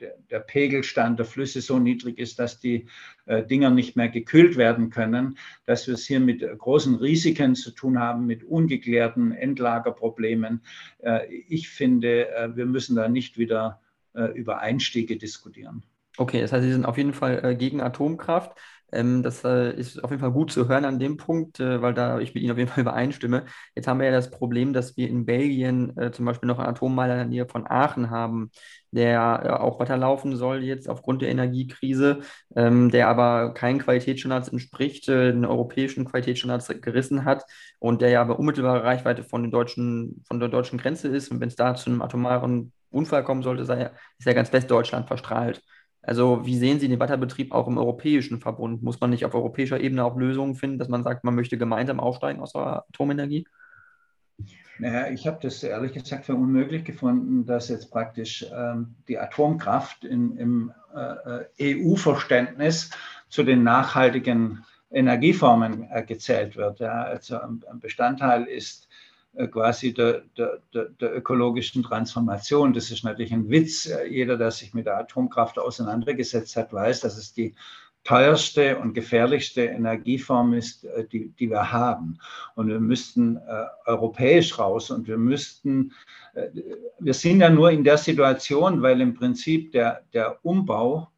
der, 0.00 0.16
der, 0.30 0.40
Pegelstand 0.40 1.18
der 1.18 1.26
Flüsse 1.26 1.60
so 1.60 1.78
niedrig 1.78 2.18
ist, 2.18 2.38
dass 2.38 2.60
die 2.60 2.86
äh, 3.26 3.44
Dinger 3.44 3.70
nicht 3.70 3.96
mehr 3.96 4.08
gekühlt 4.08 4.56
werden 4.56 4.90
können, 4.90 5.38
dass 5.66 5.86
wir 5.86 5.94
es 5.94 6.06
hier 6.06 6.20
mit 6.20 6.40
großen 6.58 6.96
Risiken 6.96 7.54
zu 7.54 7.70
tun 7.70 7.98
haben, 7.98 8.26
mit 8.26 8.44
ungeklärten 8.44 9.32
Endlagerproblemen. 9.32 10.62
Äh, 10.98 11.26
ich 11.48 11.68
finde, 11.68 12.28
äh, 12.28 12.56
wir 12.56 12.66
müssen 12.66 12.96
da 12.96 13.08
nicht 13.08 13.38
wieder 13.38 13.80
äh, 14.14 14.26
über 14.32 14.60
Einstiege 14.60 15.16
diskutieren. 15.16 15.84
Okay, 16.16 16.40
das 16.40 16.52
heißt, 16.52 16.64
Sie 16.64 16.72
sind 16.72 16.84
auf 16.84 16.98
jeden 16.98 17.14
Fall 17.14 17.44
äh, 17.44 17.54
gegen 17.54 17.80
Atomkraft. 17.80 18.58
Ähm, 18.92 19.22
das 19.22 19.44
äh, 19.44 19.72
ist 19.72 20.02
auf 20.02 20.10
jeden 20.10 20.20
Fall 20.20 20.32
gut 20.32 20.50
zu 20.52 20.68
hören 20.68 20.84
an 20.84 20.98
dem 20.98 21.16
Punkt, 21.16 21.60
äh, 21.60 21.80
weil 21.82 21.94
da 21.94 22.18
ich 22.18 22.34
mit 22.34 22.42
Ihnen 22.42 22.52
auf 22.52 22.58
jeden 22.58 22.70
Fall 22.70 22.80
übereinstimme. 22.82 23.44
Jetzt 23.74 23.86
haben 23.88 24.00
wir 24.00 24.06
ja 24.06 24.12
das 24.12 24.30
Problem, 24.30 24.72
dass 24.72 24.96
wir 24.96 25.08
in 25.08 25.26
Belgien 25.26 25.96
äh, 25.96 26.10
zum 26.12 26.24
Beispiel 26.24 26.46
noch 26.46 26.58
einen 26.58 26.68
Atommeiler 26.68 27.14
in 27.14 27.18
der 27.18 27.26
Nähe 27.26 27.46
von 27.48 27.66
Aachen 27.66 28.10
haben, 28.10 28.50
der 28.92 29.42
äh, 29.44 29.48
auch 29.50 29.78
weiterlaufen 29.80 30.36
soll 30.36 30.62
jetzt 30.64 30.88
aufgrund 30.88 31.22
der 31.22 31.28
Energiekrise, 31.30 32.20
ähm, 32.56 32.90
der 32.90 33.08
aber 33.08 33.54
keinen 33.54 33.78
Qualitätsstandards 33.78 34.48
entspricht, 34.48 35.08
äh, 35.08 35.32
den 35.32 35.44
europäischen 35.44 36.04
Qualitätsstandards 36.04 36.68
gerissen 36.80 37.24
hat 37.24 37.44
und 37.78 38.02
der 38.02 38.10
ja 38.10 38.20
aber 38.20 38.38
unmittelbare 38.38 38.82
Reichweite 38.82 39.24
von, 39.24 39.42
den 39.42 39.50
deutschen, 39.52 40.22
von 40.26 40.40
der 40.40 40.48
deutschen 40.48 40.78
Grenze 40.78 41.08
ist. 41.08 41.30
Und 41.30 41.40
wenn 41.40 41.48
es 41.48 41.56
da 41.56 41.74
zu 41.74 41.90
einem 41.90 42.02
atomaren 42.02 42.72
Unfall 42.90 43.24
kommen 43.24 43.42
sollte, 43.42 43.64
sei, 43.64 43.90
ist 44.18 44.26
ja 44.26 44.32
ganz 44.32 44.52
Westdeutschland 44.52 45.06
verstrahlt. 45.06 45.62
Also 46.02 46.46
wie 46.46 46.56
sehen 46.56 46.80
Sie 46.80 46.88
den 46.88 47.00
Weiterbetrieb 47.00 47.52
auch 47.52 47.68
im 47.68 47.78
europäischen 47.78 48.40
Verbund? 48.40 48.82
Muss 48.82 49.00
man 49.00 49.10
nicht 49.10 49.24
auf 49.24 49.34
europäischer 49.34 49.80
Ebene 49.80 50.04
auch 50.04 50.16
Lösungen 50.16 50.54
finden, 50.54 50.78
dass 50.78 50.88
man 50.88 51.02
sagt, 51.02 51.24
man 51.24 51.34
möchte 51.34 51.58
gemeinsam 51.58 52.00
aussteigen 52.00 52.40
aus 52.40 52.52
der 52.52 52.84
Atomenergie? 52.88 53.46
Naja, 54.78 55.10
ich 55.12 55.26
habe 55.26 55.38
das 55.42 55.62
ehrlich 55.62 55.92
gesagt 55.92 56.24
für 56.24 56.34
unmöglich 56.34 56.84
gefunden, 56.84 57.44
dass 57.44 57.68
jetzt 57.68 57.90
praktisch 57.90 58.46
ähm, 58.50 58.94
die 59.08 59.18
Atomkraft 59.18 60.04
in, 60.04 60.38
im 60.38 60.72
äh, 60.94 61.44
äh 61.58 61.84
EU-Verständnis 61.84 62.90
zu 63.28 63.42
den 63.42 63.62
nachhaltigen 63.62 64.64
Energieformen 64.90 65.86
äh, 65.90 66.02
gezählt 66.02 66.56
wird. 66.56 66.80
Ja. 66.80 67.02
Also 67.02 67.38
ein, 67.38 67.62
Bestandteil 67.78 68.44
ist 68.44 68.88
quasi 69.52 69.94
der, 69.94 70.22
der, 70.36 70.60
der, 70.74 71.16
ökologischen 71.16 71.82
Transformation. 71.82 72.72
Das 72.72 72.90
ist 72.90 73.04
natürlich 73.04 73.32
ein 73.32 73.48
Witz. 73.48 73.88
Jeder, 74.08 74.36
der 74.36 74.50
sich 74.50 74.74
mit 74.74 74.86
der 74.86 74.98
Atomkraft 74.98 75.58
auseinandergesetzt 75.58 76.56
hat, 76.56 76.72
weiß, 76.72 77.00
dass 77.00 77.16
es 77.16 77.32
die 77.32 77.54
teuerste 78.04 78.78
und 78.78 78.94
gefährlichste 78.94 79.62
Energieform 79.62 80.54
ist, 80.54 80.84
äh, 80.84 81.04
die, 81.06 81.28
die 81.38 81.50
wir 81.50 81.70
haben. 81.70 82.18
Und 82.54 82.68
wir 82.68 82.80
müssten 82.80 83.36
äh, 83.36 83.66
europäisch 83.86 84.58
raus 84.58 84.90
und 84.90 85.06
wir 85.06 85.18
müssten, 85.18 85.92
äh, 86.34 86.48
wir 86.98 87.14
sind 87.14 87.40
ja 87.40 87.50
nur 87.50 87.70
in 87.70 87.84
der 87.84 87.98
Situation, 87.98 88.82
weil 88.82 89.00
im 89.00 89.14
Prinzip 89.14 89.72
der, 89.72 90.02
der 90.12 90.44
Umbau, 90.44 91.10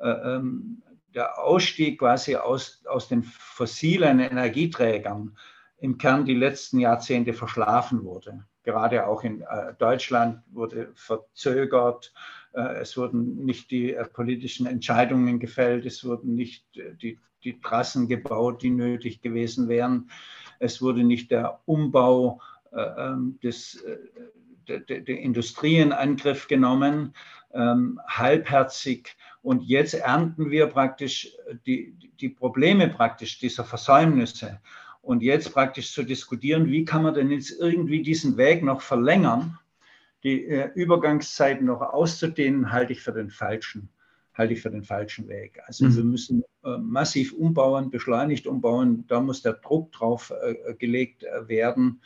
äh, 0.00 0.08
ähm, 0.08 0.82
der 1.14 1.38
Ausstieg 1.38 2.00
quasi 2.00 2.36
aus, 2.36 2.82
aus 2.88 3.08
den 3.08 3.22
fossilen 3.22 4.18
Energieträgern 4.18 5.36
im 5.84 5.98
Kern 5.98 6.24
die 6.24 6.34
letzten 6.34 6.78
Jahrzehnte 6.80 7.34
verschlafen 7.34 8.04
wurde. 8.04 8.46
Gerade 8.62 9.06
auch 9.06 9.22
in 9.22 9.44
Deutschland 9.78 10.40
wurde 10.50 10.90
verzögert, 10.94 12.14
es 12.54 12.96
wurden 12.96 13.44
nicht 13.44 13.70
die 13.70 13.94
politischen 14.14 14.66
Entscheidungen 14.66 15.38
gefällt, 15.38 15.84
es 15.84 16.02
wurden 16.02 16.34
nicht 16.34 16.64
die, 17.02 17.18
die 17.42 17.60
Trassen 17.60 18.08
gebaut, 18.08 18.62
die 18.62 18.70
nötig 18.70 19.20
gewesen 19.20 19.68
wären, 19.68 20.08
es 20.58 20.80
wurde 20.80 21.04
nicht 21.04 21.30
der 21.30 21.60
Umbau 21.66 22.40
ähm, 22.72 23.38
des, 23.42 23.84
der, 24.66 24.80
der 24.80 25.18
Industrie 25.20 25.80
in 25.80 25.92
Angriff 25.92 26.48
genommen, 26.48 27.14
ähm, 27.52 28.00
halbherzig. 28.08 29.14
Und 29.42 29.62
jetzt 29.62 29.92
ernten 29.92 30.50
wir 30.50 30.68
praktisch 30.68 31.36
die, 31.66 31.94
die 32.18 32.30
Probleme 32.30 32.88
praktisch 32.88 33.38
dieser 33.38 33.64
Versäumnisse. 33.64 34.60
Und 35.04 35.22
jetzt 35.22 35.52
praktisch 35.52 35.92
zu 35.92 36.02
diskutieren, 36.02 36.70
wie 36.70 36.84
kann 36.84 37.02
man 37.02 37.14
denn 37.14 37.30
jetzt 37.30 37.50
irgendwie 37.60 38.02
diesen 38.02 38.36
Weg 38.38 38.62
noch 38.62 38.80
verlängern, 38.80 39.58
die 40.22 40.46
äh, 40.46 40.70
Übergangszeiten 40.74 41.66
noch 41.66 41.82
auszudehnen, 41.82 42.72
halte 42.72 42.94
ich 42.94 43.02
für 43.02 43.12
den 43.12 43.30
falschen, 43.30 43.90
halte 44.32 44.54
ich 44.54 44.62
für 44.62 44.70
den 44.70 44.82
falschen 44.82 45.28
Weg. 45.28 45.60
Also 45.66 45.84
mhm. 45.84 45.96
wir 45.96 46.04
müssen 46.04 46.44
äh, 46.64 46.78
massiv 46.78 47.34
umbauen, 47.34 47.90
beschleunigt 47.90 48.46
umbauen. 48.46 49.04
Da 49.06 49.20
muss 49.20 49.42
der 49.42 49.52
Druck 49.52 49.92
drauf 49.92 50.32
äh, 50.42 50.74
gelegt 50.74 51.24
äh, 51.24 51.46
werden. 51.48 52.00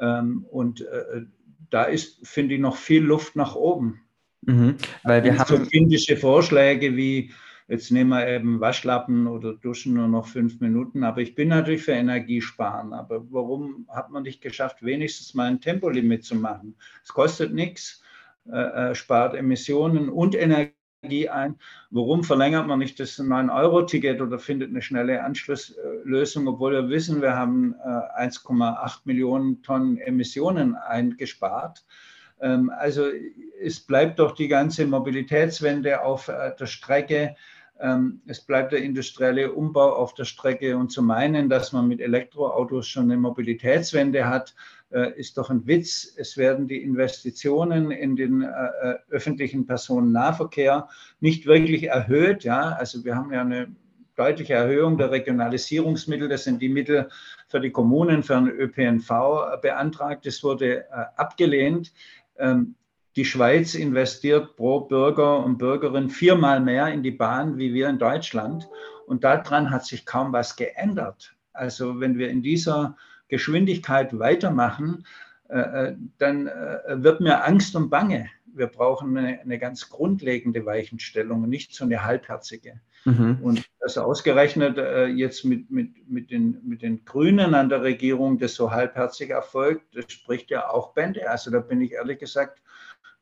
Ähm, 0.00 0.44
und 0.50 0.80
äh, 0.80 1.22
da 1.70 1.84
ist, 1.84 2.26
finde 2.26 2.56
ich, 2.56 2.60
noch 2.60 2.76
viel 2.76 3.04
Luft 3.04 3.36
nach 3.36 3.54
oben. 3.54 4.00
Mhm, 4.42 4.76
weil 5.04 5.24
wir 5.24 5.38
haben 5.38 5.64
so 5.64 5.70
kindische 5.70 6.16
Vorschläge 6.16 6.96
wie 6.96 7.32
jetzt 7.68 7.90
nehmen 7.90 8.10
wir 8.10 8.28
eben 8.28 8.60
Waschlappen 8.60 9.26
oder 9.26 9.54
Duschen 9.54 9.94
nur 9.94 10.08
noch 10.08 10.26
fünf 10.26 10.60
Minuten. 10.60 11.04
Aber 11.04 11.20
ich 11.20 11.34
bin 11.34 11.48
natürlich 11.48 11.82
für 11.82 11.92
Energiesparen. 11.92 12.92
Aber 12.92 13.24
warum 13.30 13.86
hat 13.88 14.10
man 14.10 14.22
nicht 14.22 14.40
geschafft, 14.40 14.82
wenigstens 14.82 15.34
mal 15.34 15.48
ein 15.48 15.60
Tempolimit 15.60 16.24
zu 16.24 16.36
machen? 16.36 16.76
Es 17.02 17.12
kostet 17.12 17.52
nichts, 17.52 18.02
äh, 18.50 18.90
äh 18.90 18.94
spart 18.94 19.34
Emissionen 19.34 20.08
und 20.08 20.34
Energie 20.34 21.28
ein. 21.28 21.56
Warum 21.90 22.24
verlängert 22.24 22.66
man 22.66 22.78
nicht 22.78 22.98
das 22.98 23.18
9-Euro-Ticket 23.18 24.20
oder 24.20 24.38
findet 24.38 24.70
eine 24.70 24.82
schnelle 24.82 25.22
Anschlusslösung, 25.22 26.48
obwohl 26.48 26.72
wir 26.72 26.88
wissen, 26.88 27.22
wir 27.22 27.36
haben 27.36 27.74
äh, 27.84 28.26
1,8 28.26 29.00
Millionen 29.04 29.62
Tonnen 29.62 29.98
Emissionen 29.98 30.74
eingespart? 30.74 31.84
Ähm, 32.40 32.70
also 32.76 33.06
es 33.60 33.80
bleibt 33.80 34.18
doch 34.18 34.32
die 34.32 34.48
ganze 34.48 34.86
Mobilitätswende 34.86 36.02
auf 36.02 36.28
äh, 36.28 36.54
der 36.58 36.66
Strecke. 36.66 37.36
Ähm, 37.80 38.22
es 38.26 38.40
bleibt 38.40 38.72
der 38.72 38.82
industrielle 38.82 39.52
Umbau 39.52 39.92
auf 39.92 40.14
der 40.14 40.24
Strecke 40.24 40.76
und 40.76 40.90
zu 40.90 41.02
meinen, 41.02 41.50
dass 41.50 41.72
man 41.72 41.88
mit 41.88 42.00
Elektroautos 42.00 42.88
schon 42.88 43.04
eine 43.04 43.18
Mobilitätswende 43.18 44.26
hat, 44.26 44.54
äh, 44.90 45.12
ist 45.18 45.36
doch 45.36 45.50
ein 45.50 45.66
Witz. 45.66 46.14
Es 46.16 46.36
werden 46.36 46.68
die 46.68 46.82
Investitionen 46.82 47.90
in 47.90 48.16
den 48.16 48.42
äh, 48.42 48.94
öffentlichen 49.10 49.66
Personennahverkehr 49.66 50.88
nicht 51.20 51.46
wirklich 51.46 51.84
erhöht. 51.88 52.44
Ja, 52.44 52.70
also 52.70 53.04
wir 53.04 53.14
haben 53.14 53.32
ja 53.32 53.42
eine 53.42 53.74
deutliche 54.14 54.54
Erhöhung 54.54 54.96
der 54.96 55.10
Regionalisierungsmittel. 55.10 56.28
Das 56.28 56.44
sind 56.44 56.62
die 56.62 56.70
Mittel 56.70 57.10
für 57.48 57.60
die 57.60 57.70
Kommunen, 57.70 58.22
für 58.22 58.36
den 58.36 58.48
ÖPNV 58.48 59.60
beantragt. 59.60 60.24
Das 60.24 60.42
wurde 60.42 60.86
abgelehnt. 61.18 61.92
Die 63.16 63.24
Schweiz 63.24 63.74
investiert 63.74 64.56
pro 64.56 64.80
Bürger 64.80 65.42
und 65.42 65.56
Bürgerin 65.56 66.10
viermal 66.10 66.60
mehr 66.60 66.88
in 66.88 67.02
die 67.02 67.10
Bahn 67.10 67.56
wie 67.56 67.72
wir 67.72 67.88
in 67.88 67.98
Deutschland. 67.98 68.68
Und 69.06 69.24
daran 69.24 69.70
hat 69.70 69.86
sich 69.86 70.04
kaum 70.04 70.34
was 70.34 70.56
geändert. 70.56 71.34
Also 71.54 71.98
wenn 71.98 72.18
wir 72.18 72.28
in 72.28 72.42
dieser 72.42 72.96
Geschwindigkeit 73.28 74.18
weitermachen, 74.18 75.06
äh, 75.48 75.58
äh, 75.58 75.96
dann 76.18 76.46
äh, 76.46 77.02
wird 77.02 77.20
mir 77.20 77.44
Angst 77.44 77.74
und 77.74 77.88
Bange. 77.88 78.28
Wir 78.52 78.66
brauchen 78.66 79.16
eine, 79.16 79.40
eine 79.40 79.58
ganz 79.58 79.88
grundlegende 79.88 80.66
Weichenstellung, 80.66 81.48
nicht 81.48 81.74
so 81.74 81.84
eine 81.84 82.04
halbherzige. 82.04 82.80
Mhm. 83.04 83.38
Und 83.42 83.64
das 83.80 83.98
ausgerechnet 83.98 84.78
jetzt 85.14 85.44
mit, 85.44 85.70
mit, 85.70 86.08
mit, 86.08 86.30
den, 86.30 86.58
mit 86.64 86.82
den 86.82 87.04
Grünen 87.04 87.54
an 87.54 87.68
der 87.68 87.82
Regierung, 87.82 88.38
das 88.38 88.54
so 88.54 88.72
halbherzig 88.72 89.30
erfolgt, 89.30 89.94
das 89.94 90.10
spricht 90.10 90.50
ja 90.50 90.70
auch 90.70 90.94
Bände. 90.94 91.30
Also 91.30 91.50
da 91.50 91.60
bin 91.60 91.82
ich 91.82 91.92
ehrlich 91.92 92.18
gesagt 92.18 92.62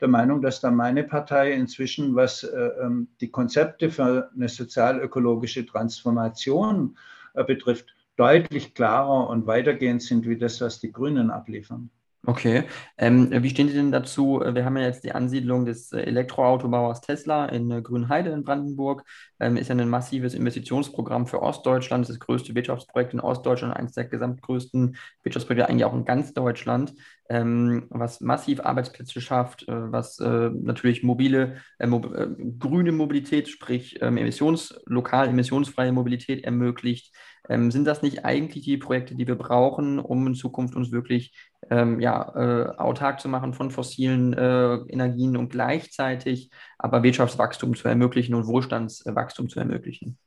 der 0.05 0.11
Meinung, 0.11 0.43
dass 0.43 0.61
da 0.61 0.71
meine 0.71 1.03
Partei 1.03 1.53
inzwischen, 1.55 2.15
was 2.15 2.43
äh, 2.43 2.69
ähm, 2.83 3.09
die 3.23 3.31
Konzepte 3.31 3.91
für 3.91 4.31
eine 4.35 4.51
sozial-ökologische 4.51 5.65
Transformation 5.65 6.99
äh, 7.33 7.43
betrifft, 7.43 7.95
deutlich 8.17 8.75
klarer 8.75 9.31
und 9.31 9.47
weitergehend 9.47 10.03
sind 10.03 10.29
wie 10.29 10.37
das, 10.37 10.61
was 10.61 10.79
die 10.79 10.93
Grünen 10.93 11.31
abliefern. 11.31 11.89
Okay. 12.27 12.65
Ähm, 12.97 13.31
wie 13.43 13.51
stehen 13.51 13.69
Sie 13.69 13.75
denn 13.75 13.93
dazu? 13.93 14.41
Wir 14.41 14.65
haben 14.65 14.79
ja 14.79 14.85
jetzt 14.85 15.05
die 15.05 15.13
Ansiedlung 15.13 15.67
des 15.67 15.93
Elektroautobauers 15.93 17.03
Tesla 17.03 17.47
in 17.47 17.71
äh, 17.71 17.83
Grünheide 17.83 18.31
in 18.31 18.45
Brandenburg. 18.45 19.05
Ähm, 19.41 19.59
ist 19.59 19.69
ja 19.69 19.75
ein 19.75 19.89
massives 19.91 20.33
Investitionsprogramm 20.33 21.27
für 21.27 21.43
Ostdeutschland. 21.43 22.05
Das 22.05 22.11
ist 22.11 22.21
das 22.21 22.27
größte 22.27 22.55
Wirtschaftsprojekt 22.55 23.13
in 23.13 23.21
Ostdeutschland, 23.21 23.77
eines 23.77 23.93
der 23.93 24.05
gesamtgrößten 24.05 24.97
Wirtschaftsprojekte 25.23 25.69
eigentlich 25.69 25.85
auch 25.85 25.93
in 25.93 26.07
ganz 26.07 26.33
Deutschland, 26.33 26.95
ähm, 27.29 27.89
was 27.91 28.23
massiv 28.23 28.61
Arbeitsplätze 28.61 29.21
schafft, 29.21 29.69
äh, 29.69 29.93
was 29.93 30.19
äh, 30.21 30.51
natürlich 30.51 31.03
mobile, 31.03 31.57
äh, 31.79 31.87
mo 31.87 31.99
äh, 32.07 32.29
grüne 32.59 32.93
Mobilität, 32.93 33.49
sprich 33.49 34.01
ähm, 34.01 34.17
emissions 34.17 34.81
lokal 34.87 35.29
emissionsfreie 35.29 35.93
Mobilität 35.93 36.43
ermöglicht. 36.43 37.15
Ähm, 37.49 37.71
sind 37.71 37.85
das 37.85 38.03
nicht 38.03 38.25
eigentlich 38.25 38.65
die 38.65 38.79
Projekte, 38.79 39.15
die 39.15 39.27
wir 39.27 39.37
brauchen, 39.37 39.99
um 39.99 40.27
in 40.27 40.35
Zukunft 40.35 40.77
uns 40.77 40.93
wirklich 40.93 41.35
ähm, 41.71 42.01
ja, 42.01 42.33
äh, 42.35 42.77
autark 42.77 43.21
zu 43.21 43.29
machen 43.29 43.53
von 43.53 43.71
fossilen 43.71 44.33
äh, 44.33 44.75
Energien 44.89 45.37
und 45.37 45.51
gleichzeitig 45.51 46.51
aber 46.79 47.03
Wirtschaftswachstum 47.03 47.75
zu 47.75 47.89
ermöglichen 47.89 48.35
und 48.35 48.47
Wohlstandswachstum 48.47 49.49
zu 49.49 49.61
ermöglichen? 49.61 50.19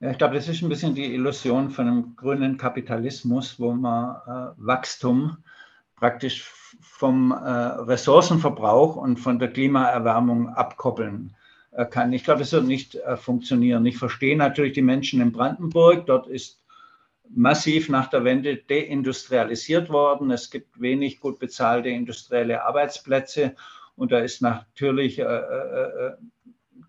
Ja, 0.00 0.10
ich 0.10 0.18
glaube, 0.18 0.34
das 0.34 0.48
ist 0.48 0.62
ein 0.62 0.68
bisschen 0.68 0.94
die 0.94 1.12
Illusion 1.14 1.70
von 1.70 1.88
einem 1.88 2.16
grünen 2.16 2.56
Kapitalismus, 2.56 3.58
wo 3.58 3.72
man 3.72 4.16
äh, 4.26 4.52
Wachstum 4.56 5.38
praktisch 5.96 6.52
vom 6.80 7.32
äh, 7.32 7.34
Ressourcenverbrauch 7.34 8.96
und 8.96 9.18
von 9.18 9.38
der 9.38 9.52
Klimaerwärmung 9.52 10.50
abkoppeln 10.50 11.34
kann. 11.84 12.12
Ich 12.12 12.24
glaube, 12.24 12.42
es 12.42 12.52
wird 12.52 12.64
nicht 12.64 12.94
äh, 12.96 13.16
funktionieren. 13.16 13.86
Ich 13.86 13.98
verstehe 13.98 14.36
natürlich 14.36 14.72
die 14.72 14.82
Menschen 14.82 15.20
in 15.20 15.32
Brandenburg. 15.32 16.06
Dort 16.06 16.26
ist 16.26 16.60
massiv 17.30 17.88
nach 17.88 18.08
der 18.08 18.24
Wende 18.24 18.56
deindustrialisiert 18.56 19.90
worden. 19.90 20.30
Es 20.30 20.50
gibt 20.50 20.80
wenig 20.80 21.20
gut 21.20 21.38
bezahlte 21.38 21.88
industrielle 21.88 22.64
Arbeitsplätze. 22.64 23.54
Und 23.96 24.12
da 24.12 24.20
ist 24.20 24.42
natürlich 24.42 25.18
äh, 25.18 25.22
äh, 25.24 26.12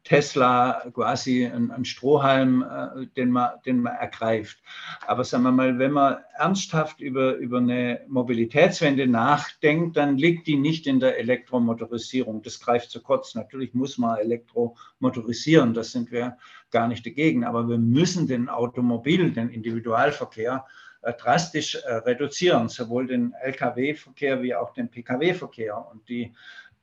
Tesla 0.09 0.89
quasi 0.91 1.45
ein, 1.45 1.69
ein 1.69 1.85
Strohhalm, 1.85 2.63
äh, 2.63 3.05
den, 3.15 3.29
man, 3.29 3.51
den 3.63 3.83
man 3.83 3.95
ergreift. 3.95 4.57
Aber 5.05 5.23
sagen 5.23 5.43
wir 5.43 5.51
mal, 5.51 5.77
wenn 5.77 5.91
man 5.91 6.17
ernsthaft 6.33 6.99
über, 6.99 7.35
über 7.35 7.59
eine 7.59 8.01
Mobilitätswende 8.07 9.05
nachdenkt, 9.05 9.97
dann 9.97 10.17
liegt 10.17 10.47
die 10.47 10.57
nicht 10.57 10.87
in 10.87 10.99
der 10.99 11.19
Elektromotorisierung. 11.19 12.41
Das 12.41 12.59
greift 12.59 12.89
zu 12.89 13.03
kurz. 13.03 13.35
Natürlich 13.35 13.75
muss 13.75 13.99
man 13.99 14.17
elektromotorisieren, 14.17 15.75
das 15.75 15.91
sind 15.91 16.11
wir 16.11 16.37
gar 16.71 16.87
nicht 16.87 17.05
dagegen. 17.05 17.45
Aber 17.45 17.69
wir 17.69 17.77
müssen 17.77 18.25
den 18.25 18.49
Automobil, 18.49 19.29
den 19.31 19.49
Individualverkehr, 19.49 20.65
äh, 21.03 21.13
drastisch 21.13 21.75
äh, 21.75 21.93
reduzieren, 21.93 22.67
sowohl 22.67 23.05
den 23.05 23.33
Lkw-Verkehr 23.43 24.41
wie 24.41 24.55
auch 24.55 24.73
den 24.73 24.89
Pkw-Verkehr. 24.89 25.77
Und 25.91 26.09
die 26.09 26.33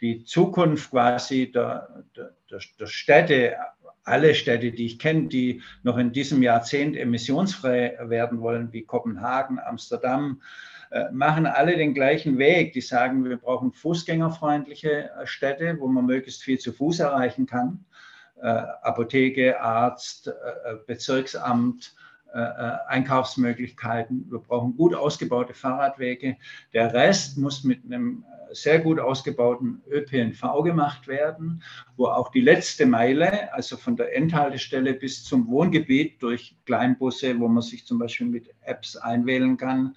die 0.00 0.24
Zukunft 0.24 0.90
quasi 0.90 1.50
der, 1.50 2.04
der, 2.16 2.32
der 2.78 2.86
Städte, 2.86 3.56
alle 4.04 4.34
Städte, 4.34 4.70
die 4.70 4.86
ich 4.86 4.98
kenne, 4.98 5.28
die 5.28 5.62
noch 5.82 5.98
in 5.98 6.12
diesem 6.12 6.42
Jahrzehnt 6.42 6.96
emissionsfrei 6.96 7.98
werden 8.00 8.40
wollen, 8.40 8.72
wie 8.72 8.82
Kopenhagen, 8.82 9.58
Amsterdam, 9.58 10.40
äh, 10.90 11.10
machen 11.10 11.46
alle 11.46 11.76
den 11.76 11.94
gleichen 11.94 12.38
Weg. 12.38 12.72
Die 12.72 12.80
sagen, 12.80 13.24
wir 13.24 13.36
brauchen 13.36 13.72
fußgängerfreundliche 13.72 15.10
äh, 15.10 15.26
Städte, 15.26 15.76
wo 15.80 15.88
man 15.88 16.06
möglichst 16.06 16.44
viel 16.44 16.58
zu 16.58 16.72
Fuß 16.72 17.00
erreichen 17.00 17.46
kann. 17.46 17.84
Äh, 18.40 18.46
Apotheke, 18.46 19.60
Arzt, 19.60 20.30
Bezirksamt, 20.86 21.94
Einkaufsmöglichkeiten. 22.32 24.26
Wir 24.30 24.40
brauchen 24.40 24.76
gut 24.76 24.94
ausgebaute 24.94 25.54
Fahrradwege. 25.54 26.36
Der 26.72 26.92
Rest 26.92 27.38
muss 27.38 27.64
mit 27.64 27.84
einem 27.84 28.24
sehr 28.52 28.78
gut 28.80 28.98
ausgebauten 28.98 29.82
ÖPNV 29.90 30.62
gemacht 30.62 31.08
werden, 31.08 31.62
wo 31.96 32.06
auch 32.06 32.30
die 32.30 32.40
letzte 32.40 32.86
Meile, 32.86 33.52
also 33.52 33.76
von 33.76 33.96
der 33.96 34.14
Endhaltestelle 34.14 34.94
bis 34.94 35.24
zum 35.24 35.48
Wohngebiet 35.48 36.22
durch 36.22 36.56
Kleinbusse, 36.64 37.38
wo 37.40 37.48
man 37.48 37.62
sich 37.62 37.86
zum 37.86 37.98
Beispiel 37.98 38.26
mit 38.26 38.54
Apps 38.62 38.96
einwählen 38.96 39.56
kann, 39.56 39.96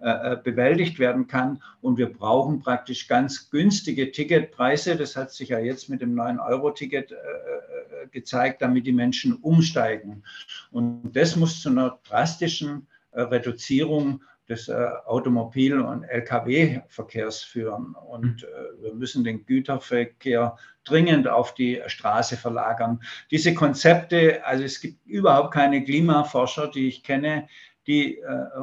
äh, 0.00 0.32
äh 0.32 0.36
bewältigt 0.42 0.98
werden 0.98 1.26
kann. 1.26 1.62
Und 1.80 1.98
wir 1.98 2.12
brauchen 2.12 2.60
praktisch 2.60 3.08
ganz 3.08 3.50
günstige 3.50 4.12
Ticketpreise. 4.12 4.96
Das 4.96 5.16
hat 5.16 5.32
sich 5.32 5.50
ja 5.50 5.58
jetzt 5.58 5.88
mit 5.88 6.00
dem 6.00 6.14
9-Euro-Ticket 6.14 7.12
äh, 7.12 7.14
äh, 7.14 8.06
gezeigt, 8.10 8.62
damit 8.62 8.86
die 8.86 8.92
Menschen 8.92 9.34
umsteigen. 9.34 10.22
Und 10.70 11.12
das 11.12 11.36
muss 11.36 11.60
zu 11.60 11.70
einer 11.70 11.98
drastischen 12.08 12.86
Reduzierung 13.12 14.22
des 14.48 14.70
Automobil- 14.70 15.80
und 15.80 16.04
Lkw-Verkehrs 16.04 17.42
führen. 17.42 17.94
Und 17.94 18.46
wir 18.80 18.94
müssen 18.94 19.24
den 19.24 19.44
Güterverkehr 19.46 20.56
dringend 20.84 21.28
auf 21.28 21.54
die 21.54 21.80
Straße 21.86 22.36
verlagern. 22.36 23.00
Diese 23.30 23.54
Konzepte, 23.54 24.44
also 24.44 24.64
es 24.64 24.80
gibt 24.80 25.04
überhaupt 25.06 25.54
keine 25.54 25.84
Klimaforscher, 25.84 26.68
die 26.68 26.88
ich 26.88 27.02
kenne, 27.02 27.48
die 27.90 28.22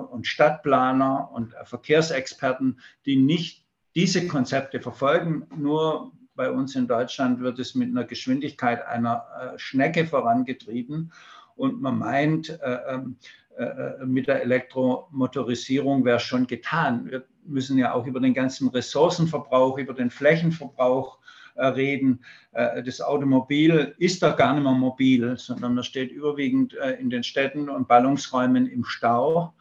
und 0.09 0.25
Stadtplaner 0.25 1.30
und 1.34 1.53
Verkehrsexperten, 1.65 2.80
die 3.05 3.17
nicht 3.17 3.65
diese 3.95 4.28
Konzepte 4.28 4.80
verfolgen. 4.80 5.47
Nur 5.55 6.11
bei 6.38 6.51
uns 6.51 6.75
in 6.75 6.88
Deutschland 6.88 7.41
wird 7.41 7.59
es 7.59 7.75
mit 7.75 7.89
einer 7.89 8.05
Geschwindigkeit 8.05 8.86
einer 8.86 9.25
äh, 9.55 9.59
Schnecke 9.59 10.05
vorangetrieben 10.05 11.11
und 11.55 11.82
man 11.82 11.97
meint, 11.97 12.49
äh, 12.61 12.78
ähm, 12.88 13.17
äh, 13.57 14.05
mit 14.05 14.28
der 14.28 14.43
Elektromotorisierung 14.43 16.05
wäre 16.05 16.19
schon 16.19 16.45
getan. 16.45 17.09
Wir 17.09 17.25
müssen 17.43 17.78
ja 17.80 17.93
auch 17.93 18.05
über 18.05 18.19
den 18.19 18.36
ganzen 18.36 18.69
Ressourcenverbrauch, 18.69 19.80
über 19.80 19.95
den 19.95 20.11
Flächenverbrauch 20.11 21.17
reden. 21.58 22.24
Das 22.51 23.01
Automobil 23.01 23.95
ist 23.97 24.24
da 24.24 24.32
gar 24.32 24.53
nicht 24.53 24.64
mehr 24.64 24.72
mobil, 24.72 25.38
sondern 25.38 25.76
das 25.76 25.86
steht 25.86 26.12
überwiegend 26.12 26.74
in 26.99 27.10
den 27.10 27.24
Städten 27.24 27.70
und 27.70 27.88
Ballungsräumen 27.88 28.68
im 28.68 28.84
Stau. 28.84 29.53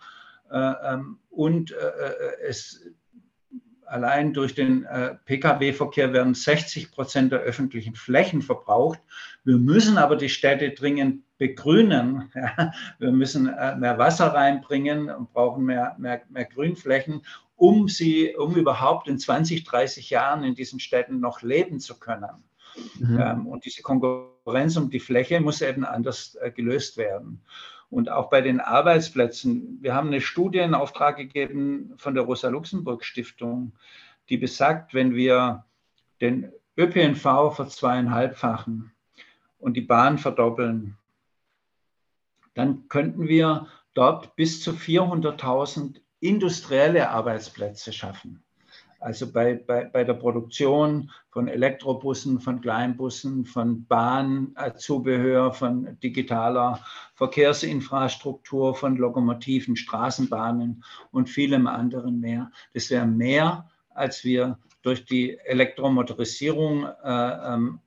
Ähm, 0.53 1.19
und 1.31 1.75
es 2.47 2.87
allein 3.87 4.33
durch 4.33 4.55
den 4.55 4.85
äh, 4.85 5.15
Pkw-Verkehr 5.25 6.13
werden 6.13 6.35
60 6.35 6.91
Prozent 6.91 7.33
der 7.33 7.41
öffentlichen 7.41 7.95
Flächen 7.95 8.43
verbraucht. 8.43 9.01
Wir 9.45 9.57
müssen 9.57 9.99
aber 9.99 10.17
die 10.17 10.29
Städte 10.29 10.71
dringend 10.71 11.23
begrünen. 11.39 12.31
Wir 12.99 13.13
müssen 13.13 13.49
äh, 13.49 13.77
mehr 13.77 13.99
Wasser 13.99 14.29
reinbringen 14.29 15.11
und 15.11 15.33
brauchen 15.33 15.65
mehr, 15.65 15.95
mehr, 15.99 16.23
mehr 16.31 16.47
Grünflächen, 16.47 17.23
um 17.57 17.89
sie, 17.89 18.37
um 18.37 18.55
überhaupt 18.55 19.09
in 19.09 19.19
20, 19.19 19.65
30 19.65 20.11
Jahren 20.11 20.45
in 20.45 20.55
diesen 20.55 20.79
Städten 20.79 21.21
noch 21.21 21.43
leben 21.43 21.81
zu 21.81 21.99
können. 21.99 22.45
Mhm. 22.99 23.19
Ähm, 23.21 23.47
und 23.47 23.65
diese 23.65 23.83
Konkurrenz 23.83 24.77
um 24.77 24.91
die 24.91 25.01
Fläche 25.01 25.41
muss 25.41 25.63
eben 25.63 25.85
anders 25.85 26.37
äh, 26.41 26.51
gelöst 26.51 26.97
werden. 26.99 27.43
Und 27.89 28.11
auch 28.11 28.29
bei 28.29 28.41
den 28.41 28.61
Arbeitsplätzen. 28.61 29.79
Wir 29.81 29.95
haben 29.95 30.09
eine 30.09 30.21
Studie 30.21 30.59
in 30.59 30.75
Auftrag 30.75 31.17
gegeben 31.17 31.95
von 31.97 32.15
der 32.15 32.25
Rosa-Luxemburg-Stiftung, 32.25 33.73
die 34.29 34.37
besagt, 34.37 34.93
wenn 34.93 35.15
wir 35.15 35.65
den 36.21 36.53
ÖPNV 36.77 37.55
verzweieinhalbfachen 37.55 38.93
und 39.59 39.75
die 39.75 39.83
Bahn 39.83 40.19
verdoppeln, 40.19 40.99
dann 42.55 42.89
könnten 42.89 43.29
wir 43.29 43.69
dort 43.95 44.35
bis 44.37 44.63
zu 44.63 44.73
400.000 44.73 46.01
industrielle 46.21 47.11
Arbeitsplätze 47.11 47.93
schaffen. 47.93 48.43
Also 48.99 49.31
bei, 49.31 49.55
bei, 49.55 49.85
bei 49.85 50.05
der 50.05 50.14
Produktion 50.14 51.11
von 51.31 51.49
Elektrobussen, 51.49 52.41
von 52.41 52.61
Kleinbussen, 52.61 53.45
von 53.45 53.85
Bahnzubehör, 53.87 55.53
von 55.53 55.99
digitaler 56.03 56.81
Verkehrsinfrastruktur, 57.14 58.75
von 58.75 58.97
Lokomotiven, 58.97 59.77
Straßenbahnen 59.77 60.83
und 61.12 61.29
vielem 61.29 61.67
anderen 61.67 62.21
mehr. 62.21 62.51
Das 62.73 62.91
wäre 62.91 63.07
mehr, 63.07 63.69
als 63.91 64.25
wir 64.25 64.59
durch 64.83 65.05
die 65.05 65.39
Elektromotorisierung 65.39 66.85
äh, 66.85 67.55
ähm, 67.55 67.81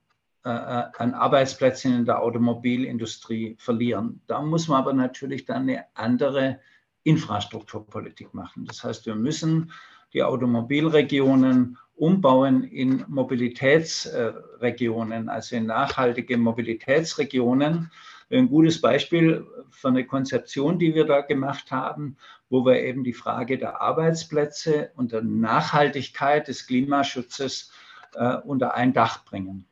äh, 0.45 0.49
äh, 0.49 0.85
an 0.97 1.13
Arbeitsplätzen 1.13 1.93
in 1.93 2.05
der 2.05 2.21
Automobilindustrie 2.21 3.57
verlieren. 3.59 4.21
Da 4.25 4.41
muss 4.41 4.67
man 4.67 4.79
aber 4.79 4.93
natürlich 4.93 5.45
dann 5.45 5.63
eine 5.63 5.85
andere 5.95 6.59
Infrastrukturpolitik 7.03 8.33
machen. 8.33 8.65
Das 8.65 8.83
heißt, 8.83 9.05
wir 9.05 9.13
müssen 9.15 9.71
die 10.13 10.23
Automobilregionen 10.23 11.77
umbauen 11.95 12.63
in 12.63 13.05
Mobilitätsregionen, 13.07 15.29
also 15.29 15.55
in 15.55 15.67
nachhaltige 15.67 16.37
Mobilitätsregionen. 16.37 17.91
Ein 18.31 18.47
gutes 18.47 18.79
Beispiel 18.79 19.43
für 19.69 19.89
eine 19.89 20.05
Konzeption, 20.05 20.79
die 20.79 20.93
wir 20.93 21.05
da 21.05 21.21
gemacht 21.21 21.71
haben, 21.71 22.15
wo 22.49 22.65
wir 22.65 22.81
eben 22.81 23.03
die 23.03 23.13
Frage 23.13 23.57
der 23.57 23.81
Arbeitsplätze 23.81 24.91
und 24.95 25.11
der 25.11 25.23
Nachhaltigkeit 25.23 26.47
des 26.47 26.67
Klimaschutzes 26.67 27.71
äh, 28.15 28.37
unter 28.37 28.75
ein 28.75 28.93
Dach 28.93 29.25
bringen. 29.25 29.65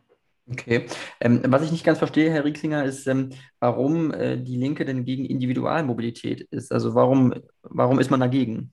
Okay. 0.50 0.86
Ähm, 1.20 1.42
was 1.46 1.64
ich 1.64 1.72
nicht 1.72 1.84
ganz 1.84 1.98
verstehe, 1.98 2.32
Herr 2.32 2.46
Rieksinger, 2.46 2.86
ist, 2.86 3.06
ähm, 3.08 3.32
warum 3.60 4.14
äh, 4.14 4.38
die 4.38 4.56
Linke 4.56 4.86
denn 4.86 5.04
gegen 5.04 5.26
Individualmobilität 5.26 6.42
ist. 6.52 6.72
Also 6.72 6.96
warum, 6.96 7.34
warum 7.64 8.00
ist 8.00 8.10
man 8.10 8.22
dagegen? 8.22 8.72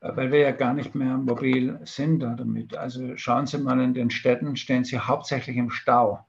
Weil 0.00 0.30
wir 0.30 0.40
ja 0.40 0.50
gar 0.50 0.74
nicht 0.74 0.94
mehr 0.94 1.16
mobil 1.16 1.78
sind 1.84 2.20
damit. 2.20 2.76
Also 2.76 3.16
schauen 3.16 3.46
Sie 3.46 3.58
mal 3.58 3.80
in 3.80 3.94
den 3.94 4.10
Städten, 4.10 4.56
stehen 4.56 4.84
Sie 4.84 4.98
hauptsächlich 4.98 5.56
im 5.56 5.70
Stau. 5.70 6.26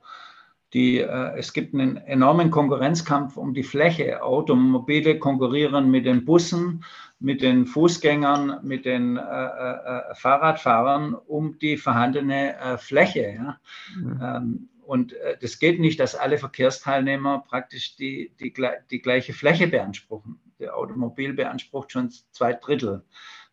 Die, 0.74 0.98
äh, 1.00 1.38
es 1.38 1.54
gibt 1.54 1.74
einen 1.74 1.98
enormen 1.98 2.50
Konkurrenzkampf 2.50 3.38
um 3.38 3.54
die 3.54 3.64
Fläche. 3.64 4.24
Automobile 4.24 5.20
konkurrieren 5.20 5.92
mit 5.92 6.06
den 6.06 6.26
Bussen, 6.26 6.84
mit 7.20 7.42
den 7.42 7.68
Fußgängern, 7.68 8.60
mit 8.64 8.86
den 8.86 9.18
äh, 9.18 9.22
äh, 9.22 10.16
Fahrradfahrern 10.16 11.14
um 11.14 11.60
die 11.60 11.78
vorhandene 11.78 12.58
äh, 12.58 12.78
Fläche. 12.78 13.36
Ja? 13.36 13.60
Mhm. 13.96 14.20
Ähm, 14.22 14.70
und 14.86 15.14
äh, 15.14 15.38
das 15.40 15.60
geht 15.60 15.80
nicht, 15.80 16.00
dass 16.00 16.16
alle 16.16 16.38
Verkehrsteilnehmer 16.38 17.44
praktisch 17.48 17.96
die, 17.96 18.34
die, 18.40 18.54
die 18.92 19.02
gleiche 19.02 19.34
Fläche 19.34 19.68
beanspruchen. 19.68 20.40
Der 20.60 20.76
Automobil 20.76 21.34
beansprucht 21.34 21.92
schon 21.92 22.12
zwei 22.32 22.54
Drittel. 22.54 23.04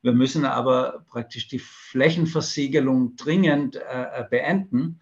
Wir 0.03 0.13
müssen 0.13 0.45
aber 0.45 1.05
praktisch 1.09 1.49
die 1.49 1.59
Flächenversiegelung 1.59 3.17
dringend 3.17 3.77
äh, 3.77 4.25
beenden. 4.29 5.01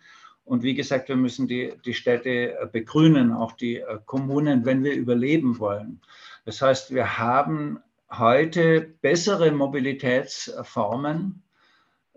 Und 0.49 0.63
wie 0.63 0.75
gesagt, 0.75 1.11
wir 1.11 1.17
müssen 1.17 1.47
die, 1.47 1.75
die 1.85 1.93
Städte 1.93 2.59
äh, 2.59 2.67
begrünen, 2.73 3.33
auch 3.33 3.53
die 3.53 3.77
äh, 3.77 3.99
Kommunen, 4.07 4.65
wenn 4.65 4.83
wir 4.83 4.95
überleben 4.95 5.59
wollen. 5.59 6.01
Das 6.47 6.63
heißt, 6.63 6.95
wir 6.95 7.19
haben 7.19 7.81
heute 8.11 8.95
bessere 9.03 9.53
Mobilitätsformen, 9.53 11.43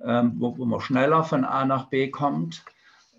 ähm, 0.01 0.35
wo, 0.37 0.57
wo, 0.57 0.63
man 0.63 0.79
schneller 0.79 1.25
von 1.25 1.43
A 1.43 1.65
nach 1.65 1.89
B 1.89 2.09
kommt, 2.09 2.63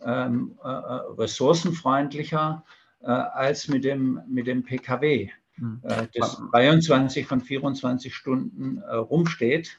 ähm, 0.02 0.58
äh, 0.64 0.68
ressourcenfreundlicher 0.68 2.64
äh, 3.02 3.10
als 3.10 3.68
mit 3.68 3.84
dem, 3.84 4.22
mit 4.26 4.46
dem 4.46 4.64
Pkw. 4.64 5.30
Hm. 5.56 5.82
Äh, 5.82 6.06
das 6.14 6.40
23 6.52 7.26
von 7.26 7.42
24 7.42 8.14
Stunden 8.14 8.78
rumsteht, 8.82 9.78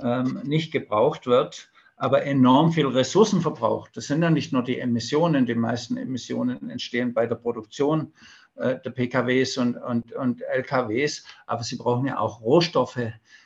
ähm, 0.00 0.40
nicht 0.42 0.72
gebraucht 0.72 1.28
wird, 1.28 1.70
aber 1.96 2.24
enorm 2.24 2.72
viel 2.72 2.86
Ressourcen 2.86 3.40
verbraucht. 3.40 3.96
Das 3.96 4.06
sind 4.06 4.22
ja 4.22 4.30
nicht 4.30 4.52
nur 4.52 4.62
die 4.62 4.78
Emissionen, 4.78 5.46
die 5.46 5.54
meisten 5.54 5.96
Emissionen 5.96 6.70
entstehen 6.70 7.14
bei 7.14 7.26
der 7.26 7.36
Produktion 7.36 8.12
äh, 8.56 8.78
der 8.80 8.90
PKWs 8.90 9.56
und, 9.56 9.76
und, 9.76 10.12
und 10.12 10.42
LKWs, 10.42 11.24
aber 11.46 11.62
sie 11.62 11.76
brauchen 11.76 12.06
ja 12.06 12.18
auch 12.18 12.40
Rohstoffe. 12.42 13.00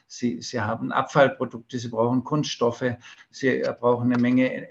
Sie, 0.07 0.43
sie 0.43 0.61
haben 0.61 0.91
Abfallprodukte, 0.91 1.79
sie 1.79 1.87
brauchen 1.87 2.25
Kunststoffe, 2.25 2.97
sie 3.31 3.63
brauchen 3.79 4.13
eine 4.13 4.21
Menge 4.21 4.67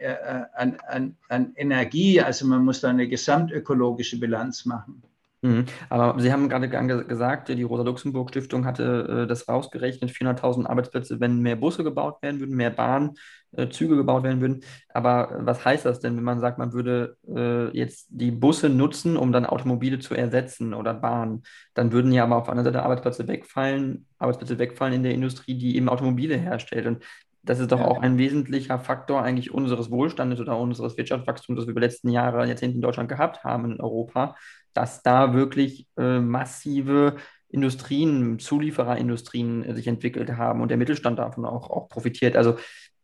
an, 0.54 0.78
an, 0.86 1.16
an 1.30 1.54
Energie. 1.56 2.20
Also 2.20 2.46
man 2.46 2.66
muss 2.66 2.82
da 2.82 2.90
eine 2.90 3.08
gesamtökologische 3.08 4.20
Bilanz 4.20 4.66
machen. 4.66 5.02
Mhm. 5.42 5.66
Aber 5.90 6.20
Sie 6.20 6.34
haben 6.34 6.50
gerade 6.50 6.68
gesagt, 6.68 7.48
die 7.48 7.64
Rosa-Luxemburg-Stiftung 7.64 8.66
hatte 8.66 9.24
äh, 9.24 9.28
das 9.28 9.48
rausgerechnet, 9.48 10.12
400.000 10.12 10.66
Arbeitsplätze, 10.66 11.20
wenn 11.20 11.40
mehr 11.40 11.56
Busse 11.56 11.84
gebaut 11.84 12.22
werden 12.22 12.42
würden, 12.42 12.56
mehr 12.56 12.72
Bahnzüge 12.72 13.94
äh, 13.94 13.98
gebaut 13.98 14.24
werden 14.24 14.42
würden. 14.42 14.64
Aber 14.90 15.40
was 15.40 15.64
heißt 15.64 15.86
das 15.86 16.02
denn, 16.02 16.18
wenn 16.18 16.26
man 16.26 16.42
sagt, 16.42 16.58
man 16.58 16.74
würde 16.74 17.16
äh, 17.34 17.76
jetzt 17.78 18.08
die 18.10 18.32
Busse 18.32 18.68
nutzen, 18.68 19.16
um 19.16 19.32
dann 19.32 19.46
Automobile 19.46 20.00
zu 20.00 20.14
ersetzen 20.14 20.74
oder 20.74 20.94
Bahnen? 20.94 21.44
Dann 21.74 21.94
würden 21.94 22.12
ja 22.12 22.24
aber 22.24 22.36
auf 22.36 22.44
der 22.44 22.52
anderen 22.52 22.74
Seite 22.74 22.84
Arbeitsplätze 22.84 23.28
wegfallen, 23.30 24.08
Arbeitsplätze 24.18 24.60
wegfallen 24.60 24.94
in 24.94 25.04
der 25.04 25.14
Industrie, 25.14 25.58
die 25.58 25.78
eben 25.78 25.88
Automobile 25.88 26.36
herstellt. 26.36 26.86
Und 26.86 27.04
das 27.44 27.60
ist 27.60 27.72
doch 27.72 27.80
ja. 27.80 27.88
auch 27.88 28.02
ein 28.02 28.18
wesentlicher 28.18 28.80
Faktor 28.80 29.24
eigentlich 29.24 29.54
unseres 29.54 29.90
Wohlstandes 29.90 30.40
oder 30.40 30.58
unseres 30.58 30.98
Wirtschaftswachstums, 30.98 31.58
das 31.58 31.68
wir 31.68 31.72
über 31.72 31.80
die 31.80 31.88
letzten 31.88 32.10
Jahre, 32.10 32.46
Jahrzehnte 32.46 32.76
in 32.76 32.82
Deutschland 32.82 33.10
gehabt 33.10 33.44
haben 33.44 33.72
in 33.72 33.82
Europa, 33.82 34.36
dass 34.74 35.04
da 35.04 35.34
wirklich 35.34 35.88
äh, 35.98 36.20
massive 36.20 37.18
Industrien, 37.50 38.40
Zuliefererindustrien 38.40 39.64
äh, 39.64 39.76
sich 39.76 39.88
entwickelt 39.88 40.32
haben 40.38 40.62
und 40.62 40.70
der 40.70 40.78
Mittelstand 40.78 41.20
davon 41.20 41.46
auch, 41.46 41.70
auch 41.70 41.90
profitiert. 41.90 42.36
Also 42.36 42.58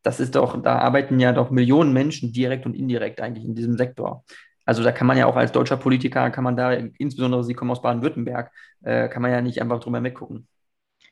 das 0.04 0.20
ist 0.20 0.36
doch, 0.36 0.62
da 0.62 0.78
arbeiten 0.78 1.20
ja 1.20 1.34
doch 1.34 1.50
Millionen 1.50 1.92
Menschen 1.92 2.32
direkt 2.32 2.66
und 2.66 2.76
indirekt 2.76 3.22
eigentlich 3.22 3.46
in 3.46 3.56
diesem 3.56 3.76
Sektor. 3.76 4.24
Also 4.64 4.84
da 4.84 4.92
kann 4.92 5.08
man 5.08 5.18
ja 5.18 5.26
auch 5.26 5.36
als 5.36 5.52
deutscher 5.52 5.78
Politiker, 5.78 6.30
kann 6.30 6.44
man 6.44 6.56
da, 6.56 6.74
insbesondere 6.74 7.44
Sie 7.44 7.54
kommen 7.54 7.72
aus 7.72 7.82
Baden-Württemberg, 7.82 8.52
äh, 8.84 9.10
kann 9.10 9.22
man 9.22 9.32
ja 9.32 9.42
nicht 9.42 9.62
einfach 9.62 9.80
drüber 9.80 10.02
weggucken. 10.04 10.48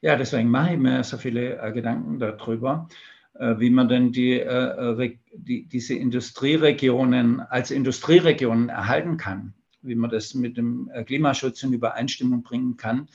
Ja, 0.01 0.15
deswegen 0.15 0.49
mache 0.49 0.73
ich 0.73 0.79
mir 0.79 1.03
so 1.03 1.17
viele 1.17 1.59
äh, 1.59 1.71
Gedanken 1.71 2.19
darüber, 2.19 2.87
äh, 3.35 3.55
wie 3.57 3.69
man 3.69 3.87
denn 3.87 4.11
die, 4.11 4.39
äh, 4.39 5.17
die, 5.33 5.67
diese 5.67 5.95
Industrieregionen 5.95 7.39
als 7.39 7.71
Industrieregionen 7.71 8.69
erhalten 8.69 9.17
kann 9.17 9.53
wie 9.83 9.95
man 9.95 10.09
das 10.09 10.33
mit 10.33 10.57
dem 10.57 10.89
äh, 10.93 11.03
Klimaschutz 11.03 11.63
in 11.63 11.73
Übereinstimmung 11.73 12.43
bringen 12.43 12.77
kann. 12.77 13.07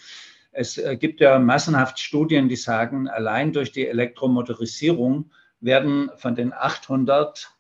Es 0.51 0.81
gibt 0.99 1.21
ja 1.21 1.39
massenhaft 1.39 2.01
Studien, 2.01 2.49
die 2.49 2.57
sagen, 2.57 3.07
allein 3.07 3.53
durch 3.53 3.71
die 3.71 3.87
Elektromotorisierung 3.87 5.31
werden 5.61 6.11
von 6.17 6.35
den 6.35 6.53
800 6.53 7.53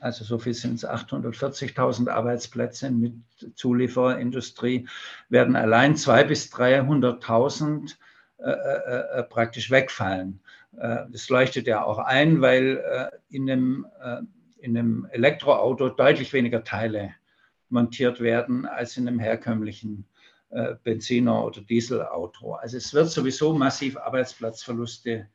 also 0.00 0.24
so 0.24 0.38
viel 0.38 0.54
sind 0.54 0.74
es 0.74 0.86
840.000 0.86 2.08
Arbeitsplätze 2.08 2.90
mit 2.90 3.14
Zuliefererindustrie, 3.54 4.88
werden 5.28 5.56
allein 5.56 5.94
200.000 5.94 6.24
bis 6.24 6.52
300.000 6.52 7.94
äh, 8.38 8.50
äh, 8.50 9.18
äh, 9.18 9.22
praktisch 9.24 9.70
wegfallen. 9.70 10.40
Äh, 10.78 11.06
das 11.10 11.28
leuchtet 11.28 11.66
ja 11.66 11.82
auch 11.84 11.98
ein, 11.98 12.40
weil 12.40 12.78
äh, 12.78 13.34
in, 13.34 13.48
äh, 13.48 14.20
in 14.60 14.76
einem 14.76 15.08
Elektroauto 15.10 15.88
deutlich 15.88 16.32
weniger 16.32 16.62
Teile 16.62 17.14
montiert 17.70 18.20
werden 18.20 18.66
als 18.66 18.96
in 18.96 19.08
einem 19.08 19.18
herkömmlichen 19.18 20.04
Benziner- 20.82 21.44
oder 21.44 21.60
Dieselauto. 21.60 22.54
Also 22.54 22.78
es 22.78 22.94
wird 22.94 23.10
sowieso 23.10 23.52
massiv 23.52 23.98
Arbeitsplatzverluste 23.98 25.28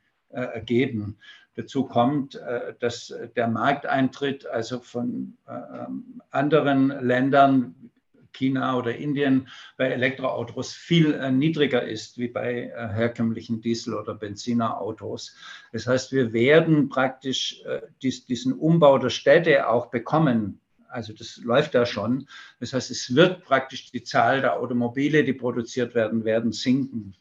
geben. 0.66 1.20
Dazu 1.56 1.86
kommt, 1.86 2.36
äh, 2.36 2.74
dass 2.80 3.14
der 3.36 3.48
Markteintritt 3.48 4.46
also 4.48 4.80
von 4.80 5.38
ähm, 5.48 6.22
anderen 6.32 6.88
Ländern, 6.88 7.92
China 8.32 8.76
oder 8.76 8.96
Indien, 8.96 9.48
bei 9.78 9.90
Elektroautos 9.90 10.74
viel 10.74 11.14
äh, 11.14 11.32
niedriger 11.32 11.84
ist 11.84 12.18
wie 12.18 12.28
bei 12.28 12.72
äh, 12.76 12.88
herkömmlichen 12.88 13.62
Diesel- 13.62 13.94
oder 13.94 14.16
Benzinerautos. 14.16 15.36
Das 15.72 15.86
heißt, 15.86 16.12
wir 16.12 16.34
werden 16.34 16.90
praktisch 16.90 17.64
diesen 18.02 18.54
Umbau 18.54 18.98
der 18.98 19.12
Städte 19.12 19.70
auch 19.70 19.88
bekommen. 19.92 20.60
Also 20.94 21.12
das 21.14 21.38
läuft 21.38 21.74
da 21.74 21.86
schon. 21.86 22.28
Das 22.60 22.74
heißt, 22.74 22.92
es 22.92 23.16
wird 23.16 23.44
praktisch 23.44 23.92
die 23.92 24.04
Zahl 24.04 24.42
der 24.42 24.60
Automobile, 24.60 25.24
die 25.24 25.34
produziert 25.34 25.96
werden, 25.96 26.24
werden 26.24 26.52
sinken 26.52 27.16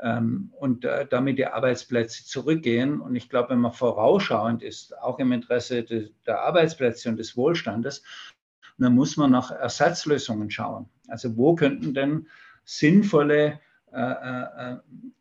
ähm, 0.00 0.52
und 0.58 0.84
äh, 0.84 1.06
damit 1.08 1.38
die 1.38 1.46
Arbeitsplätze 1.46 2.24
zurückgehen. 2.24 3.00
Und 3.00 3.14
ich 3.14 3.28
glaube, 3.28 3.50
wenn 3.50 3.60
man 3.60 3.72
vorausschauend 3.72 4.62
ist, 4.62 4.98
auch 4.98 5.18
im 5.20 5.32
Interesse 5.32 5.84
de, 5.84 6.10
der 6.26 6.40
Arbeitsplätze 6.40 7.08
und 7.08 7.18
des 7.18 7.36
Wohlstandes, 7.36 8.02
dann 8.78 8.94
muss 8.94 9.16
man 9.16 9.30
nach 9.30 9.50
Ersatzlösungen 9.52 10.50
schauen. 10.50 10.88
Also 11.08 11.36
wo 11.36 11.54
könnten 11.54 11.94
denn 11.94 12.26
sinnvolle 12.64 13.60
äh, 13.92 14.00
äh, 14.00 14.76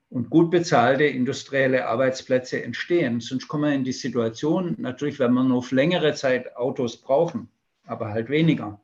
und 0.10 0.30
gut 0.30 0.50
bezahlte 0.50 1.06
industrielle 1.06 1.88
Arbeitsplätze 1.88 2.64
entstehen? 2.64 3.22
Sonst 3.22 3.48
kommen 3.48 3.64
wir 3.64 3.76
in 3.76 3.84
die 3.84 3.94
Situation, 3.94 4.76
natürlich, 4.80 5.20
wenn 5.20 5.34
wir 5.34 5.44
nur 5.44 5.60
auf 5.60 5.72
längere 5.72 6.16
Zeit 6.16 6.58
Autos 6.58 6.98
brauchen, 6.98 7.50
aber 7.86 8.10
halt 8.10 8.30
weniger. 8.30 8.82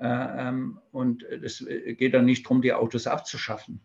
Äh, 0.00 0.48
ähm, 0.48 0.78
und 0.92 1.22
es 1.22 1.64
geht 1.98 2.14
dann 2.14 2.24
nicht 2.24 2.44
darum, 2.44 2.62
die 2.62 2.72
Autos 2.72 3.06
abzuschaffen. 3.06 3.80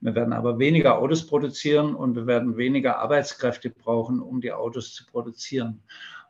Wir 0.00 0.14
werden 0.14 0.32
aber 0.32 0.58
weniger 0.58 0.98
Autos 0.98 1.26
produzieren 1.26 1.94
und 1.94 2.16
wir 2.16 2.26
werden 2.26 2.56
weniger 2.56 2.98
Arbeitskräfte 2.98 3.68
brauchen, 3.68 4.20
um 4.20 4.40
die 4.40 4.52
Autos 4.52 4.94
zu 4.94 5.04
produzieren. 5.06 5.82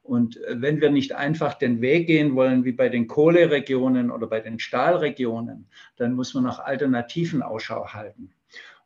Und 0.02 0.42
äh, 0.44 0.60
wenn 0.60 0.80
wir 0.80 0.90
nicht 0.90 1.14
einfach 1.14 1.54
den 1.54 1.80
Weg 1.80 2.08
gehen 2.08 2.34
wollen, 2.34 2.64
wie 2.64 2.72
bei 2.72 2.88
den 2.88 3.06
Kohleregionen 3.06 4.10
oder 4.10 4.26
bei 4.26 4.40
den 4.40 4.58
Stahlregionen, 4.58 5.68
dann 5.96 6.14
muss 6.14 6.34
man 6.34 6.44
nach 6.44 6.58
Alternativen 6.58 7.42
Ausschau 7.42 7.86
halten. 7.92 8.32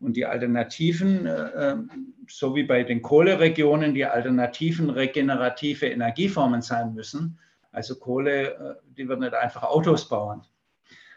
Und 0.01 0.17
die 0.17 0.27
Alternativen, 0.27 1.25
äh, 1.25 1.73
äh, 1.73 1.77
so 2.29 2.55
wie 2.55 2.65
bei 2.65 2.83
den 2.83 3.01
Kohleregionen, 3.01 3.95
die 3.95 4.05
Alternativen 4.05 4.91
regenerative 4.91 5.87
Energieformen 5.87 6.61
sein 6.61 6.93
müssen. 6.95 7.39
Also 7.75 7.97
Kohle, 7.97 8.81
die 8.97 9.09
wird 9.09 9.21
nicht 9.21 9.35
einfach 9.35 9.65
Autos 9.65 10.09
bauen. 10.09 10.43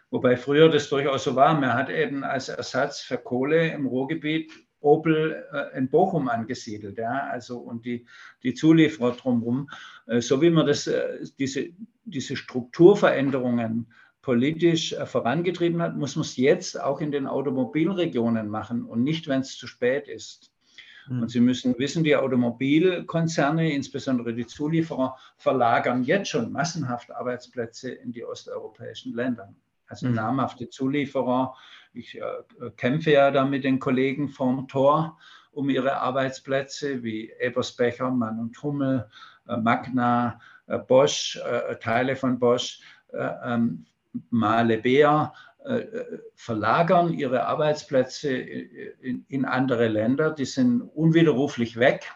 Wobei 0.09 0.37
früher 0.37 0.69
das 0.69 0.89
durchaus 0.89 1.23
so 1.25 1.35
war. 1.35 1.53
Man 1.59 1.73
hat 1.73 1.89
eben 1.89 2.23
als 2.23 2.49
Ersatz 2.49 3.01
für 3.01 3.17
Kohle 3.17 3.69
im 3.71 3.85
Ruhrgebiet 3.85 4.51
Opel 4.79 5.45
äh, 5.51 5.77
in 5.77 5.89
Bochum 5.89 6.29
angesiedelt, 6.29 6.97
ja, 6.97 7.27
also 7.31 7.57
und 7.57 7.85
die, 7.85 8.05
die 8.43 8.53
Zulieferer 8.53 9.13
drumherum. 9.13 9.69
Äh, 10.05 10.21
so 10.21 10.41
wie 10.41 10.49
man 10.49 10.67
das, 10.67 10.87
äh, 10.87 11.25
diese, 11.39 11.69
diese 12.05 12.35
Strukturveränderungen 12.35 13.91
politisch 14.21 14.93
äh, 14.93 15.05
vorangetrieben 15.05 15.81
hat, 15.81 15.97
muss 15.97 16.15
man 16.15 16.23
es 16.23 16.37
jetzt 16.37 16.79
auch 16.79 17.01
in 17.01 17.11
den 17.11 17.27
Automobilregionen 17.27 18.49
machen 18.49 18.85
und 18.85 19.03
nicht, 19.03 19.27
wenn 19.27 19.41
es 19.41 19.57
zu 19.57 19.67
spät 19.67 20.07
ist. 20.07 20.51
Und 21.09 21.29
Sie 21.29 21.39
müssen 21.39 21.77
wissen, 21.77 22.03
die 22.03 22.15
Automobilkonzerne, 22.15 23.71
insbesondere 23.71 24.33
die 24.33 24.45
Zulieferer, 24.45 25.17
verlagern 25.37 26.03
jetzt 26.03 26.29
schon 26.29 26.51
massenhaft 26.51 27.11
Arbeitsplätze 27.11 27.91
in 27.91 28.11
die 28.11 28.25
osteuropäischen 28.25 29.13
Länder 29.13 29.53
also 29.87 30.07
mhm. 30.07 30.15
namhafte 30.15 30.69
Zulieferer. 30.69 31.55
Ich 31.93 32.19
äh, 32.19 32.21
kämpfe 32.75 33.11
ja 33.11 33.31
da 33.31 33.45
mit 33.45 33.63
den 33.63 33.79
Kollegen 33.79 34.29
vom 34.29 34.67
Tor 34.67 35.17
um 35.51 35.69
ihre 35.69 35.97
Arbeitsplätze 35.97 37.03
wie 37.03 37.31
Ebersbecher, 37.39 38.11
Mann 38.11 38.39
und 38.39 38.61
Hummel, 38.61 39.09
äh, 39.47 39.57
Magna, 39.57 40.39
äh, 40.67 40.77
Bosch, 40.77 41.37
äh, 41.37 41.75
Teile 41.77 42.15
von 42.15 42.37
Bosch, 42.37 42.81
äh, 43.11 43.29
ähm, 43.43 43.85
Male 44.29 44.77
Beer, 44.77 45.33
verlagern 46.35 47.13
ihre 47.13 47.45
Arbeitsplätze 47.45 48.29
in, 48.29 49.25
in 49.27 49.45
andere 49.45 49.87
Länder. 49.87 50.31
Die 50.31 50.45
sind 50.45 50.81
unwiderruflich 50.81 51.77
weg. 51.77 52.11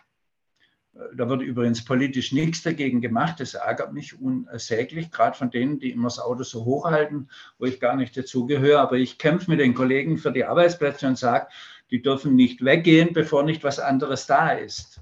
Da 1.16 1.30
wird 1.30 1.42
übrigens 1.42 1.86
politisch 1.86 2.34
nichts 2.34 2.64
dagegen 2.64 3.00
gemacht. 3.00 3.40
Das 3.40 3.54
ärgert 3.54 3.94
mich 3.94 4.20
unsäglich, 4.20 5.10
gerade 5.10 5.38
von 5.38 5.50
denen, 5.50 5.80
die 5.80 5.92
immer 5.92 6.08
das 6.08 6.20
Auto 6.20 6.44
so 6.44 6.66
hochhalten, 6.66 7.30
wo 7.58 7.66
ich 7.66 7.80
gar 7.80 7.96
nicht 7.96 8.16
dazugehöre. 8.18 8.80
Aber 8.80 8.98
ich 8.98 9.18
kämpfe 9.18 9.50
mit 9.50 9.62
den 9.62 9.74
Kollegen 9.74 10.18
für 10.18 10.32
die 10.32 10.46
Arbeitsplätze 10.46 11.08
und 11.08 11.18
sage, 11.18 11.48
die 11.92 12.02
dürfen 12.02 12.36
nicht 12.36 12.64
weggehen, 12.64 13.14
bevor 13.14 13.44
nicht 13.44 13.64
was 13.64 13.80
anderes 13.80 14.28
da 14.28 14.52
ist. 14.52 15.02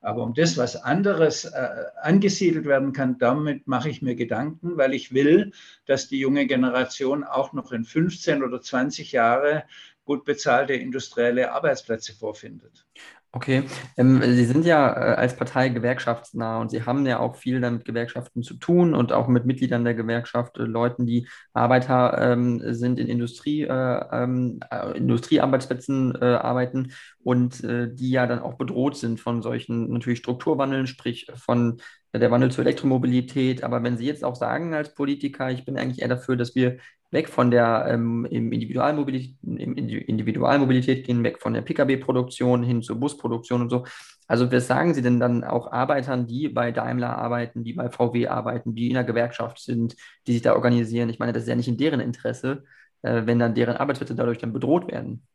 Aber 0.00 0.22
um 0.22 0.32
das, 0.32 0.56
was 0.56 0.76
anderes 0.76 1.44
äh, 1.44 1.68
angesiedelt 2.00 2.64
werden 2.64 2.92
kann, 2.92 3.18
damit 3.18 3.66
mache 3.66 3.90
ich 3.90 4.00
mir 4.00 4.14
Gedanken, 4.14 4.76
weil 4.76 4.94
ich 4.94 5.12
will, 5.12 5.52
dass 5.84 6.08
die 6.08 6.18
junge 6.18 6.46
Generation 6.46 7.22
auch 7.22 7.52
noch 7.52 7.70
in 7.72 7.84
15 7.84 8.42
oder 8.42 8.62
20 8.62 9.12
Jahre 9.12 9.64
gut 10.04 10.24
bezahlte 10.24 10.72
industrielle 10.72 11.52
Arbeitsplätze 11.52 12.14
vorfindet. 12.14 12.86
Okay, 13.32 13.62
ähm, 13.96 14.20
Sie 14.22 14.44
sind 14.44 14.64
ja 14.66 14.88
äh, 14.92 15.14
als 15.14 15.36
Partei 15.36 15.68
gewerkschaftsnah 15.68 16.60
und 16.60 16.70
Sie 16.72 16.82
haben 16.84 17.06
ja 17.06 17.20
auch 17.20 17.36
viel 17.36 17.60
damit 17.60 17.84
Gewerkschaften 17.84 18.42
zu 18.42 18.54
tun 18.54 18.92
und 18.92 19.12
auch 19.12 19.28
mit 19.28 19.46
Mitgliedern 19.46 19.84
der 19.84 19.94
Gewerkschaft, 19.94 20.58
äh, 20.58 20.62
Leuten, 20.62 21.06
die 21.06 21.28
Arbeiter 21.52 22.18
ähm, 22.32 22.60
sind 22.74 22.98
in 22.98 23.06
Industrie, 23.06 23.62
äh, 23.62 24.04
ähm, 24.12 24.58
äh, 24.68 24.96
Industriearbeitsplätzen 24.98 26.20
äh, 26.20 26.24
arbeiten 26.24 26.92
und 27.22 27.62
äh, 27.62 27.94
die 27.94 28.10
ja 28.10 28.26
dann 28.26 28.40
auch 28.40 28.54
bedroht 28.54 28.96
sind 28.96 29.20
von 29.20 29.42
solchen 29.42 29.92
natürlich 29.92 30.18
Strukturwandeln, 30.18 30.88
sprich 30.88 31.28
von 31.36 31.80
der 32.12 32.30
Wandel 32.30 32.50
zur 32.50 32.64
Elektromobilität. 32.64 33.62
Aber 33.62 33.82
wenn 33.82 33.96
Sie 33.96 34.06
jetzt 34.06 34.24
auch 34.24 34.36
sagen 34.36 34.74
als 34.74 34.94
Politiker, 34.94 35.50
ich 35.50 35.64
bin 35.64 35.76
eigentlich 35.76 36.02
eher 36.02 36.08
dafür, 36.08 36.36
dass 36.36 36.54
wir 36.54 36.78
weg 37.10 37.28
von 37.28 37.50
der 37.50 37.86
ähm, 37.88 38.24
Individualmobilität, 38.24 39.36
Individualmobilität 39.42 41.06
gehen, 41.06 41.24
weg 41.24 41.40
von 41.40 41.54
der 41.54 41.62
Pkw-Produktion 41.62 42.62
hin 42.62 42.82
zur 42.82 42.96
Busproduktion 43.00 43.62
und 43.62 43.70
so. 43.70 43.84
Also 44.28 44.50
was 44.52 44.68
sagen 44.68 44.94
Sie 44.94 45.02
denn 45.02 45.18
dann 45.18 45.42
auch 45.42 45.72
Arbeitern, 45.72 46.26
die 46.26 46.48
bei 46.48 46.70
Daimler 46.70 47.18
arbeiten, 47.18 47.64
die 47.64 47.72
bei 47.72 47.90
VW 47.90 48.28
arbeiten, 48.28 48.74
die 48.74 48.88
in 48.88 48.94
der 48.94 49.04
Gewerkschaft 49.04 49.58
sind, 49.58 49.96
die 50.26 50.34
sich 50.34 50.42
da 50.42 50.54
organisieren? 50.54 51.08
Ich 51.08 51.18
meine, 51.18 51.32
das 51.32 51.42
ist 51.42 51.48
ja 51.48 51.56
nicht 51.56 51.68
in 51.68 51.78
deren 51.78 52.00
Interesse, 52.00 52.64
äh, 53.02 53.22
wenn 53.26 53.40
dann 53.40 53.54
deren 53.54 53.76
Arbeitsplätze 53.76 54.14
dadurch 54.14 54.38
dann 54.38 54.52
bedroht 54.52 54.90
werden. 54.90 55.26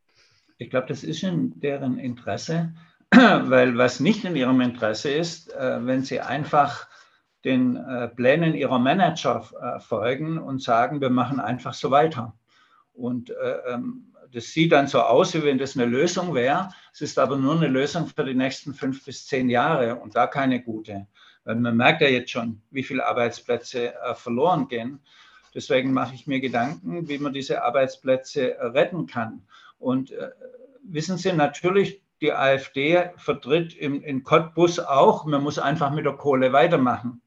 Ich 0.57 0.69
glaube, 0.69 0.87
das 0.87 1.03
ist 1.03 1.23
in 1.23 1.59
deren 1.59 1.99
Interesse, 1.99 2.73
weil 3.49 3.77
was 3.77 3.99
nicht 3.99 4.25
in 4.25 4.35
ihrem 4.35 4.59
Interesse 4.61 5.09
ist, 5.09 5.53
äh, 5.53 5.85
wenn 5.85 6.03
sie 6.03 6.19
einfach 6.19 6.87
den 7.45 7.77
äh, 7.77 8.09
Plänen 8.09 8.55
ihrer 8.55 8.79
Manager 8.79 9.47
äh, 9.61 9.79
folgen 9.79 10.37
und 10.37 10.61
sagen, 10.61 10.99
wir 10.99 11.09
machen 11.09 11.39
einfach 11.39 11.73
so 11.73 11.91
weiter. 11.91 12.33
Und 12.93 13.29
äh, 13.29 13.73
ähm, 13.73 14.13
das 14.31 14.45
sieht 14.45 14.71
dann 14.71 14.87
so 14.87 15.01
aus, 15.01 15.33
wie 15.33 15.43
wenn 15.43 15.57
das 15.57 15.77
eine 15.77 15.85
Lösung 15.85 16.33
wäre. 16.33 16.71
Es 16.91 17.01
ist 17.01 17.17
aber 17.17 17.37
nur 17.37 17.55
eine 17.55 17.67
Lösung 17.67 18.07
für 18.07 18.25
die 18.25 18.33
nächsten 18.33 18.73
fünf 18.73 19.05
bis 19.05 19.27
zehn 19.27 19.49
Jahre 19.49 19.95
und 19.95 20.15
da 20.15 20.27
keine 20.27 20.61
gute. 20.61 21.07
Weil 21.45 21.55
man 21.55 21.77
merkt 21.77 22.01
ja 22.01 22.09
jetzt 22.09 22.31
schon, 22.31 22.61
wie 22.71 22.83
viele 22.83 23.05
Arbeitsplätze 23.05 23.93
verloren 24.15 24.67
gehen. 24.67 24.99
Deswegen 25.53 25.93
mache 25.93 26.15
ich 26.15 26.25
mir 26.25 26.39
Gedanken, 26.39 27.07
wie 27.07 27.19
man 27.19 27.33
diese 27.33 27.63
Arbeitsplätze 27.63 28.57
retten 28.59 29.05
kann. 29.05 29.43
Und 29.77 30.11
wissen 30.83 31.17
Sie, 31.17 31.31
natürlich, 31.33 32.01
die 32.25 32.33
AfD 32.33 33.11
vertritt 33.17 33.75
im, 33.75 34.01
in 34.01 34.23
Cottbus 34.23 34.79
auch, 34.79 35.25
man 35.25 35.43
muss 35.43 35.59
einfach 35.59 35.91
mit 35.91 36.05
der 36.05 36.13
Kohle 36.13 36.51
weitermachen. 36.53 37.21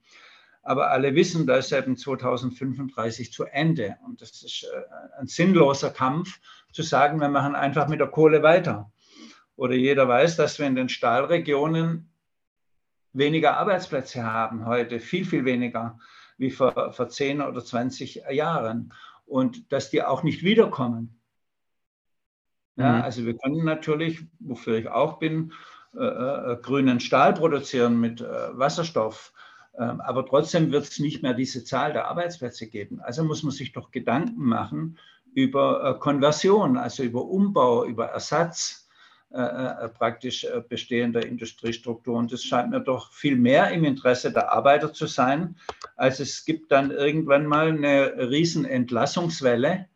Aber 0.63 0.91
alle 0.91 1.15
wissen, 1.15 1.47
da 1.47 1.57
ist 1.57 1.73
eben 1.73 1.97
2035 1.97 3.33
zu 3.33 3.45
Ende. 3.45 3.97
Und 4.05 4.21
das 4.21 4.43
ist 4.43 4.65
äh, 4.65 5.21
ein 5.21 5.29
sinnloser 5.29 5.91
Kampf, 5.91 6.41
zu 6.73 6.83
sagen, 6.83 7.21
wir 7.21 7.29
machen 7.29 7.55
einfach 7.55 7.89
mit 7.89 8.01
der 8.01 8.09
Kohle 8.09 8.43
weiter. 8.43 8.91
Oder 9.57 9.75
jeder 9.75 10.09
weiß, 10.09 10.37
dass 10.37 10.59
wir 10.59 10.67
in 10.67 10.75
den 10.75 10.89
Stahlregionen 10.89 12.13
weniger 13.13 13.57
Arbeitsplätze 13.57 14.25
haben 14.25 14.67
heute, 14.67 15.01
viel, 15.01 15.25
viel 15.25 15.45
weniger 15.45 15.99
wie 16.37 16.51
vor, 16.51 16.93
vor 16.93 17.09
10 17.09 17.41
oder 17.41 17.65
20 17.65 18.25
Jahren. 18.31 18.93
Und 19.27 19.73
dass 19.73 19.91
die 19.91 20.03
auch 20.03 20.23
nicht 20.23 20.43
wiederkommen. 20.43 21.18
Ja, 22.79 22.93
mhm. 22.93 23.03
Also 23.03 23.27
wir 23.27 23.37
können 23.37 23.65
natürlich, 23.65 24.25
wofür 24.39 24.79
ich 24.79 24.89
auch 24.89 25.19
bin, 25.19 25.53
äh, 25.97 26.05
äh, 26.05 26.57
grünen 26.63 27.01
Stahl 27.01 27.35
produzieren 27.35 28.01
mit 28.01 28.21
äh, 28.21 28.25
Wasserstoff. 28.57 29.33
Ähm, 29.77 30.01
aber 30.01 30.25
trotzdem 30.25 30.71
wird 30.71 30.85
es 30.85 30.99
nicht 30.99 31.23
mehr 31.23 31.35
diese 31.35 31.65
Zahl 31.65 31.93
der 31.93 32.09
Arbeitsplätze 32.09 32.69
geben. 32.69 33.01
Also 33.01 33.25
muss 33.25 33.43
man 33.43 33.53
sich 33.53 33.73
doch 33.73 33.91
Gedanken 33.91 34.45
machen 34.45 34.99
über 35.35 35.85
äh, 35.85 35.99
Konversion, 35.99 36.77
also 36.77 37.03
über 37.03 37.25
Umbau, 37.25 37.85
über 37.85 38.07
Ersatz 38.07 38.89
äh, 39.31 39.89
praktisch 39.89 40.47
bestehender 40.69 41.27
Industriestruktur. 41.27 42.17
Und 42.17 42.33
das 42.33 42.45
scheint 42.45 42.71
mir 42.71 42.81
doch 42.81 43.13
viel 43.13 43.37
mehr 43.37 43.71
im 43.73 43.85
Interesse 43.85 44.33
der 44.33 44.53
Arbeiter 44.53 44.93
zu 44.93 45.07
sein, 45.07 45.57
als 45.97 46.21
es 46.21 46.45
gibt 46.45 46.71
dann 46.73 46.91
irgendwann 46.91 47.47
mal 47.47 47.69
eine 47.69 48.31
riesen 48.31 48.65
Entlassungswelle 48.65 49.87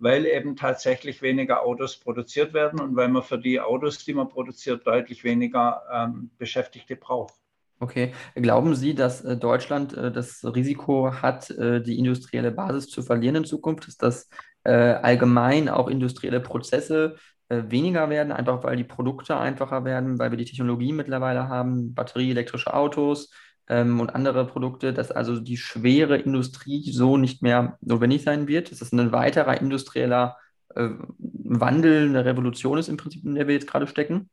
weil 0.00 0.26
eben 0.26 0.56
tatsächlich 0.56 1.22
weniger 1.22 1.62
Autos 1.62 1.96
produziert 1.96 2.52
werden 2.54 2.80
und 2.80 2.96
weil 2.96 3.08
man 3.08 3.22
für 3.22 3.38
die 3.38 3.60
Autos, 3.60 4.04
die 4.04 4.14
man 4.14 4.28
produziert, 4.28 4.86
deutlich 4.86 5.22
weniger 5.22 5.82
ähm, 5.92 6.30
Beschäftigte 6.38 6.96
braucht. 6.96 7.34
Okay. 7.82 8.12
Glauben 8.34 8.74
Sie, 8.74 8.94
dass 8.94 9.24
äh, 9.24 9.38
Deutschland 9.38 9.96
äh, 9.96 10.12
das 10.12 10.44
Risiko 10.44 11.14
hat, 11.22 11.48
äh, 11.50 11.80
die 11.80 11.98
industrielle 11.98 12.50
Basis 12.50 12.88
zu 12.88 13.02
verlieren 13.02 13.36
in 13.36 13.44
Zukunft? 13.44 13.88
Ist 13.88 14.02
das 14.02 14.28
allgemein 14.62 15.70
auch 15.70 15.88
industrielle 15.88 16.38
Prozesse 16.38 17.16
weniger 17.48 18.10
werden, 18.10 18.30
einfach 18.30 18.62
weil 18.62 18.76
die 18.76 18.84
Produkte 18.84 19.38
einfacher 19.38 19.86
werden, 19.86 20.18
weil 20.18 20.32
wir 20.32 20.36
die 20.36 20.44
Technologie 20.44 20.92
mittlerweile 20.92 21.48
haben, 21.48 21.94
batterieelektrische 21.94 22.74
Autos, 22.74 23.32
ähm, 23.70 24.00
und 24.00 24.14
andere 24.14 24.46
Produkte, 24.46 24.92
dass 24.92 25.12
also 25.12 25.38
die 25.38 25.56
schwere 25.56 26.18
Industrie 26.18 26.90
so 26.90 27.16
nicht 27.16 27.40
mehr 27.40 27.78
notwendig 27.80 28.22
sein 28.22 28.48
wird. 28.48 28.72
Dass 28.72 28.82
es 28.82 28.92
ein 28.92 29.12
weiterer 29.12 29.60
industrieller 29.60 30.36
äh, 30.74 30.88
Wandel, 31.18 32.08
eine 32.08 32.24
Revolution 32.24 32.78
ist 32.78 32.88
im 32.88 32.96
Prinzip, 32.96 33.24
in 33.24 33.36
der 33.36 33.46
wir 33.46 33.54
jetzt 33.54 33.68
gerade 33.68 33.86
stecken? 33.86 34.28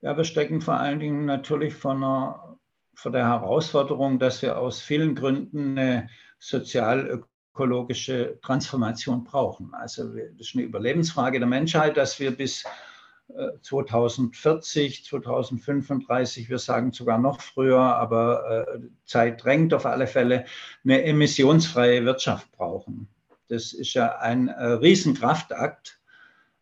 Ja, 0.00 0.16
wir 0.16 0.24
stecken 0.24 0.62
vor 0.62 0.74
allen 0.74 0.98
Dingen 0.98 1.26
natürlich 1.26 1.74
vor, 1.74 1.92
einer, 1.92 2.58
vor 2.94 3.12
der 3.12 3.26
Herausforderung, 3.26 4.18
dass 4.18 4.40
wir 4.40 4.58
aus 4.58 4.80
vielen 4.80 5.14
Gründen 5.14 5.78
eine 5.78 6.08
sozial-ökologische 6.38 8.38
Transformation 8.42 9.24
brauchen. 9.24 9.74
Also 9.74 10.08
das 10.08 10.48
ist 10.48 10.54
eine 10.54 10.64
Überlebensfrage 10.64 11.38
der 11.38 11.48
Menschheit, 11.48 11.98
dass 11.98 12.18
wir 12.18 12.34
bis 12.34 12.64
2040, 13.62 15.04
2035, 15.04 16.50
wir 16.50 16.58
sagen 16.58 16.92
sogar 16.92 17.18
noch 17.18 17.40
früher, 17.40 17.80
aber 17.80 18.66
äh, 18.68 18.80
Zeit 19.04 19.42
drängt 19.42 19.72
auf 19.74 19.86
alle 19.86 20.06
Fälle, 20.06 20.44
eine 20.84 21.02
emissionsfreie 21.04 22.04
Wirtschaft 22.04 22.50
brauchen. 22.52 23.08
Das 23.48 23.72
ist 23.72 23.94
ja 23.94 24.18
ein 24.18 24.48
äh, 24.48 24.64
Riesenkraftakt, 24.64 26.00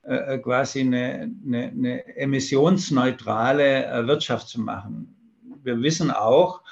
äh, 0.02 0.38
quasi 0.38 0.80
eine, 0.80 1.32
eine, 1.44 1.64
eine 1.68 2.16
emissionsneutrale 2.16 4.06
Wirtschaft 4.06 4.48
zu 4.48 4.60
machen. 4.60 5.16
Wir 5.62 5.80
wissen 5.82 6.10
auch, 6.10 6.62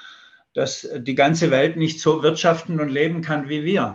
dass 0.53 0.87
die 0.97 1.15
ganze 1.15 1.51
Welt 1.51 1.77
nicht 1.77 1.99
so 1.99 2.23
wirtschaften 2.23 2.79
und 2.79 2.89
leben 2.89 3.21
kann 3.21 3.49
wie 3.49 3.63
wir. 3.63 3.93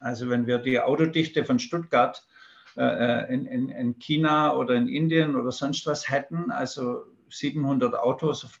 Also 0.00 0.28
wenn 0.28 0.46
wir 0.46 0.58
die 0.58 0.80
Autodichte 0.80 1.44
von 1.44 1.58
Stuttgart 1.58 2.18
äh, 2.18 2.37
in, 2.78 3.46
in, 3.46 3.68
in 3.70 3.98
China 3.98 4.54
oder 4.54 4.74
in 4.74 4.88
Indien 4.88 5.34
oder 5.34 5.50
sonst 5.50 5.86
was 5.86 6.08
hätten, 6.08 6.50
also 6.50 7.04
700 7.30 7.94
Autos 7.94 8.44
auf 8.44 8.60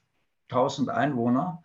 1000 0.50 0.90
Einwohner, 0.90 1.62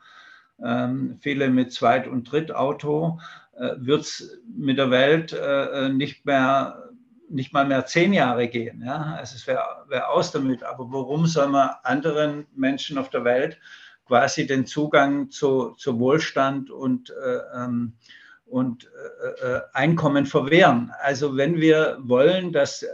ähm, 0.63 1.17
viele 1.21 1.49
mit 1.49 1.71
Zweit- 1.71 2.07
und 2.07 2.31
Drittauto, 2.31 3.19
äh, 3.55 3.75
wird 3.77 4.01
es 4.01 4.39
mit 4.47 4.77
der 4.77 4.91
Welt 4.91 5.33
äh, 5.33 5.89
nicht 5.89 6.25
mehr, 6.25 6.89
nicht 7.29 7.53
mal 7.53 7.65
mehr 7.65 7.85
zehn 7.85 8.13
Jahre 8.13 8.47
gehen. 8.47 8.83
Ja? 8.85 9.15
Also 9.17 9.35
es 9.35 9.47
wäre 9.47 9.63
wär 9.87 10.09
aus 10.09 10.31
damit. 10.31 10.63
Aber 10.63 10.91
warum 10.91 11.25
soll 11.25 11.49
man 11.49 11.71
anderen 11.83 12.47
Menschen 12.55 12.97
auf 12.97 13.09
der 13.09 13.23
Welt 13.23 13.59
quasi 14.05 14.45
den 14.45 14.65
Zugang 14.65 15.29
zu, 15.29 15.71
zu 15.77 15.99
Wohlstand 15.99 16.69
und 16.69 17.09
äh, 17.11 17.39
ähm, 17.55 17.93
und 18.53 18.87
äh, 19.41 19.55
äh, 19.55 19.61
Einkommen 19.73 20.27
verwehren. 20.27 20.91
Also 21.01 21.35
wenn 21.35 21.59
wir 21.59 21.97
wollen, 22.01 22.51
dass 22.51 22.85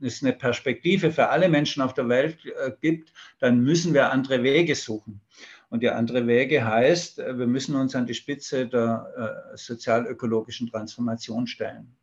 es 0.00 0.22
eine 0.22 0.32
Perspektive 0.32 1.10
für 1.10 1.28
alle 1.28 1.48
Menschen 1.48 1.82
auf 1.82 1.92
der 1.92 2.08
Welt 2.08 2.38
äh, 2.46 2.70
gibt, 2.80 3.12
dann 3.40 3.64
müssen 3.64 3.94
wir 3.94 4.12
andere 4.12 4.44
Wege 4.44 4.76
suchen. 4.76 5.20
Und 5.70 5.82
die 5.82 5.90
andere 5.90 6.28
Wege 6.28 6.64
heißt, 6.64 7.18
äh, 7.18 7.36
wir 7.36 7.48
müssen 7.48 7.74
uns 7.74 7.96
an 7.96 8.06
die 8.06 8.14
Spitze 8.14 8.68
der 8.68 9.52
äh, 9.52 9.56
sozial-ökologischen 9.56 10.70
Transformation 10.70 11.48
stellen 11.48 11.96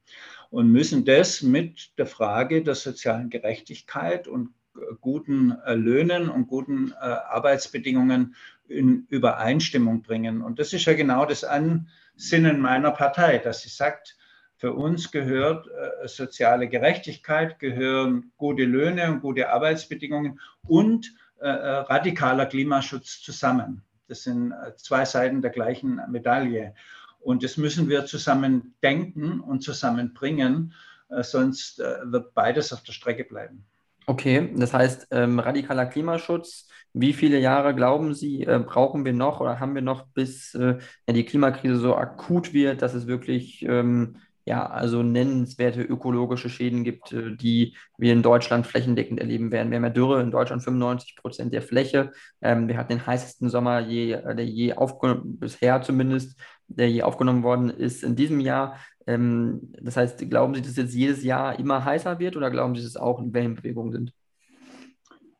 und 0.49 0.69
müssen 0.69 1.05
das 1.05 1.41
mit 1.41 1.97
der 1.97 2.05
Frage 2.05 2.63
der 2.63 2.75
sozialen 2.75 3.29
Gerechtigkeit 3.29 4.27
und 4.27 4.49
äh, 4.75 4.81
guten 4.99 5.55
Löhnen 5.67 6.27
und 6.27 6.47
guten 6.47 6.91
Arbeitsbedingungen 6.91 8.35
in 8.67 9.07
Übereinstimmung 9.07 10.01
bringen. 10.01 10.41
Und 10.41 10.59
das 10.59 10.73
ist 10.73 10.83
ja 10.83 10.93
genau 10.93 11.25
das 11.25 11.45
An 11.45 11.87
Sinnen 12.15 12.59
meiner 12.59 12.91
Partei, 12.91 13.37
dass 13.39 13.61
sie 13.61 13.69
sagt, 13.69 14.17
für 14.55 14.73
uns 14.73 15.11
gehört 15.11 15.67
äh, 15.67 16.07
soziale 16.07 16.69
Gerechtigkeit, 16.69 17.59
gehören 17.59 18.31
gute 18.37 18.63
Löhne 18.63 19.11
und 19.11 19.21
gute 19.21 19.49
Arbeitsbedingungen 19.49 20.39
und 20.65 21.13
äh, 21.41 21.47
äh 21.47 21.49
radikaler 21.49 22.45
Klimaschutz 22.45 23.21
zusammen. 23.21 23.83
Das 24.07 24.23
sind 24.23 24.51
äh, 24.51 24.75
zwei 24.77 25.05
Seiten 25.05 25.41
der 25.41 25.51
gleichen 25.51 25.99
Medaille. 26.09 26.75
Und 27.19 27.43
das 27.43 27.57
müssen 27.57 27.89
wir 27.89 28.05
zusammen 28.05 28.75
denken 28.83 29.39
und 29.39 29.63
zusammenbringen, 29.63 30.73
äh, 31.09 31.23
sonst 31.23 31.79
äh, 31.79 31.99
wird 32.05 32.33
beides 32.33 32.73
auf 32.73 32.83
der 32.83 32.93
Strecke 32.93 33.23
bleiben. 33.23 33.65
Okay, 34.05 34.53
das 34.55 34.73
heißt, 34.73 35.07
ähm, 35.11 35.39
radikaler 35.39 35.85
Klimaschutz. 35.85 36.67
Wie 36.93 37.13
viele 37.13 37.39
Jahre 37.39 37.73
glauben 37.73 38.13
Sie, 38.13 38.43
äh, 38.43 38.59
brauchen 38.59 39.03
wir 39.03 39.13
noch 39.13 39.39
oder 39.41 39.59
haben 39.59 39.75
wir 39.75 39.81
noch, 39.81 40.05
bis 40.07 40.53
äh, 40.53 40.77
ja, 41.07 41.13
die 41.13 41.25
Klimakrise 41.25 41.77
so 41.77 41.95
akut 41.95 42.53
wird, 42.53 42.81
dass 42.81 42.93
es 42.93 43.07
wirklich 43.07 43.63
ähm, 43.63 44.17
ja, 44.45 44.65
also 44.65 45.03
nennenswerte 45.03 45.81
ökologische 45.81 46.49
Schäden 46.49 46.83
gibt, 46.83 47.13
äh, 47.13 47.35
die 47.35 47.75
wir 47.97 48.13
in 48.13 48.21
Deutschland 48.21 48.67
flächendeckend 48.67 49.19
erleben 49.19 49.51
werden. 49.51 49.71
Wir 49.71 49.77
haben 49.77 49.85
ja 49.85 49.89
Dürre 49.89 50.21
in 50.21 50.31
Deutschland 50.31 50.63
95 50.63 51.15
Prozent 51.15 51.53
der 51.53 51.61
Fläche. 51.61 52.11
Ähm, 52.41 52.67
wir 52.67 52.77
hatten 52.77 52.89
den 52.89 53.05
heißesten 53.05 53.49
Sommer, 53.49 53.79
je, 53.79 54.13
äh, 54.13 54.35
der 54.35 54.45
je 54.45 54.73
aufgenommen, 54.73 55.39
bisher 55.39 55.81
zumindest, 55.81 56.37
der 56.67 56.89
je 56.89 57.03
aufgenommen 57.03 57.43
worden 57.43 57.69
ist 57.69 58.03
in 58.03 58.15
diesem 58.15 58.39
Jahr. 58.39 58.77
Ähm, 59.07 59.73
das 59.81 59.95
heißt, 59.95 60.29
glauben 60.29 60.53
Sie, 60.55 60.61
dass 60.61 60.75
jetzt 60.75 60.93
jedes 60.93 61.23
Jahr 61.23 61.57
immer 61.57 61.85
heißer 61.85 62.19
wird 62.19 62.35
oder 62.35 62.51
glauben 62.51 62.75
Sie, 62.75 62.81
dass 62.81 62.91
es 62.91 62.97
auch 62.97 63.19
in 63.21 63.33
Wellenbewegungen 63.33 63.93
sind? 63.93 64.13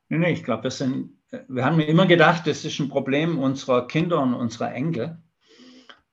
Nee, 0.08 0.32
ich 0.32 0.44
glaube, 0.44 0.64
wir 1.48 1.66
haben 1.66 1.80
immer 1.80 2.06
gedacht, 2.06 2.48
das 2.48 2.64
ist 2.66 2.80
ein 2.80 2.90
Problem 2.90 3.40
unserer 3.40 3.88
Kinder 3.88 4.22
und 4.22 4.34
unserer 4.34 4.74
Enkel. 4.74 5.18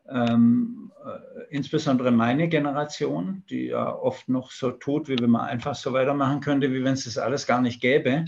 Ähm, 0.08 0.92
äh, 1.04 1.44
insbesondere 1.50 2.10
meine 2.10 2.48
Generation, 2.48 3.44
die 3.50 3.66
ja 3.66 3.94
oft 3.94 4.28
noch 4.28 4.50
so 4.50 4.70
tut, 4.70 5.08
wie 5.08 5.18
wenn 5.18 5.30
man 5.30 5.42
einfach 5.42 5.74
so 5.74 5.92
weitermachen 5.92 6.40
könnte, 6.40 6.72
wie 6.72 6.82
wenn 6.84 6.94
es 6.94 7.04
das 7.04 7.18
alles 7.18 7.46
gar 7.46 7.60
nicht 7.60 7.80
gäbe. 7.80 8.24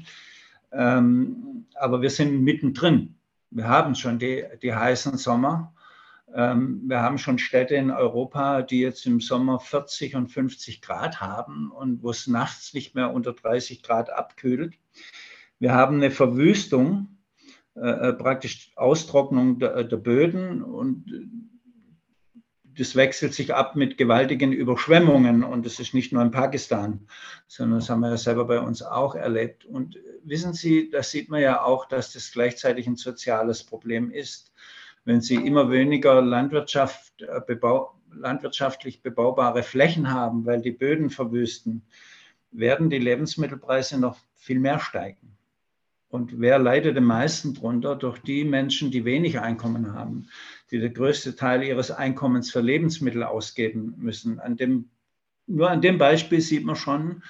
Ähm, 0.72 1.66
aber 1.74 2.02
wir 2.02 2.10
sind 2.10 2.42
mittendrin. 2.42 3.16
Wir 3.50 3.68
haben 3.68 3.94
schon 3.94 4.18
die, 4.18 4.44
die 4.62 4.74
heißen 4.74 5.16
Sommer. 5.18 5.74
Ähm, 6.34 6.82
wir 6.86 7.00
haben 7.00 7.18
schon 7.18 7.38
Städte 7.38 7.74
in 7.74 7.90
Europa, 7.90 8.62
die 8.62 8.80
jetzt 8.80 9.06
im 9.06 9.20
Sommer 9.20 9.60
40 9.60 10.14
und 10.14 10.28
50 10.28 10.80
Grad 10.80 11.20
haben 11.20 11.70
und 11.70 12.02
wo 12.02 12.10
es 12.10 12.26
nachts 12.26 12.72
nicht 12.74 12.94
mehr 12.94 13.12
unter 13.12 13.32
30 13.32 13.82
Grad 13.82 14.10
abkühlt. 14.10 14.74
Wir 15.62 15.74
haben 15.74 15.98
eine 15.98 16.10
Verwüstung, 16.10 17.18
äh, 17.76 18.08
äh 18.08 18.12
praktisch 18.14 18.72
Austrocknung 18.74 19.60
der, 19.60 19.84
der 19.84 19.96
Böden 19.96 20.60
und 20.60 21.04
das 22.64 22.96
wechselt 22.96 23.32
sich 23.32 23.54
ab 23.54 23.76
mit 23.76 23.96
gewaltigen 23.96 24.52
Überschwemmungen 24.52 25.44
und 25.44 25.64
das 25.64 25.78
ist 25.78 25.94
nicht 25.94 26.12
nur 26.12 26.20
in 26.20 26.32
Pakistan, 26.32 27.06
sondern 27.46 27.78
das 27.78 27.88
haben 27.88 28.00
wir 28.00 28.08
ja 28.08 28.16
selber 28.16 28.44
bei 28.46 28.58
uns 28.58 28.82
auch 28.82 29.14
erlebt. 29.14 29.64
Und 29.64 30.00
wissen 30.24 30.52
Sie, 30.52 30.90
da 30.90 31.04
sieht 31.04 31.28
man 31.28 31.40
ja 31.40 31.62
auch, 31.62 31.86
dass 31.86 32.12
das 32.12 32.32
gleichzeitig 32.32 32.88
ein 32.88 32.96
soziales 32.96 33.62
Problem 33.62 34.10
ist. 34.10 34.52
Wenn 35.04 35.20
Sie 35.20 35.36
immer 35.36 35.70
weniger 35.70 36.20
Landwirtschaft, 36.22 37.22
äh, 37.22 37.40
bebau, 37.46 38.00
landwirtschaftlich 38.10 39.00
bebaubare 39.00 39.62
Flächen 39.62 40.12
haben, 40.12 40.44
weil 40.44 40.60
die 40.60 40.72
Böden 40.72 41.08
verwüsten, 41.08 41.86
werden 42.50 42.90
die 42.90 42.98
Lebensmittelpreise 42.98 44.00
noch 44.00 44.18
viel 44.34 44.58
mehr 44.58 44.80
steigen. 44.80 45.38
Und 46.12 46.40
wer 46.40 46.58
leidet 46.58 46.98
am 46.98 47.04
meisten 47.04 47.54
drunter? 47.54 47.96
Durch 47.96 48.18
die 48.18 48.44
Menschen, 48.44 48.90
die 48.90 49.06
wenig 49.06 49.40
Einkommen 49.40 49.94
haben, 49.94 50.28
die 50.70 50.78
der 50.78 50.90
größte 50.90 51.36
Teil 51.36 51.62
ihres 51.62 51.90
Einkommens 51.90 52.50
für 52.50 52.60
Lebensmittel 52.60 53.22
ausgeben 53.22 53.94
müssen. 53.96 54.38
An 54.38 54.56
dem, 54.56 54.90
nur 55.46 55.70
an 55.70 55.80
dem 55.80 55.96
Beispiel 55.96 56.42
sieht 56.42 56.66
man 56.66 56.76
schon, 56.76 57.22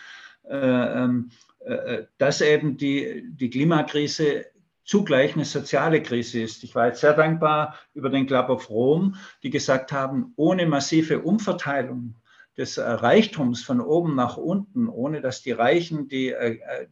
äh, 0.51 0.57
ähm, 0.57 1.31
äh, 1.61 2.07
dass 2.19 2.41
eben 2.41 2.77
die, 2.77 3.23
die 3.31 3.51
Klimakrise 3.51 4.47
zugleich 4.83 5.35
eine 5.35 5.45
soziale 5.45 6.03
Krise 6.03 6.43
ist. 6.43 6.65
Ich 6.65 6.75
war 6.75 6.89
jetzt 6.89 7.03
sehr 7.03 7.15
dankbar 7.15 7.79
über 7.95 8.11
den 8.11 8.27
Club 8.27 8.49
of 8.49 8.69
Rome, 8.69 9.13
die 9.45 9.51
gesagt 9.51 9.93
haben, 9.93 10.33
ohne 10.35 10.67
massive 10.67 11.21
Umverteilung 11.21 12.17
des 12.57 12.79
Reichtums 12.79 13.63
von 13.63 13.81
oben 13.81 14.15
nach 14.15 14.37
unten, 14.37 14.89
ohne 14.89 15.21
dass 15.21 15.43
die 15.43 15.53
Reichen 15.53 16.09
die, 16.09 16.35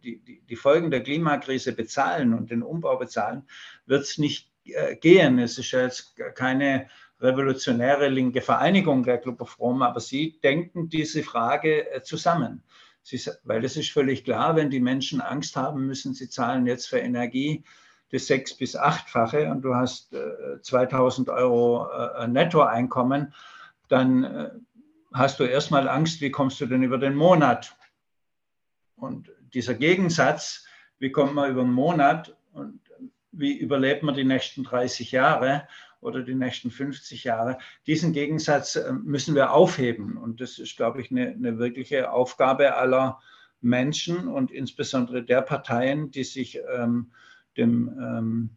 die, 0.03 0.19
die, 0.21 0.41
die 0.41 0.57
Folgen 0.57 0.91
der 0.91 1.03
Klimakrise 1.03 1.73
bezahlen 1.73 2.33
und 2.33 2.51
den 2.51 2.63
Umbau 2.63 2.97
bezahlen, 2.97 3.43
wird 3.85 4.03
es 4.03 4.17
nicht 4.17 4.51
gehen. 5.01 5.39
Es 5.39 5.59
ist 5.59 5.73
ja 5.73 5.83
jetzt 5.83 6.17
keine 6.35 6.89
revolutionäre 7.21 8.09
linke 8.09 8.41
Vereinigung 8.41 9.03
der 9.03 9.19
Club 9.19 9.41
of 9.41 9.59
Rome, 9.59 9.87
aber 9.87 10.01
sie 10.01 10.41
denken 10.43 10.89
diese 10.89 11.23
Frage 11.23 11.87
zusammen. 12.05 12.63
Sie, 13.03 13.21
weil 13.45 13.65
es 13.65 13.77
ist 13.77 13.91
völlig 13.91 14.25
klar, 14.25 14.57
wenn 14.57 14.71
die 14.71 14.81
Menschen 14.81 15.21
Angst 15.21 15.57
haben 15.57 15.87
müssen, 15.87 16.15
sie 16.15 16.29
zahlen 16.29 16.67
jetzt 16.67 16.89
für 16.89 16.99
Energie 16.99 17.65
das 18.13 18.27
sechs- 18.27 18.55
bis 18.55 18.77
achtfache 18.77 19.51
und 19.51 19.63
du 19.63 19.75
hast 19.75 20.13
äh, 20.13 20.61
2000 20.61 21.29
Euro 21.31 21.89
äh, 21.91 22.27
Nettoeinkommen, 22.27 23.33
dann 23.89 24.25
äh, 24.25 24.51
hast 25.13 25.41
du 25.41 25.45
erstmal 25.45 25.89
Angst, 25.89 26.21
wie 26.21 26.31
kommst 26.31 26.61
du 26.61 26.67
denn 26.67 26.83
über 26.83 26.99
den 26.99 27.15
Monat? 27.15 27.77
Und 28.97 29.31
dieser 29.55 29.75
Gegensatz, 29.75 30.67
wie 30.99 31.11
kommt 31.11 31.35
man 31.35 31.51
über 31.51 31.63
den 31.63 31.73
Monat 31.73 32.37
und 32.53 32.81
wie 33.33 33.57
überlebt 33.57 34.03
man 34.03 34.15
die 34.15 34.25
nächsten 34.25 34.65
30 34.65 35.13
Jahre 35.13 35.67
oder 36.01 36.23
die 36.23 36.35
nächsten 36.35 36.71
50 36.71 37.25
Jahre, 37.25 37.59
diesen 37.87 38.13
Gegensatz 38.13 38.77
äh, 38.77 38.93
müssen 38.93 39.35
wir 39.35 39.53
aufheben. 39.53 40.17
Und 40.17 40.41
das 40.41 40.59
ist, 40.59 40.77
glaube 40.77 41.01
ich, 41.01 41.11
eine, 41.11 41.29
eine 41.29 41.59
wirkliche 41.59 42.11
Aufgabe 42.11 42.77
aller 42.77 43.21
Menschen 43.61 44.29
und 44.29 44.51
insbesondere 44.51 45.23
der 45.23 45.43
Parteien, 45.43 46.11
die 46.11 46.25
sich 46.25 46.59
ähm, 46.75 47.13
dem, 47.57 47.89
ähm, 48.01 48.51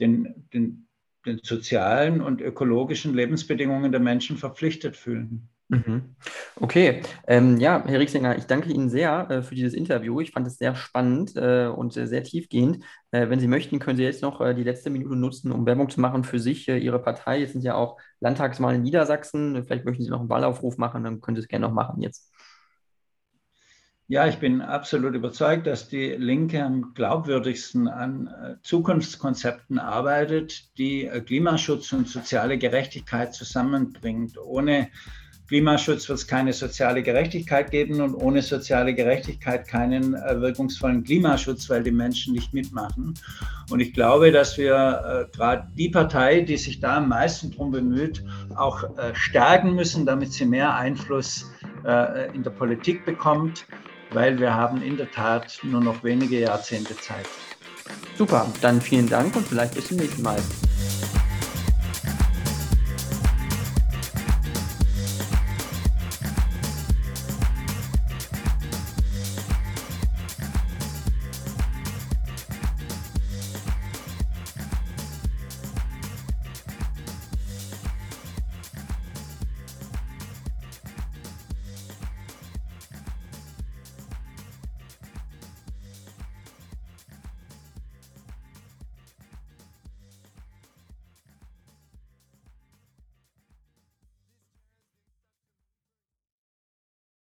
den, 0.00 0.48
den, 0.52 0.86
den 1.26 1.40
sozialen 1.42 2.22
und 2.22 2.40
ökologischen 2.40 3.14
Lebensbedingungen 3.14 3.92
der 3.92 4.00
Menschen 4.00 4.38
verpflichtet 4.38 4.96
fühlen. 4.96 5.48
Mhm. 5.68 6.14
Okay, 6.60 7.02
ähm, 7.26 7.58
ja, 7.58 7.82
Herr 7.84 7.98
Rieksinger, 7.98 8.38
ich 8.38 8.46
danke 8.46 8.70
Ihnen 8.70 8.88
sehr 8.88 9.28
äh, 9.30 9.42
für 9.42 9.56
dieses 9.56 9.74
Interview. 9.74 10.20
Ich 10.20 10.30
fand 10.30 10.46
es 10.46 10.58
sehr 10.58 10.76
spannend 10.76 11.34
äh, 11.34 11.66
und 11.66 11.96
äh, 11.96 12.06
sehr 12.06 12.22
tiefgehend. 12.22 12.84
Äh, 13.10 13.28
wenn 13.30 13.40
Sie 13.40 13.48
möchten, 13.48 13.80
können 13.80 13.96
Sie 13.96 14.04
jetzt 14.04 14.22
noch 14.22 14.40
äh, 14.40 14.54
die 14.54 14.62
letzte 14.62 14.90
Minute 14.90 15.16
nutzen, 15.16 15.50
um 15.50 15.66
Werbung 15.66 15.90
zu 15.90 16.00
machen 16.00 16.22
für 16.22 16.38
sich, 16.38 16.68
äh, 16.68 16.78
Ihre 16.78 17.00
Partei. 17.00 17.40
Jetzt 17.40 17.52
sind 17.52 17.64
ja 17.64 17.74
auch 17.74 17.98
Landtagswahlen 18.20 18.76
in 18.76 18.82
Niedersachsen. 18.84 19.64
Vielleicht 19.64 19.84
möchten 19.84 20.04
Sie 20.04 20.10
noch 20.10 20.20
einen 20.20 20.28
Wahlaufruf 20.28 20.78
machen, 20.78 21.02
dann 21.02 21.20
können 21.20 21.36
Sie 21.36 21.42
es 21.42 21.48
gerne 21.48 21.66
noch 21.66 21.74
machen 21.74 22.00
jetzt. 22.00 22.32
Ja, 24.08 24.28
ich 24.28 24.38
bin 24.38 24.60
absolut 24.62 25.16
überzeugt, 25.16 25.66
dass 25.66 25.88
die 25.88 26.10
Linke 26.12 26.62
am 26.62 26.94
glaubwürdigsten 26.94 27.88
an 27.88 28.58
Zukunftskonzepten 28.62 29.80
arbeitet, 29.80 30.78
die 30.78 31.10
Klimaschutz 31.26 31.92
und 31.92 32.08
soziale 32.08 32.56
Gerechtigkeit 32.56 33.34
zusammenbringt. 33.34 34.38
Ohne 34.38 34.90
Klimaschutz 35.48 36.08
wird 36.08 36.18
es 36.18 36.26
keine 36.26 36.52
soziale 36.52 37.02
Gerechtigkeit 37.02 37.70
geben 37.70 38.00
und 38.00 38.14
ohne 38.14 38.42
soziale 38.42 38.94
Gerechtigkeit 38.94 39.68
keinen 39.68 40.14
äh, 40.14 40.40
wirkungsvollen 40.40 41.04
Klimaschutz, 41.04 41.70
weil 41.70 41.82
die 41.82 41.92
Menschen 41.92 42.34
nicht 42.34 42.52
mitmachen. 42.52 43.14
Und 43.70 43.80
ich 43.80 43.92
glaube, 43.92 44.32
dass 44.32 44.58
wir 44.58 45.28
äh, 45.30 45.36
gerade 45.36 45.66
die 45.76 45.88
Partei, 45.88 46.40
die 46.40 46.56
sich 46.56 46.80
da 46.80 46.96
am 46.96 47.08
meisten 47.08 47.52
darum 47.52 47.70
bemüht, 47.70 48.24
auch 48.56 48.82
äh, 48.82 49.14
stärken 49.14 49.74
müssen, 49.74 50.04
damit 50.04 50.32
sie 50.32 50.46
mehr 50.46 50.74
Einfluss 50.74 51.50
äh, 51.84 52.34
in 52.34 52.42
der 52.42 52.50
Politik 52.50 53.04
bekommt, 53.04 53.66
weil 54.12 54.38
wir 54.38 54.54
haben 54.54 54.82
in 54.82 54.96
der 54.96 55.10
Tat 55.10 55.58
nur 55.62 55.80
noch 55.80 56.02
wenige 56.02 56.40
Jahrzehnte 56.40 56.96
Zeit. 56.96 57.26
Super, 58.16 58.46
dann 58.62 58.80
vielen 58.80 59.08
Dank 59.08 59.36
und 59.36 59.46
vielleicht 59.46 59.74
bis 59.74 59.88
zum 59.88 59.98
nächsten 59.98 60.22
Mal. 60.22 60.38